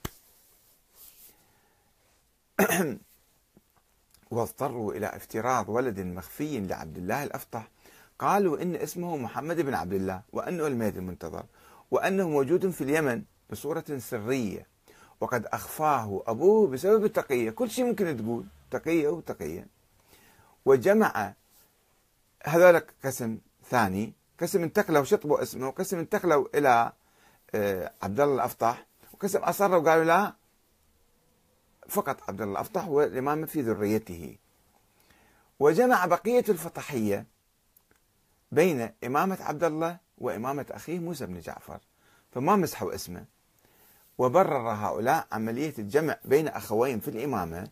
واضطروا 4.32 4.94
إلى 4.94 5.08
افتراض 5.08 5.70
ولد 5.70 6.00
مخفي 6.00 6.60
لعبد 6.60 6.98
الله 6.98 7.24
الأفطح. 7.24 7.68
قالوا 8.20 8.62
إن 8.62 8.76
اسمه 8.76 9.18
محمد 9.18 9.62
بن 9.62 9.74
عبد 9.74 9.94
الله 9.94 10.22
وأنه 10.34 10.68
المهدي 10.68 11.00
المنتظر 11.00 11.46
وأنه 11.92 12.30
موجود 12.30 12.70
في 12.70 12.84
اليمن 12.84 13.24
بصورة 13.52 13.86
سرية. 13.98 14.68
وقد 15.22 15.46
أخفاه 15.46 16.24
أبوه 16.28 16.68
بسبب 16.68 17.06
التقية. 17.06 17.50
كل 17.50 17.70
شيء 17.70 17.86
ممكن 17.86 18.18
تقول 18.18 18.46
تقية 18.72 19.08
وتقية. 19.08 19.68
وجمع 20.66 21.34
هذول 22.44 22.82
قسم 23.04 23.38
ثاني 23.70 24.14
قسم 24.42 24.64
انتقلوا 24.64 25.04
شطبوا 25.04 25.42
اسمه 25.42 25.68
وقسم 25.68 26.00
انتقلوا 26.00 26.48
إلى 26.56 26.92
آه، 27.56 27.92
عبد 28.04 28.20
الله 28.20 28.36
الأفطح 28.36 28.86
وقسم 29.14 29.40
أصروا 29.40 29.78
وقالوا 29.78 30.04
لا 30.04 30.34
فقط 31.90 32.30
عبد 32.30 32.42
الله 32.42 32.54
الأفطح 32.54 32.86
هو 32.86 33.04
الإمام 33.04 33.46
في 33.46 33.62
ذريته. 33.62 34.38
وجمع 35.60 36.06
بقية 36.06 36.46
الفطحية 36.50 37.26
بين 38.52 38.90
إمامة 39.04 39.38
عبد 39.42 39.64
الله 39.64 39.98
وإمامة 40.18 40.66
أخيه 40.72 41.00
موسى 41.00 41.26
بن 41.26 41.40
جعفر 41.40 41.80
فما 42.32 42.56
مسحوا 42.56 42.96
اسمه. 42.96 43.26
وبرر 44.18 44.70
هؤلاء 44.70 45.28
عملية 45.32 45.74
الجمع 45.80 46.18
بين 46.26 46.48
أخوين 46.48 47.00
في 47.00 47.08
الإمامة 47.08 47.68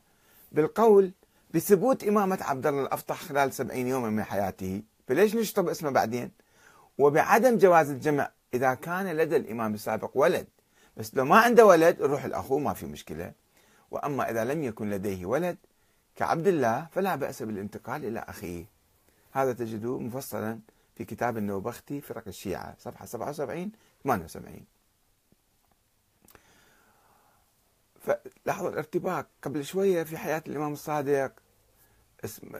بالقول 0.52 1.12
بثبوت 1.54 2.04
إمامة 2.04 2.38
عبد 2.42 2.68
الله 2.68 2.82
الأفطح 2.82 3.22
خلال 3.22 3.54
سبعين 3.54 3.88
يوما 3.88 4.10
من 4.10 4.24
حياته. 4.24 4.82
فليش 5.08 5.36
نشطب 5.36 5.70
اسمه 5.70 5.90
بعدين؟ 5.90 6.32
وبعدم 6.98 7.58
جواز 7.58 7.90
الجمع 7.90 8.32
إذا 8.54 8.74
كان 8.74 9.18
لدى 9.18 9.36
الإمام 9.36 9.74
السابق 9.74 10.12
ولد. 10.14 10.48
بس 10.98 11.16
لو 11.16 11.26
ما 11.26 11.38
عنده 11.40 11.66
ولد 11.66 12.02
نروح 12.02 12.24
الأخو 12.24 12.60
ما 12.60 12.74
في 12.74 12.86
مشكلة. 12.86 13.32
وأما 13.94 14.30
إذا 14.30 14.46
لم 14.46 14.64
يكن 14.64 14.90
لديه 14.90 15.26
ولد 15.26 15.58
كعبد 16.16 16.48
الله 16.48 16.88
فلا 16.92 17.16
بأس 17.16 17.44
بالانتقال 17.44 18.06
إلى 18.06 18.20
أخيه. 18.20 18.66
هذا 19.32 19.54
تجدوه 19.54 20.00
مفصلا 20.00 20.60
في 20.96 21.06
كتاب 21.06 21.38
النوبختي 21.38 22.02
فرق 22.02 22.24
الشيعة 22.28 22.76
صفحة 22.80 23.06
77 23.06 23.72
78 24.04 24.66
فلاحظوا 28.00 28.70
الارتباك. 28.70 29.28
قبل 29.42 29.66
شوية 29.66 30.04
في 30.04 30.18
حياة 30.18 30.44
الإمام 30.48 30.74
الصادق 30.74 31.32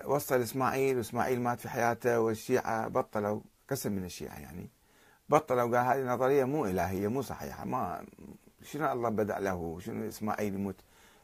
وصل 0.06 0.42
إسماعيل 0.42 0.98
وإسماعيل 0.98 1.42
مات 1.42 1.60
في 1.60 1.70
حياته 1.70 2.20
والشيعة 2.20 2.88
بطلوا 2.88 3.42
قسم 3.70 3.92
من 3.92 4.06
الشيعة 4.06 4.40
يعني 4.40 4.70
بطلوا. 5.30 5.78
قال 5.78 5.86
هذه 5.86 6.14
نظرية 6.14 6.44
مو 6.44 6.66
إلهية 6.66 7.08
مو 7.08 7.22
صحيحة. 7.22 7.66
ما 7.66 8.06
شنو 8.62 8.92
الله 8.92 9.10
بدأ 9.10 9.40
له؟ 9.40 9.80
شنو 9.80 10.08
إسماعيل 10.08 10.54
يموت؟ 10.54 10.76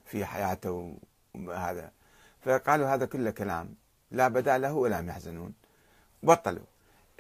في 0.10 0.26
حياته 0.26 0.98
وهذا 1.36 1.92
فقالوا 2.42 2.88
هذا 2.94 3.06
كله 3.06 3.32
كلام. 3.32 3.76
لا 4.12 4.28
بدأ 4.28 4.58
له 4.58 4.74
ولا 4.74 5.00
يحزنون. 5.00 5.54
بطلوا. 6.24 6.66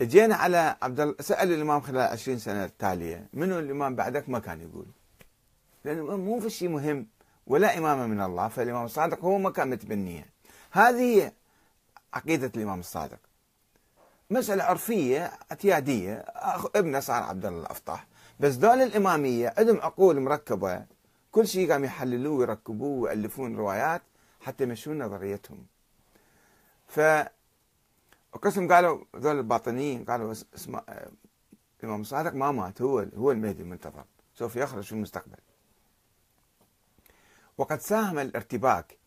جينا 0.01 0.35
على 0.35 0.75
عبد 0.81 0.99
الله 0.99 1.15
سال 1.19 1.53
الإمام 1.53 1.81
خلال 1.81 2.01
20 2.01 2.37
سنة 2.39 2.65
التالية 2.65 3.27
منو 3.33 3.59
الإمام 3.59 3.95
بعدك؟ 3.95 4.29
ما 4.29 4.39
كان 4.39 4.61
يقول. 4.61 4.85
لأنه 5.85 6.17
مو 6.17 6.39
في 6.39 6.49
شيء 6.49 6.69
مهم 6.69 7.07
ولا 7.47 7.77
إمامة 7.77 8.07
من 8.07 8.21
الله 8.21 8.47
فالإمام 8.47 8.85
الصادق 8.85 9.19
هو 9.19 9.37
ما 9.37 9.49
كان 9.49 9.69
متبنية. 9.69 10.25
هذه 10.71 10.99
هي 10.99 11.31
عقيدة 12.13 12.51
الإمام 12.55 12.79
الصادق. 12.79 13.19
مسألة 14.29 14.63
عرفية 14.63 15.31
اعتيادية. 15.51 16.25
ابنه 16.75 16.99
صار 16.99 17.23
عبد 17.23 17.45
الله 17.45 17.61
الأفطاح. 17.61 18.07
بس 18.39 18.55
دول 18.55 18.81
الإمامية 18.81 19.53
عندهم 19.57 19.77
عقول 19.77 20.19
مركبة. 20.19 20.85
كل 21.31 21.47
شيء 21.47 21.71
قام 21.71 21.83
يحللوه 21.83 22.37
ويركبوه 22.37 23.01
ويألفون 23.01 23.55
روايات 23.55 24.01
حتى 24.41 24.63
يمشون 24.63 25.03
نظريتهم. 25.03 25.65
ف 26.87 26.99
وقسم 28.33 28.73
قالوا 28.73 29.05
ذول 29.15 29.37
الباطنيين 29.37 30.05
قالوا 30.05 30.31
اسمع 30.31 30.83
الإمام 31.79 32.01
الصادق 32.01 32.33
ما 32.33 32.51
مات 32.51 32.81
هو 32.81 32.99
هو 32.99 33.31
المهدي 33.31 33.61
المنتظر. 33.61 34.05
سوف 34.35 34.55
يخرج 34.55 34.83
في 34.83 34.91
المستقبل. 34.91 35.37
وقد 37.57 37.81
ساهم 37.81 38.19
الارتباك 38.19 38.97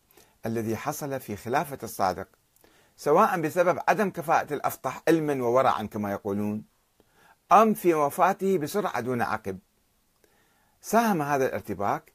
الذي 0.45 0.75
حصل 0.75 1.19
في 1.19 1.35
خلافة 1.35 1.77
الصادق 1.83 2.27
سواء 2.97 3.41
بسبب 3.41 3.79
عدم 3.87 4.09
كفاءة 4.09 4.53
الأفطح 4.53 5.03
علما 5.07 5.43
وورعا 5.43 5.83
كما 5.83 6.11
يقولون 6.11 6.65
أم 7.51 7.73
في 7.73 7.93
وفاته 7.93 8.57
بسرعة 8.57 8.99
دون 8.99 9.21
عقب. 9.21 9.59
ساهم 10.81 11.21
هذا 11.21 11.45
الارتباك 11.45 12.12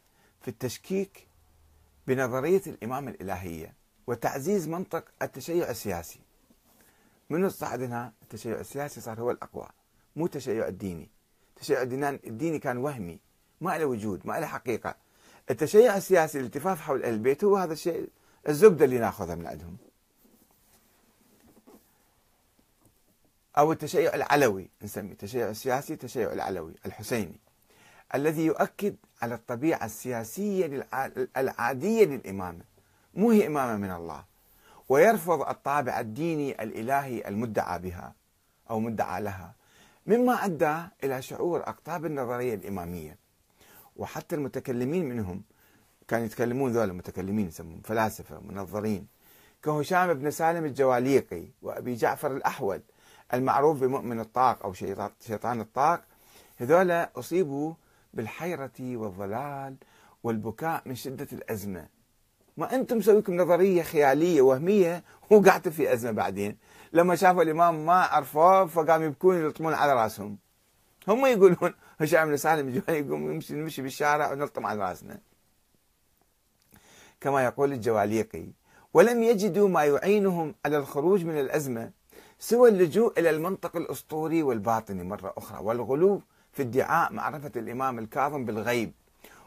في 0.48 0.52
التشكيك 0.52 1.26
بنظرية 2.06 2.62
الإمامة 2.66 3.10
الإلهية 3.10 3.74
وتعزيز 4.06 4.68
منطق 4.68 5.04
التشيع 5.22 5.70
السياسي. 5.70 6.20
من 7.30 7.48
صعد 7.48 7.82
هنا 7.82 8.12
التشيع 8.22 8.60
السياسي 8.60 9.00
صار 9.00 9.20
هو 9.20 9.30
الأقوى 9.30 9.68
مو 10.16 10.26
التشيع 10.26 10.68
الديني. 10.68 11.08
التشيع 11.56 11.82
الديني 11.82 12.58
كان 12.58 12.76
وهمي 12.76 13.18
ما 13.60 13.78
له 13.78 13.84
وجود 13.84 14.26
ما 14.26 14.40
له 14.40 14.46
حقيقة. 14.46 14.94
التشيع 15.50 15.96
السياسي 15.96 16.40
الالتفاف 16.40 16.80
حول 16.80 17.04
البيت 17.04 17.44
هو 17.44 17.56
هذا 17.56 17.72
الشيء 17.72 18.08
الزبدة 18.48 18.84
اللي 18.84 18.98
ناخذها 18.98 19.34
من 19.34 19.46
عندهم. 19.46 19.76
أو 23.58 23.72
التشيع 23.72 24.14
العلوي 24.14 24.70
نسميه 24.82 25.12
التشيع 25.12 25.50
السياسي 25.50 25.92
التشيع 25.92 26.32
العلوي 26.32 26.74
الحسيني. 26.86 27.40
الذي 28.14 28.44
يؤكد 28.46 28.96
على 29.22 29.34
الطبيعة 29.34 29.84
السياسية 29.84 30.86
العادية 31.36 32.04
للإمامة. 32.04 32.64
مو 33.14 33.30
هي 33.30 33.46
إمامة 33.46 33.76
من 33.76 33.90
الله. 33.90 34.24
ويرفض 34.88 35.48
الطابع 35.48 36.00
الديني 36.00 36.62
الإلهي 36.62 37.28
المدعى 37.28 37.78
بها 37.78 38.14
أو 38.70 38.80
مدعى 38.80 39.22
لها 39.22 39.54
مما 40.06 40.44
أدى 40.44 40.76
إلى 41.04 41.22
شعور 41.22 41.60
أقطاب 41.60 42.06
النظرية 42.06 42.54
الإمامية. 42.54 43.18
وحتى 43.96 44.34
المتكلمين 44.34 45.08
منهم 45.08 45.42
كانوا 46.08 46.26
يتكلمون 46.26 46.72
ذولا 46.72 46.84
المتكلمين 46.84 47.48
يسمون 47.48 47.80
فلاسفة 47.84 48.40
منظرين 48.40 49.06
كهشام 49.62 50.14
بن 50.14 50.30
سالم 50.30 50.64
الجواليقي 50.64 51.44
وأبي 51.62 51.94
جعفر 51.94 52.36
الأحول 52.36 52.82
المعروف 53.34 53.80
بمؤمن 53.80 54.20
الطاق 54.20 54.62
أو 54.64 54.72
شيطان 55.20 55.60
الطاق 55.60 56.04
هذولا 56.56 57.10
أصيبوا 57.16 57.74
بالحيرة 58.14 58.72
والضلال 58.80 59.76
والبكاء 60.22 60.82
من 60.86 60.94
شدة 60.94 61.28
الأزمة. 61.32 61.88
ما 62.56 62.74
أنتم 62.74 62.96
مسويكم 62.96 63.36
نظرية 63.36 63.82
خيالية 63.82 64.42
وهمية 64.42 65.04
وقعدتوا 65.30 65.72
في 65.72 65.92
أزمة 65.92 66.10
بعدين. 66.10 66.56
لما 66.92 67.16
شافوا 67.16 67.42
الإمام 67.42 67.86
ما 67.86 68.02
عرفوه 68.02 68.66
فقاموا 68.66 69.06
يبكون 69.06 69.36
يلطمون 69.36 69.74
على 69.74 69.92
رأسهم. 69.94 70.38
هم 71.08 71.26
يقولون 71.26 71.74
هشام 72.00 72.28
بن 72.28 72.36
سالم 72.36 72.82
يقوم 72.88 73.32
يمشي 73.32 73.54
نمشي 73.54 73.82
بالشارع 73.82 74.32
ونلطم 74.32 74.66
على 74.66 74.80
رأسنا. 74.80 75.20
كما 77.20 77.44
يقول 77.44 77.72
الجواليقي 77.72 78.46
ولم 78.94 79.22
يجدوا 79.22 79.68
ما 79.68 79.84
يعينهم 79.84 80.54
على 80.64 80.76
الخروج 80.76 81.24
من 81.24 81.40
الأزمة 81.40 81.90
سوى 82.38 82.68
اللجوء 82.68 83.20
إلى 83.20 83.30
المنطق 83.30 83.76
الأسطوري 83.76 84.42
والباطني 84.42 85.04
مرة 85.04 85.34
أخرى. 85.36 85.64
والغلو 85.64 86.22
في 86.52 86.62
ادعاء 86.62 87.12
معرفة 87.12 87.52
الإمام 87.56 87.98
الكاظم 87.98 88.44
بالغيب 88.44 88.92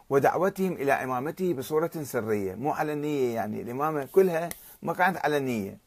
ودعوتهم 0.09 0.73
إلى 0.73 0.91
إمامته 0.91 1.53
بصورة 1.53 1.91
سرية 2.03 2.55
مو 2.55 2.71
علنية 2.71 3.35
يعني 3.35 3.61
الإمامة 3.61 4.07
كلها 4.11 4.49
ما 4.81 4.93
كانت 4.93 5.17
علنية 5.17 5.77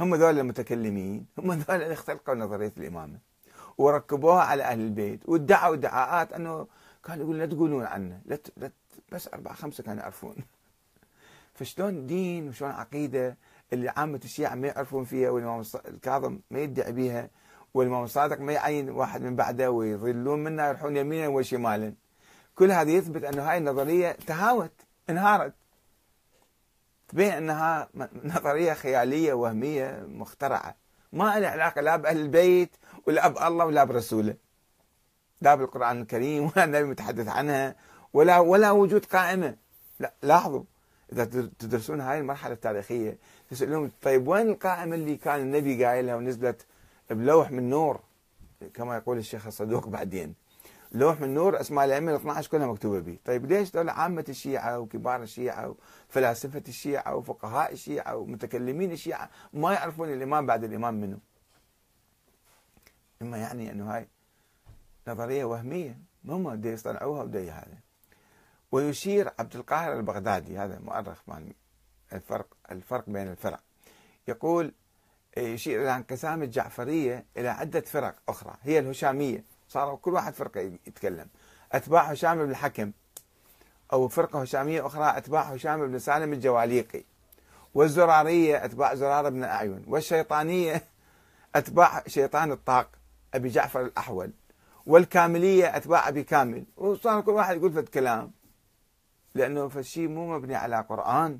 هم 0.00 0.14
ذول 0.14 0.38
المتكلمين 0.38 1.26
هم 1.38 1.52
ذول 1.52 1.82
اللي 1.82 1.92
اختلقوا 1.92 2.34
نظرية 2.34 2.72
الإمامة. 2.76 3.18
وركبوها 3.78 4.42
على 4.42 4.62
أهل 4.62 4.80
البيت 4.80 5.28
وادعوا 5.28 5.74
ادعاءات 5.74 6.32
أنه 6.32 6.66
كانوا 7.04 7.24
يقولون 7.24 7.40
لا 7.40 7.46
تقولون 7.46 7.84
عنه 7.84 8.20
لا 8.24 8.38
بس 9.12 9.28
أربعة 9.28 9.54
خمسة 9.54 9.84
كانوا 9.84 10.02
يعرفون. 10.02 10.36
فشلون 11.54 12.06
دين 12.06 12.48
وشلون 12.48 12.70
عقيدة 12.70 13.36
اللي 13.72 13.88
عامة 13.88 14.20
الشيعة 14.24 14.54
ما 14.54 14.66
يعرفون 14.66 15.04
فيها 15.04 15.30
والإمام 15.30 15.62
الكاظم 15.88 16.38
ما 16.50 16.58
يدعي 16.58 16.92
بها 16.92 17.30
والإمام 17.74 18.04
الصادق 18.04 18.40
ما 18.40 18.52
يعين 18.52 18.90
واحد 18.90 19.22
من 19.22 19.36
بعده 19.36 19.70
ويضلون 19.70 20.44
منه 20.44 20.66
يروحون 20.66 20.96
يمينا 20.96 21.28
وشمالا. 21.28 21.94
كل 22.54 22.72
هذا 22.72 22.90
يثبت 22.90 23.24
أن 23.24 23.38
هاي 23.38 23.58
النظرية 23.58 24.12
تهاوت 24.26 24.72
انهارت. 25.10 25.52
تبين 27.08 27.32
أنها 27.32 27.88
نظرية 28.24 28.72
خيالية 28.72 29.32
وهمية 29.32 30.04
مخترعة. 30.08 30.76
ما 31.12 31.40
لها 31.40 31.50
علاقة 31.50 31.80
لا 31.80 31.96
بأهل 31.96 32.16
البيت 32.16 32.76
ولا 33.06 33.28
بالله 33.28 33.64
ولا 33.64 33.84
برسوله. 33.84 34.34
لا 35.40 35.54
بالقرآن 35.54 36.00
الكريم 36.00 36.44
ولا 36.44 36.64
النبي 36.64 36.84
متحدث 36.84 37.28
عنها 37.28 37.76
ولا 38.12 38.38
ولا 38.38 38.70
وجود 38.70 39.04
قائمة. 39.04 39.56
لا 40.00 40.12
لاحظوا. 40.22 40.62
إذا 41.12 41.24
تدرسون 41.58 42.00
هاي 42.00 42.18
المرحلة 42.18 42.54
التاريخية 42.54 43.18
تسألون 43.50 43.92
طيب 44.02 44.28
وين 44.28 44.48
القائمة 44.48 44.94
اللي 44.94 45.16
كان 45.16 45.40
النبي 45.40 45.84
قايلها 45.84 46.16
ونزلت 46.16 46.66
بلوح 47.10 47.50
من 47.50 47.70
نور 47.70 48.00
كما 48.74 48.96
يقول 48.96 49.18
الشيخ 49.18 49.46
الصدوق 49.46 49.88
بعدين 49.88 50.34
لوح 50.92 51.20
من 51.20 51.34
نور 51.34 51.60
أسماء 51.60 51.84
الأئمة 51.84 52.10
ال 52.12 52.16
12 52.16 52.50
كلها 52.50 52.66
مكتوبة 52.66 53.00
به، 53.00 53.18
طيب 53.24 53.46
ليش 53.46 53.70
دول 53.70 53.88
عامة 53.88 54.24
الشيعة 54.28 54.78
وكبار 54.78 55.22
الشيعة 55.22 55.74
وفلاسفة 56.08 56.62
الشيعة 56.68 57.14
وفقهاء 57.14 57.72
الشيعة 57.72 58.16
ومتكلمين 58.16 58.92
الشيعة 58.92 59.30
ما 59.52 59.72
يعرفون 59.72 60.12
الإمام 60.12 60.46
بعد 60.46 60.64
الإمام 60.64 60.94
منه؟ 60.94 61.18
إما 63.22 63.38
يعني 63.38 63.72
إنه 63.72 63.96
هاي 63.96 64.08
نظرية 65.08 65.44
وهمية 65.44 65.98
هم 66.24 66.56
بده 66.56 66.70
يصطنعوها 66.70 67.22
وبده 67.22 67.52
هذا. 67.52 67.78
ويشير 68.72 69.30
عبد 69.38 69.56
القاهر 69.56 69.92
البغدادي 69.92 70.58
هذا 70.58 70.78
مؤرخ 70.78 71.22
مال 71.26 71.52
الفرق 72.12 72.46
الفرق 72.70 73.10
بين 73.10 73.28
الفرق 73.28 73.60
يقول 74.28 74.72
يشير 75.36 75.82
إلى 75.82 75.96
انقسام 75.96 76.42
الجعفرية 76.42 77.24
إلى 77.36 77.48
عدة 77.48 77.80
فرق 77.80 78.14
أخرى. 78.28 78.54
هي 78.62 78.78
الهشامية. 78.78 79.44
صاروا 79.68 79.96
كل 79.96 80.14
واحد 80.14 80.34
فرقة 80.34 80.60
يتكلم. 80.60 81.26
أتباع 81.72 82.02
هشام 82.02 82.38
بن 82.38 82.50
الحكم 82.50 82.92
أو 83.92 84.08
فرقة 84.08 84.40
هشامية 84.42 84.86
أخرى 84.86 85.16
أتباع 85.16 85.42
هشام 85.42 85.86
بن 85.86 85.98
سالم 85.98 86.32
الجواليقي. 86.32 87.04
والزرارية 87.74 88.64
أتباع 88.64 88.94
زرارة 88.94 89.28
بن 89.28 89.44
أعين. 89.44 89.84
والشيطانية 89.86 90.82
أتباع 91.56 92.02
شيطان 92.06 92.52
الطاق 92.52 92.88
أبي 93.34 93.48
جعفر 93.48 93.80
الأحول. 93.80 94.30
والكاملية 94.86 95.76
أتباع 95.76 96.08
أبي 96.08 96.22
كامل. 96.22 96.64
وصار 96.76 97.20
كل 97.20 97.30
واحد 97.30 97.56
يقول 97.56 97.72
فد 97.72 97.88
كلام 97.88 98.32
لأنه 99.34 99.68
فالشيء 99.68 100.08
مو 100.08 100.36
مبني 100.36 100.54
على 100.54 100.80
قرآن 100.80 101.38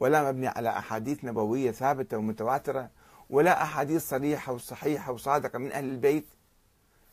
ولا 0.00 0.32
مبني 0.32 0.48
على 0.48 0.68
أحاديث 0.68 1.24
نبوية 1.24 1.70
ثابتة 1.70 2.18
ومتواترة. 2.18 2.90
ولا 3.30 3.62
أحاديث 3.62 4.08
صريحة 4.08 4.52
وصحيحة 4.52 5.12
وصادقة 5.12 5.58
من 5.58 5.72
أهل 5.72 5.84
البيت 5.84 6.26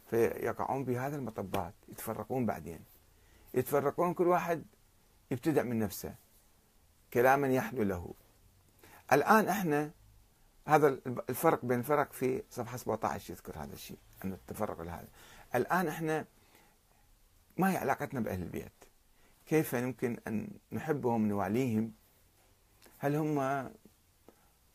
فيقعون 0.10 0.84
بهذا 0.84 1.16
المطبات 1.16 1.74
يتفرقون 1.90 2.46
بعدين. 2.46 2.80
يتفرقون 3.54 4.14
كل 4.14 4.28
واحد 4.28 4.64
يبتدع 5.32 5.64
من 5.64 5.80
نفسه 5.80 6.16
كلاما 7.14 7.48
يحلو 7.48 7.84
له. 7.84 8.14
الآن 9.12 9.48
إحنا 9.48 9.92
هذا 10.68 10.88
الفرق 11.30 11.66
بين 11.66 11.80
الفرق 11.80 12.14
في 12.14 12.44
صفحة 12.52 12.78
17 12.78 13.34
يذكر 13.34 13.64
هذا 13.64 13.74
الشيء 13.74 13.98
أن 14.26 14.34
التفرق 14.34 14.82
لهذا. 14.82 15.08
الآن 15.56 15.88
إحنا 15.88 16.26
ما 17.58 17.72
هي 17.72 17.78
علاقتنا 17.78 18.20
بأهل 18.20 18.42
البيت؟ 18.42 18.72
كيف 19.46 19.74
يمكن 19.74 20.18
أن 20.28 20.48
نحبهم 20.72 21.28
نواليهم؟ 21.28 21.92
هل 22.98 23.16
هم 23.16 23.70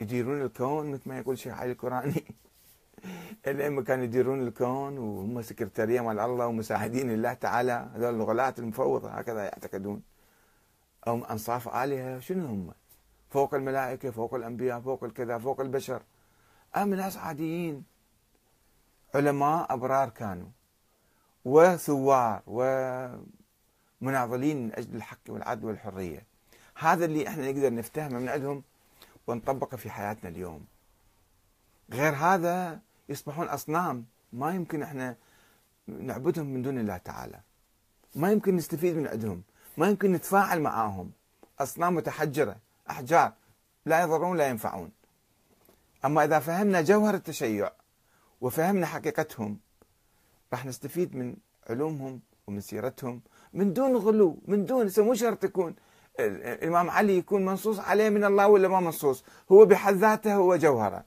يديرون 0.03 0.43
الكون 0.43 0.91
مثل 0.91 1.09
ما 1.09 1.19
يقول 1.19 1.35
الشيخ 1.35 1.55
علي 1.55 1.73
القرآني. 1.73 2.25
الأئمة 3.47 3.83
كانوا 3.83 4.05
يديرون 4.05 4.43
الكون 4.43 4.99
وهم 4.99 5.43
سكرتارية 5.43 6.01
مال 6.01 6.19
الله 6.21 6.47
ومساعدين 6.47 7.11
لله 7.11 7.33
تعالى. 7.33 7.89
هذول 7.95 8.15
الغلاة 8.15 8.55
المفوضة 8.59 9.11
هكذا 9.11 9.43
يعتقدون. 9.43 10.03
أو 11.07 11.25
أنصاف 11.25 11.69
آلهة 11.69 12.19
شنو 12.19 12.47
هم؟ 12.47 12.73
فوق 13.31 13.55
الملائكة 13.55 14.11
فوق 14.11 14.35
الأنبياء 14.35 14.81
فوق 14.81 15.05
الكذا 15.05 15.39
فوق 15.39 15.61
البشر. 15.61 16.03
أم 16.77 16.95
ناس 16.95 17.17
عاديين. 17.17 17.85
علماء 19.15 19.73
أبرار 19.75 20.09
كانوا. 20.09 20.49
وثوار 21.45 22.43
ومناضلين 24.01 24.63
من 24.65 24.73
أجل 24.75 24.97
الحق 24.97 25.19
والعدل 25.29 25.65
والحرية. 25.67 26.27
هذا 26.79 27.05
اللي 27.05 27.29
إحنا 27.29 27.53
نقدر 27.53 27.75
نفتهمه 27.75 28.19
من 28.19 28.29
عندهم. 28.29 28.63
ونطبقه 29.27 29.77
في 29.77 29.91
حياتنا 29.91 30.31
اليوم. 30.31 30.67
غير 31.93 32.15
هذا 32.15 32.81
يصبحون 33.09 33.49
أصنام 33.49 34.05
ما 34.33 34.55
يمكن 34.55 34.83
إحنا 34.83 35.17
نعبدهم 35.87 36.47
من 36.47 36.63
دون 36.63 36.79
الله 36.79 36.97
تعالى. 36.97 37.41
ما 38.15 38.33
يمكن 38.33 38.57
نستفيد 38.57 38.97
من 38.97 39.07
عندهم. 39.07 39.43
ما 39.77 39.89
يمكن 39.89 40.13
نتفاعل 40.13 40.61
معاهم. 40.61 41.13
أصنام 41.61 41.95
متحجرة 41.95 42.57
أحجار 42.91 43.33
لا 43.87 44.03
يضرون 44.03 44.37
لا 44.37 44.49
ينفعون. 44.49 44.91
أما 46.05 46.25
إذا 46.25 46.39
فهمنا 46.39 46.83
جوهر 46.83 47.15
التشيع 47.15 47.73
وفهمنا 48.41 48.87
حقيقتهم 48.87 49.59
راح 50.53 50.67
نستفيد 50.67 51.17
من 51.17 51.37
علومهم 51.71 52.21
ومن 52.47 52.61
سيرتهم 52.61 53.23
من 53.53 53.73
دون 53.73 53.97
غلو 53.97 54.39
من 54.47 54.67
دون 54.67 54.91
مو 54.99 55.15
شرط 55.15 55.45
يكون 55.45 55.75
الإمام 56.21 56.91
علي 56.91 57.19
يكون 57.19 57.45
منصوص 57.45 57.79
عليه 57.79 58.09
من 58.09 58.25
الله 58.25 58.49
ولا 58.49 58.69
ما 58.69 58.81
منصوص؟ 58.81 59.25
هو 59.53 59.65
بحد 59.65 59.95
ذاته 59.95 60.35
هو 60.35 60.57
جوهرة. 60.57 61.05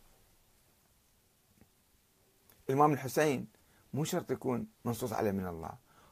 الإمام 2.70 2.94
الحسين 2.94 3.48
مو 3.94 4.04
شرط 4.04 4.32
يكون 4.32 4.68
منصوص 4.86 5.14
عليه 5.14 5.32
من 5.32 5.48
الله. 5.48 5.72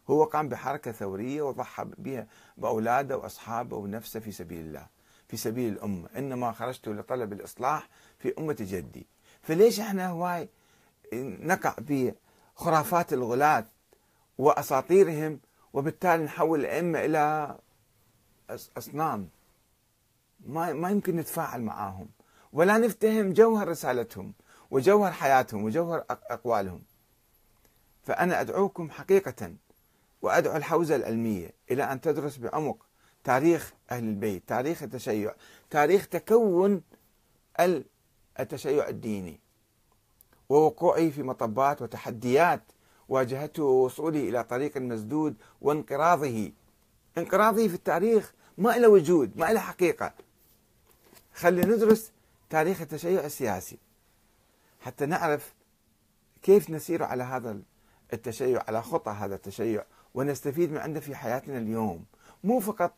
هو 0.09 0.23
قام 0.23 0.49
بحركة 0.49 0.91
ثورية 0.91 1.41
وضحى 1.41 1.85
بها 1.97 2.27
بأولاده 2.57 3.17
وأصحابه 3.17 3.77
ونفسه 3.77 4.19
في 4.19 4.31
سبيل 4.31 4.59
الله 4.59 4.87
في 5.27 5.37
سبيل 5.37 5.73
الأمة. 5.73 6.09
إنما 6.15 6.51
خرجت 6.51 6.87
لطلب 6.87 7.33
الإصلاح 7.33 7.89
في 8.19 8.33
أمة 8.39 8.57
جدي. 8.59 9.07
فليش 9.41 9.79
إحنا 9.79 10.09
هواي 10.09 10.49
نقع 11.13 11.75
بخرافات 11.79 13.13
الغلاة 13.13 13.65
وأساطيرهم 14.37 15.39
وبالتالي 15.73 16.23
نحول 16.23 16.59
الأئمة 16.59 17.05
إلى 17.05 17.55
أصنام. 18.77 19.29
ما 20.47 20.73
ما 20.73 20.89
يمكن 20.89 21.15
نتفاعل 21.15 21.61
معاهم. 21.61 22.07
ولا 22.53 22.77
نفتهم 22.77 23.33
جوهر 23.33 23.67
رسالتهم 23.67 24.33
وجوهر 24.71 25.11
حياتهم 25.11 25.63
وجوهر 25.63 26.05
أقوالهم. 26.09 26.81
فأنا 28.03 28.41
أدعوكم 28.41 28.89
حقيقة 28.89 29.53
وأدعو 30.21 30.57
الحوزة 30.57 30.95
العلمية 30.95 31.51
إلى 31.71 31.83
أن 31.83 32.01
تدرس 32.01 32.37
بعمق 32.37 32.85
تاريخ 33.23 33.73
أهل 33.91 34.03
البيت 34.03 34.43
تاريخ 34.47 34.83
التشيع 34.83 35.33
تاريخ 35.69 36.07
تكون 36.07 36.81
التشيع 38.39 38.87
الديني. 38.87 39.39
ووقوعه 40.49 41.09
في 41.09 41.23
مطبات 41.23 41.81
وتحديات 41.81 42.63
واجهته 43.09 43.63
ووصوله 43.63 44.19
إلى 44.19 44.43
طريق 44.43 44.77
مسدود 44.77 45.35
وانقراضه. 45.61 46.51
انقراضه 47.17 47.67
في 47.67 47.73
التاريخ 47.73 48.33
ما 48.57 48.77
له 48.77 48.89
وجود 48.89 49.37
ما 49.37 49.53
له 49.53 49.59
حقيقة. 49.59 50.13
خلينا 51.33 51.75
ندرس 51.75 52.11
تاريخ 52.49 52.81
التشيع 52.81 53.25
السياسي 53.25 53.77
حتى 54.81 55.05
نعرف 55.05 55.53
كيف 56.43 56.69
نسير 56.69 57.03
على 57.03 57.23
هذا 57.23 57.59
التشيع 58.13 58.63
على 58.67 58.81
خطى 58.81 59.11
هذا 59.11 59.35
التشيع 59.35 59.85
ونستفيد 60.13 60.71
من 60.71 60.77
عنده 60.77 60.99
في 60.99 61.15
حياتنا 61.15 61.57
اليوم. 61.57 62.05
مو 62.43 62.59
فقط 62.59 62.93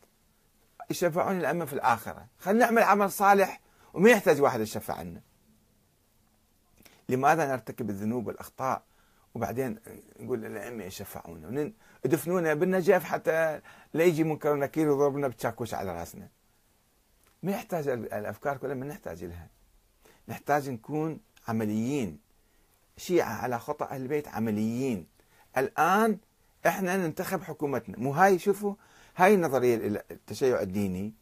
يشفعون 0.90 1.38
الأئمة 1.38 1.64
في 1.64 1.72
الآخرة. 1.72 2.26
خلينا 2.38 2.64
نعمل 2.64 2.82
عمل 2.82 3.10
صالح 3.10 3.60
وما 3.94 4.10
يحتاج 4.10 4.40
واحد 4.40 4.60
يشفع 4.60 4.94
عنا. 4.94 5.20
لماذا 7.08 7.46
نرتكب 7.46 7.90
الذنوب 7.90 8.26
والأخطاء 8.26 8.82
وبعدين 9.34 9.78
نقول 10.20 10.46
الأئمة 10.46 10.84
يشفعونا 10.84 11.72
ودفنونا 12.04 12.54
بالنجف 12.54 13.04
حتى 13.04 13.60
لا 13.94 14.04
يجي 14.04 14.24
منكر 14.24 14.52
ونكير 14.52 14.88
ويضربنا 14.88 15.28
بتشاكوش 15.28 15.74
على 15.74 15.98
راسنا. 15.98 16.28
ما 17.42 17.52
يحتاج 17.52 17.88
الأفكار 17.88 18.56
كلها 18.56 18.74
ما 18.74 18.86
نحتاج 18.86 19.24
لها 19.24 19.48
نحتاج 20.28 20.70
نكون 20.70 21.20
عمليين. 21.48 22.18
شيعة 22.96 23.32
على 23.32 23.58
خطأ 23.58 23.84
أهل 23.90 24.02
البيت 24.02 24.28
عمليين. 24.28 25.06
الآن 25.58 26.18
إحنا 26.66 26.96
ننتخب 26.96 27.42
حكومتنا. 27.42 27.98
مو 27.98 28.12
هاي 28.12 28.38
شوفوا 28.38 28.74
هاي 29.16 29.34
النظرية 29.34 30.02
التشيع 30.10 30.60
الديني. 30.60 31.14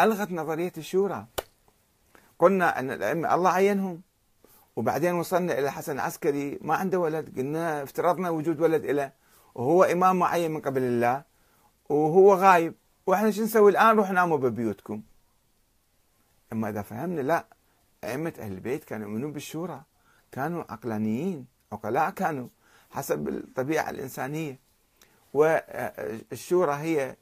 ألغت 0.00 0.30
نظرية 0.30 0.72
الشورى. 0.76 1.26
قلنا 2.38 2.78
أن 2.78 2.90
الأئمة 2.90 3.34
الله 3.34 3.50
عينهم. 3.50 4.02
وبعدين 4.76 5.14
وصلنا 5.14 5.58
إلى 5.58 5.72
حسن 5.72 5.92
العسكري 5.92 6.58
ما 6.62 6.74
عنده 6.74 6.98
ولد. 6.98 7.38
قلنا 7.38 7.82
افترضنا 7.82 8.30
وجود 8.30 8.60
ولد 8.60 8.84
له 8.86 9.12
وهو 9.58 9.84
إمام 9.84 10.18
معين 10.18 10.50
من 10.50 10.60
قبل 10.60 10.82
الله 10.82 11.22
وهو 11.88 12.34
غايب. 12.34 12.74
وإحنا 13.06 13.30
شو 13.30 13.42
نسوي 13.42 13.70
الآن؟ 13.70 13.96
روح 13.96 14.10
ناموا 14.10 14.36
ببيوتكم. 14.36 15.02
أما 16.52 16.68
إذا 16.68 16.82
فهمنا 16.82 17.20
لا. 17.20 17.46
أئمة 18.04 18.32
أهل 18.38 18.52
البيت 18.52 18.84
كانوا 18.84 19.08
يؤمنون 19.08 19.32
بالشورى. 19.32 19.82
كانوا 20.32 20.64
عقلانيين. 20.68 21.46
عقلاء 21.72 22.10
كانوا 22.10 22.48
حسب 22.90 23.28
الطبيعة 23.28 23.90
الإنسانية. 23.90 24.58
والشورى 25.34 26.74
هي 26.74 27.16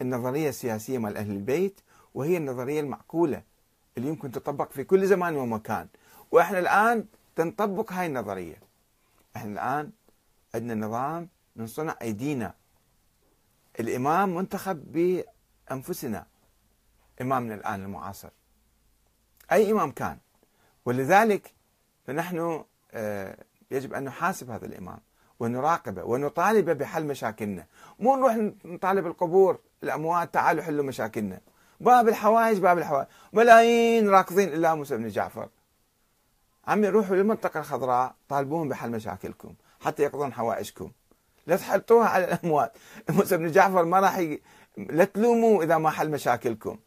النظرية 0.00 0.48
السياسية 0.48 0.98
مال 0.98 1.16
أهل 1.16 1.30
البيت 1.30 1.80
وهي 2.14 2.36
النظرية 2.36 2.80
المعقولة 2.80 3.42
اللي 3.96 4.08
يمكن 4.08 4.32
تطبق 4.32 4.70
في 4.70 4.84
كل 4.84 5.06
زمان 5.06 5.36
ومكان. 5.36 5.88
وإحنا 6.30 6.58
الآن 6.58 7.04
تنطبق 7.36 7.92
هاي 7.92 8.06
النظرية. 8.06 8.56
إحنا 9.36 9.52
الآن 9.52 9.90
عندنا 10.54 10.86
نظام 10.86 11.28
من 11.60 11.66
صنع 11.66 11.96
أيدينا. 12.02 12.54
الإمام 13.80 14.34
منتخب 14.34 14.92
بأنفسنا. 14.92 16.26
إمامنا 17.20 17.54
الآن 17.54 17.82
المعاصر. 17.82 18.28
أي 19.52 19.70
إمام 19.72 19.90
كان. 19.90 20.18
ولذلك 20.84 21.52
فنحن 22.06 22.64
آه، 22.92 23.36
يجب 23.70 23.94
أن 23.94 24.04
نحاسب 24.04 24.50
هذا 24.50 24.66
الإمام 24.66 24.98
ونراقبه 25.40 26.04
ونطالبه 26.04 26.72
بحل 26.72 27.06
مشاكلنا. 27.06 27.66
مو 27.98 28.16
نروح 28.16 28.34
نطالب 28.64 29.06
القبور 29.06 29.58
الأموات 29.82 30.34
تعالوا 30.34 30.62
حلوا 30.62 30.84
مشاكلنا. 30.84 31.40
باب 31.80 32.08
الحوائج 32.08 32.58
باب 32.58 32.78
الحوائج. 32.78 33.06
ملايين 33.32 34.08
راكضين 34.08 34.48
إلا 34.48 34.74
موسى 34.74 34.96
بن 34.96 35.08
جعفر. 35.08 35.48
عمي 36.66 36.88
روحوا 36.88 37.16
للمنطقة 37.16 37.60
الخضراء 37.60 38.14
طالبوهم 38.28 38.68
بحل 38.68 38.90
مشاكلكم 38.90 39.54
حتى 39.80 40.02
يقضون 40.02 40.32
حوائجكم. 40.32 40.92
لا 41.46 41.56
تحطوها 41.56 42.08
على 42.08 42.24
الأموات. 42.24 42.72
موسى 43.10 43.36
بن 43.36 43.50
جعفر 43.50 43.84
ما 43.84 44.00
راح 44.00 44.18
ي... 44.18 44.40
لا 44.76 45.04
تلوموا 45.04 45.62
إذا 45.62 45.78
ما 45.78 45.90
حل 45.90 46.10
مشاكلكم. 46.10 46.78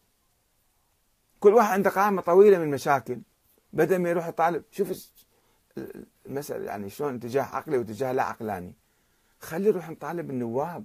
كل 1.40 1.54
واحد 1.54 1.72
عنده 1.72 1.90
قائمة 1.90 2.22
طويلة 2.22 2.58
من 2.58 2.70
مشاكل. 2.70 3.20
بدل 3.72 3.98
ما 3.98 4.10
يروح 4.10 4.26
يطالب. 4.26 4.64
شوف 4.70 5.10
المسألة 6.26 6.64
يعني 6.64 6.90
شلون 6.90 7.14
اتجاه 7.14 7.42
عقلي 7.42 7.78
واتجاه 7.78 8.12
لا 8.12 8.22
عقلاني. 8.22 8.74
خلي 9.40 9.70
نروح 9.70 9.90
نطالب 9.90 10.30
النواب. 10.30 10.84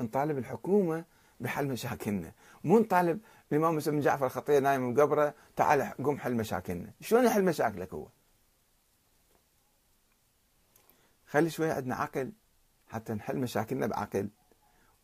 نطالب 0.00 0.38
الحكومة 0.38 1.04
بحل 1.40 1.66
مشاكلنا. 1.66 2.32
مو 2.64 2.78
نطالب 2.78 3.20
الإمام 3.52 3.74
موسى 3.74 3.90
بن 3.90 4.00
جعفر 4.00 4.26
الخطية 4.26 4.58
نايم 4.58 4.94
بقبره 4.94 5.34
تعال 5.56 5.82
قم 5.82 6.18
حل 6.18 6.34
مشاكلنا. 6.34 6.92
شلون 7.00 7.24
يحل 7.24 7.44
مشاكلك 7.44 7.94
هو؟ 7.94 8.06
خلي 11.26 11.50
شوية 11.50 11.72
عندنا 11.72 11.94
عقل. 11.94 12.32
حتى 12.88 13.14
نحل 13.14 13.36
مشاكلنا 13.36 13.86
بعقل 13.86 14.28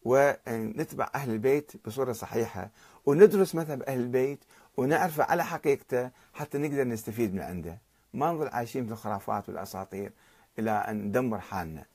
ونتبع 0.05 1.11
أهل 1.15 1.31
البيت 1.31 1.87
بصورة 1.87 2.13
صحيحة 2.13 2.71
وندرس 3.07 3.55
مذهب 3.55 3.83
أهل 3.83 4.01
البيت 4.01 4.45
ونعرفه 4.77 5.25
على 5.25 5.45
حقيقته 5.45 6.11
حتى 6.35 6.59
نقدر 6.59 6.85
نستفيد 6.85 7.35
من 7.35 7.41
عنده. 7.41 7.79
ما 8.15 8.33
نظل 8.33 8.49
عايشين 8.49 8.87
في 8.87 8.93
الخرافات 8.93 9.49
والأساطير 9.49 10.13
إلى 10.59 10.71
أن 10.71 11.05
ندمر 11.05 11.41
حالنا. 11.41 11.87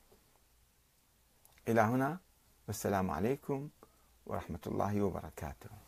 إلى 1.68 1.80
هنا 1.80 2.18
والسلام 2.66 3.10
عليكم 3.10 3.68
ورحمة 4.26 4.60
الله 4.66 5.02
وبركاته. 5.02 5.87